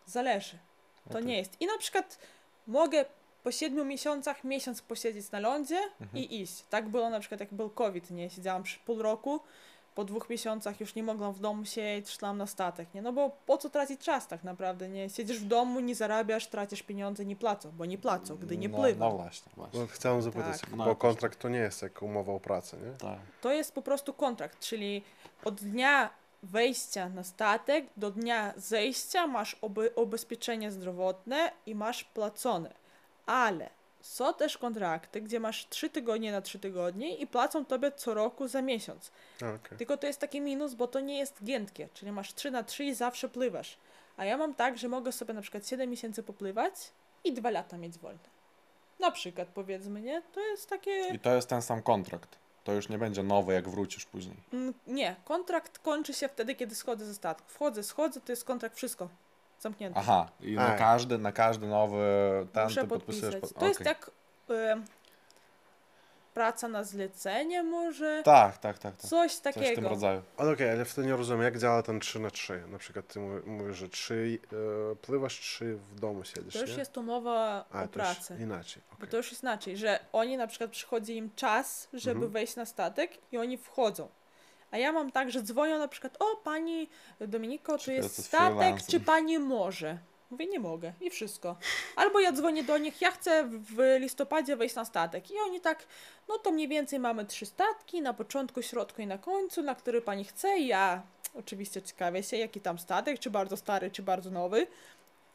zależy. 0.07 0.59
To 1.05 1.11
Okej. 1.11 1.25
nie 1.27 1.37
jest. 1.39 1.61
I 1.61 1.67
na 1.67 1.79
przykład 1.79 2.19
mogę 2.67 3.05
po 3.47 3.53
7 3.53 3.89
miesiącach 3.89 4.45
miesiąc 4.45 4.83
posiedzieć 4.83 5.31
na 5.31 5.41
lądzie 5.41 5.79
Mhm. 6.01 6.25
i 6.25 6.41
iść. 6.41 6.65
Tak 6.71 6.89
było 6.89 7.11
na 7.11 7.21
przykład 7.21 7.41
jak 7.41 7.55
był 7.55 7.71
COVID, 7.71 8.11
nie? 8.11 8.31
Siedziałam 8.31 8.63
przy 8.63 8.79
pół 8.79 9.03
roku, 9.03 9.41
po 9.95 10.05
dwóch 10.05 10.31
miesiącach 10.31 10.81
już 10.81 10.95
nie 10.95 11.03
mogłam 11.03 11.33
w 11.33 11.41
domu 11.41 11.65
siedzieć, 11.65 12.11
szłam 12.11 12.39
na 12.39 12.47
statek, 12.47 12.95
nie? 12.95 13.03
No 13.03 13.13
bo 13.13 13.31
po 13.47 13.59
co 13.59 13.71
tracić 13.71 14.01
czas 14.01 14.29
tak 14.29 14.45
naprawdę, 14.45 14.89
nie? 14.89 15.11
Siedzisz 15.11 15.39
w 15.39 15.45
domu, 15.45 15.81
nie 15.81 15.95
zarabiasz, 15.95 16.47
tracisz 16.47 16.83
pieniądze, 16.83 17.25
nie 17.25 17.37
płacą, 17.37 17.73
bo 17.73 17.85
nie 17.85 17.99
płacą, 17.99 18.37
gdy 18.37 18.57
nie 18.57 18.69
no, 18.69 18.79
pływam. 18.79 19.11
No 19.11 19.17
właśnie, 19.17 19.53
właśnie. 19.57 19.81
No, 19.81 19.87
chciałem 19.87 20.23
zapytać, 20.23 20.61
Tak. 20.61 20.71
No, 20.71 20.77
bo 20.77 20.89
jakoś 20.89 21.01
kontrakt 21.01 21.39
to 21.39 21.49
nie 21.49 21.59
jest 21.59 21.83
jak 21.83 22.03
umowa 22.03 22.33
o 22.33 22.41
pracę, 22.41 22.77
nie? 22.77 22.93
Tak. 22.99 23.19
To 23.41 23.53
jest 23.53 23.75
po 23.75 23.83
prostu 23.83 24.15
kontrakt, 24.15 24.61
czyli 24.61 25.03
od 25.45 25.55
dnia 25.55 26.11
wejścia 26.43 27.09
na 27.09 27.25
statek 27.25 27.87
do 27.97 28.11
dnia 28.11 28.55
zejścia 28.57 29.27
masz 29.27 29.57
oby, 29.61 29.91
ubezpieczenie 29.97 30.71
zdrowotne 30.71 31.53
i 31.67 31.75
masz 31.75 32.05
płacone. 32.05 32.86
Ale 33.27 33.71
są 34.01 34.35
też 34.35 34.59
kontrakty, 34.59 35.21
gdzie 35.21 35.41
masz 35.41 35.69
3 35.69 35.91
tygodnie 35.91 36.33
na 36.33 36.41
3 36.41 36.59
tygodnie 36.59 37.17
i 37.17 37.27
płacą 37.27 37.65
tobie 37.65 37.93
co 37.93 38.15
roku 38.15 38.49
za 38.49 38.63
miesiąc. 38.63 39.11
Okej. 39.37 39.79
Tylko 39.79 39.97
to 39.97 40.07
jest 40.07 40.21
taki 40.21 40.41
minus, 40.41 40.75
bo 40.75 40.87
to 40.89 41.01
nie 41.01 41.19
jest 41.19 41.45
giętkie, 41.45 41.89
czyli 41.95 42.13
masz 42.13 42.35
3 42.35 42.51
na 42.51 42.63
3 42.63 42.85
i 42.85 42.95
zawsze 42.95 43.29
pływasz. 43.29 43.77
A 44.17 44.25
ja 44.25 44.37
mam 44.37 44.55
tak, 44.55 44.79
że 44.79 44.89
mogę 44.89 45.13
sobie 45.13 45.35
na 45.35 45.43
przykład 45.43 45.69
7 45.69 45.91
miesięcy 45.91 46.23
popływać 46.23 46.75
i 47.25 47.33
2 47.33 47.51
lata 47.51 47.77
mieć 47.79 47.99
wolne. 47.99 48.37
Na 49.01 49.11
przykład 49.11 49.49
powiedzmy, 49.55 50.01
nie? 50.01 50.23
To 50.33 50.41
jest 50.41 50.69
takie... 50.71 51.09
I 51.09 51.19
to 51.19 51.35
jest 51.35 51.49
ten 51.49 51.63
sam 51.63 51.83
kontrakt. 51.83 52.39
To 52.65 52.73
już 52.73 52.89
nie 52.89 52.99
będzie 52.99 53.23
nowy, 53.23 53.53
jak 53.53 53.69
wrócisz 53.69 54.05
później. 54.05 54.37
Mm, 54.53 54.75
Nie, 54.87 55.17
kontrakt 55.25 55.79
kończy 55.79 56.15
się 56.15 56.29
wtedy, 56.29 56.55
kiedy 56.55 56.75
schodzę 56.75 57.05
ze 57.07 57.15
statku. 57.15 57.49
Wchodzę, 57.49 57.83
schodzę, 57.83 58.21
to 58.21 58.33
jest 58.33 58.45
kontrakt, 58.45 58.77
wszystko 58.77 59.09
zamknięte. 59.61 60.01
Aha, 60.01 60.29
i 60.41 60.53
na 60.55 60.75
A. 60.75 60.79
każdy, 60.79 61.19
na 61.19 61.33
każdy 61.33 61.67
nowy 61.67 61.99
ten 62.53 62.65
Muszę 62.65 62.81
ty 62.81 62.89
podpisujesz. 62.89 63.35
podpisać. 63.35 63.53
pod- 63.55 63.61
To 63.61 63.67
jest 63.69 63.81
okej. 63.81 63.89
jak 63.93 64.11
e, 64.51 64.83
praca 66.35 66.69
na 66.69 66.85
zlecenie 66.85 67.63
może, 67.63 68.23
Tak, 68.25 68.59
tak, 68.59 68.79
tak. 68.79 68.97
tak. 68.97 69.01
coś 69.11 69.11
Coś 69.11 69.33
w 69.37 69.41
tym 69.41 69.53
takiego. 69.53 69.89
rodzaju. 69.89 70.23
Ale 70.37 70.53
okej, 70.53 70.71
ale 70.71 70.85
wtedy 70.85 71.07
nie 71.09 71.17
rozumiem, 71.17 71.43
jak 71.43 71.59
działa 71.59 71.83
ten 71.83 72.01
3 72.01 72.21
na 72.21 72.31
3 72.31 72.63
Na 72.69 72.79
przykład 72.79 73.07
ty 73.09 73.21
mówisz, 73.47 73.77
że 73.77 73.89
3 73.89 74.39
e, 74.93 74.97
pływasz, 74.97 75.41
3 75.41 75.75
w 75.77 76.01
domu 76.01 76.25
siedzisz, 76.25 76.53
To 76.55 76.61
już 76.61 76.71
nie? 76.71 76.77
jest 76.79 76.99
umowa 76.99 77.65
A, 77.73 77.79
o 77.79 77.79
to 77.79 77.83
już 77.85 77.93
pracy. 77.93 78.37
inaczej. 78.41 78.83
Bo 78.91 78.97
okej. 78.97 79.09
to 79.09 79.17
już 79.17 79.31
jest 79.31 79.43
inaczej, 79.43 79.77
że 79.77 80.01
oni 80.13 80.37
na 80.37 80.47
przykład 80.47 80.71
przychodzi 80.71 81.17
im 81.17 81.31
czas, 81.37 81.89
żeby 81.93 82.15
Mhm. 82.15 82.33
wejść 82.33 82.57
na 82.57 82.67
statek 82.67 83.19
i 83.33 83.39
oni 83.39 83.59
wchodzą. 83.59 84.09
A 84.71 84.79
ja 84.79 84.93
mam 84.93 85.13
tak, 85.13 85.31
że 85.31 85.43
dzwonią 85.43 85.79
na 85.79 85.89
przykład, 85.89 86.17
o 86.19 86.37
pani 86.37 86.89
Dominiko, 87.21 87.79
Czy 87.79 87.93
jest 87.93 88.25
statek, 88.25 88.77
czy 88.91 89.01
pani 89.01 89.39
może? 89.39 89.99
Mówię, 90.31 90.47
nie 90.47 90.61
mogę 90.61 90.93
i 91.01 91.11
wszystko. 91.11 91.57
Albo 91.97 92.21
ja 92.21 92.33
dzwonię 92.33 92.65
do 92.65 92.79
nich, 92.79 93.01
ja 93.01 93.11
chcę 93.11 93.49
w 93.49 93.97
listopadzie 94.01 94.57
wejść 94.57 94.75
na 94.75 94.85
statek. 94.85 95.31
I 95.31 95.35
oni 95.47 95.61
tak, 95.61 95.87
no 96.29 96.39
to 96.39 96.51
mniej 96.51 96.69
więcej 96.69 96.99
mamy 96.99 97.25
trzy 97.25 97.47
statki, 97.47 98.03
na 98.03 98.15
początku, 98.15 98.63
środku 98.63 99.03
i 99.03 99.07
na 99.07 99.19
końcu, 99.19 99.63
na 99.63 99.75
który 99.75 100.03
pani 100.03 100.25
chce. 100.25 100.59
I 100.59 100.67
ja 100.67 101.03
oczywiście 101.35 101.83
ciekawię 101.83 102.23
się, 102.23 102.37
jaki 102.37 102.61
tam 102.61 102.79
statek, 102.79 103.19
czy 103.19 103.31
bardzo 103.31 103.57
stary, 103.57 103.91
czy 103.91 104.03
bardzo 104.03 104.31
nowy. 104.31 104.67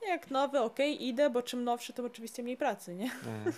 Jak 0.08 0.32
nowy, 0.32 0.60
okej, 0.60 1.08
idę, 1.08 1.30
bo 1.30 1.42
czym 1.42 1.64
nowszy, 1.64 1.94
to 1.94 2.06
oczywiście 2.06 2.44
mniej 2.44 2.58
pracy, 2.58 2.96
nie? 2.96 3.12
Mm. 3.26 3.54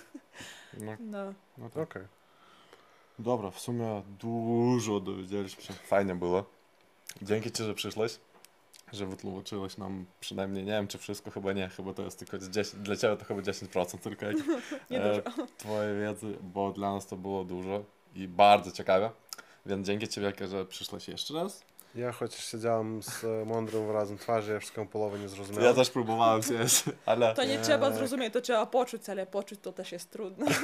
No, 0.73 0.97
No. 1.11 1.33
no 1.57 1.69
tak. 1.69 1.83
Okej. 1.83 2.03
Dobra, 3.19 3.51
w 3.51 3.59
sumie 3.59 4.01
dużo 4.19 4.99
dowiedzieliśmy 4.99 5.63
się. 5.63 5.73
Fajnie 5.73 6.15
było. 6.15 6.45
Dzięki 7.21 7.51
Ci, 7.51 7.63
że 7.63 7.73
przyszłeś, 7.73 8.19
że 8.93 9.05
wytłumaczyłeś 9.05 9.77
nam 9.77 10.05
przynajmniej, 10.19 10.63
nie 10.63 10.71
wiem 10.71 10.87
czy 10.87 10.97
wszystko, 10.97 11.31
chyba 11.31 11.53
nie, 11.53 11.69
chyba 11.69 11.93
to 11.93 12.03
jest 12.03 12.19
tylko 12.19 12.39
z 12.39 12.49
10, 12.49 12.83
dla 12.83 12.95
Ciebie 12.95 13.17
to 13.17 13.25
chyba 13.25 13.41
10% 13.41 13.97
tylko 13.97 14.25
jak 14.25 14.35
Nie 14.89 15.01
e, 15.03 15.09
dużo. 15.09 15.47
Twojej 15.57 15.99
wiedzy, 15.99 16.37
bo 16.41 16.71
dla 16.71 16.93
nas 16.93 17.07
to 17.07 17.15
było 17.15 17.43
dużo 17.43 17.83
i 18.15 18.27
bardzo 18.27 18.71
ciekawe. 18.71 19.09
Więc 19.65 19.87
dzięki 19.87 20.07
Ci 20.07 20.21
wielkie, 20.21 20.47
że 20.47 20.65
przyszłeś 20.65 21.07
jeszcze 21.07 21.33
raz. 21.33 21.63
Ja 21.95 22.11
chociaż 22.11 22.45
siedziałem 22.45 23.03
z 23.03 23.23
e, 23.23 23.45
mądrym 23.45 23.87
wyrazem 23.87 24.17
twarzy, 24.17 24.53
ja 24.53 24.59
wszystką 24.59 24.87
połowę 24.87 25.19
nie 25.19 25.29
zrozumiałem. 25.29 25.65
Ja 25.65 25.73
też 25.73 25.89
próbowałem 25.89 26.41
zjeść, 26.41 26.83
ale 27.05 27.33
To 27.33 27.43
nie 27.43 27.59
trzeba 27.59 27.91
zrozumieć, 27.91 28.33
to 28.33 28.41
trzeba 28.41 28.65
poczuć, 28.65 29.09
ale 29.09 29.25
poczuć 29.25 29.59
to 29.61 29.73
też 29.73 29.91
jest 29.91 30.11
trudno. 30.11 30.45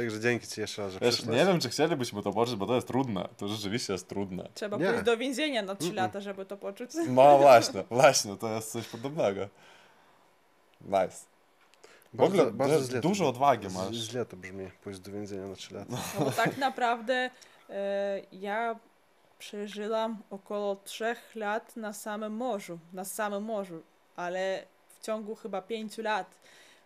Także 0.00 0.20
dzięki 0.20 0.46
Ci 0.46 0.60
jeszcze 0.60 0.82
raz, 0.82 0.92
że 0.92 0.98
wiesz, 0.98 1.26
nie 1.26 1.46
wiem 1.46 1.60
czy 1.60 1.68
chcielibyśmy 1.68 2.22
to 2.22 2.32
poczuć, 2.32 2.56
bo 2.56 2.66
to 2.66 2.74
jest 2.74 2.86
trudne. 2.86 3.28
To 3.36 3.48
rzeczywiście 3.48 3.92
jest 3.92 4.08
trudne. 4.08 4.48
Trzeba 4.54 4.76
Nie. 4.76 4.86
pójść 4.86 5.02
do 5.04 5.16
więzienia 5.16 5.62
na 5.62 5.74
3 5.74 5.88
Mm-mm. 5.88 5.94
lata, 5.94 6.20
żeby 6.20 6.46
to 6.46 6.56
poczuć. 6.56 6.90
No 7.08 7.38
właśnie, 7.38 7.84
właśnie, 7.90 8.36
to 8.36 8.48
jest 8.48 8.72
coś 8.72 8.86
podobnego. 8.88 9.48
Nice. 10.80 11.16
W 12.14 12.20
ogóle 12.22 12.52
źle 12.84 13.00
dużo 13.00 13.24
to, 13.24 13.30
odwagi 13.30 13.70
z- 13.70 13.74
masz. 13.74 13.94
Źle 13.94 14.24
to 14.24 14.36
brzmi, 14.36 14.70
pójść 14.84 15.00
do 15.00 15.12
więzienia 15.12 15.46
na 15.46 15.54
3 15.54 15.74
lata. 15.74 15.86
No 15.90 16.24
bo 16.24 16.30
tak 16.30 16.58
naprawdę 16.68 17.30
e, 17.70 18.20
ja 18.32 18.76
przeżyłam 19.38 20.18
około 20.30 20.76
3 20.76 21.16
lat 21.34 21.76
na 21.76 21.92
samym 21.92 22.32
morzu, 22.32 22.78
na 22.92 23.04
samym 23.04 23.42
morzu, 23.42 23.82
ale 24.16 24.64
w 24.88 25.06
ciągu 25.06 25.34
chyba 25.34 25.62
5 25.62 25.98
lat. 25.98 26.34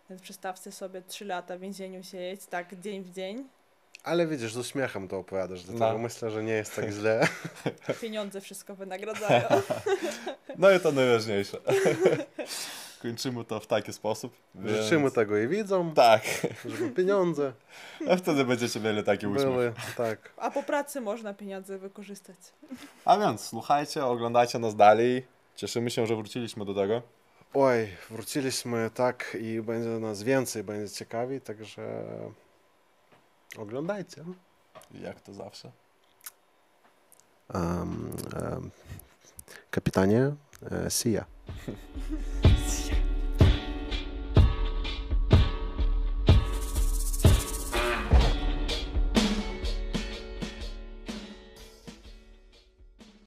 Więc 0.09 0.21
przedstawcie 0.21 0.71
sobie 0.71 1.01
3 1.01 1.25
lata 1.25 1.57
w 1.57 1.59
więzieniu 1.59 2.03
siedzieć, 2.03 2.45
tak 2.45 2.79
dzień 2.81 3.03
w 3.03 3.11
dzień. 3.11 3.47
Ale 4.03 4.27
widzisz, 4.27 4.53
z 4.53 4.57
uśmiechem 4.57 5.07
to 5.07 5.17
opowiadasz, 5.17 5.63
dlatego 5.63 5.91
No. 5.93 5.97
myślę, 5.97 6.31
że 6.31 6.43
nie 6.43 6.53
jest 6.53 6.75
tak 6.75 6.91
źle. 6.99 7.27
Pieniądze 8.01 8.41
wszystko 8.41 8.75
wynagradzają. 8.85 9.47
No 10.57 10.71
i 10.71 10.79
to 10.79 10.91
najważniejsze. 10.91 11.57
Kończymy 13.01 13.45
to 13.45 13.59
w 13.59 13.67
taki 13.67 13.93
sposób. 13.93 14.33
Więc... 14.55 14.83
Życzymy 14.83 15.11
tego 15.11 15.37
i 15.37 15.47
widzom, 15.47 15.93
Tak, 15.93 16.21
żeby 16.65 16.89
pieniądze 16.91 17.53
a 18.09 18.15
wtedy 18.15 18.45
będziecie 18.45 18.79
mieli 18.79 19.03
taki 19.03 19.27
uśmiech. 19.27 19.45
były. 19.45 19.73
Tak. 19.97 20.33
A 20.37 20.51
po 20.51 20.63
pracy 20.63 21.01
można 21.01 21.33
pieniądze 21.33 21.77
wykorzystać. 21.77 22.35
A 23.05 23.17
więc 23.17 23.41
słuchajcie, 23.41 24.05
oglądajcie 24.05 24.59
nas 24.59 24.75
dalej. 24.75 25.25
Cieszymy 25.55 25.89
się, 25.91 26.07
że 26.07 26.15
wróciliśmy 26.15 26.65
do 26.65 26.73
tego. 26.73 27.01
Oj, 27.57 27.87
wróciliśmy 28.09 28.89
tak 28.93 29.37
i 29.41 29.61
będzie 29.61 29.89
nas 29.89 30.23
więcej, 30.23 30.63
będzie 30.63 30.93
ciekawi, 30.93 31.41
także 31.41 32.05
oglądajcie. 33.57 34.23
Jak 34.93 35.21
to 35.21 35.33
zawsze. 35.33 35.71
Um, 37.53 38.11
um, 38.51 38.71
kapitanie, 39.71 40.35
e, 40.71 40.91
see 40.91 41.11
ya. 41.11 41.25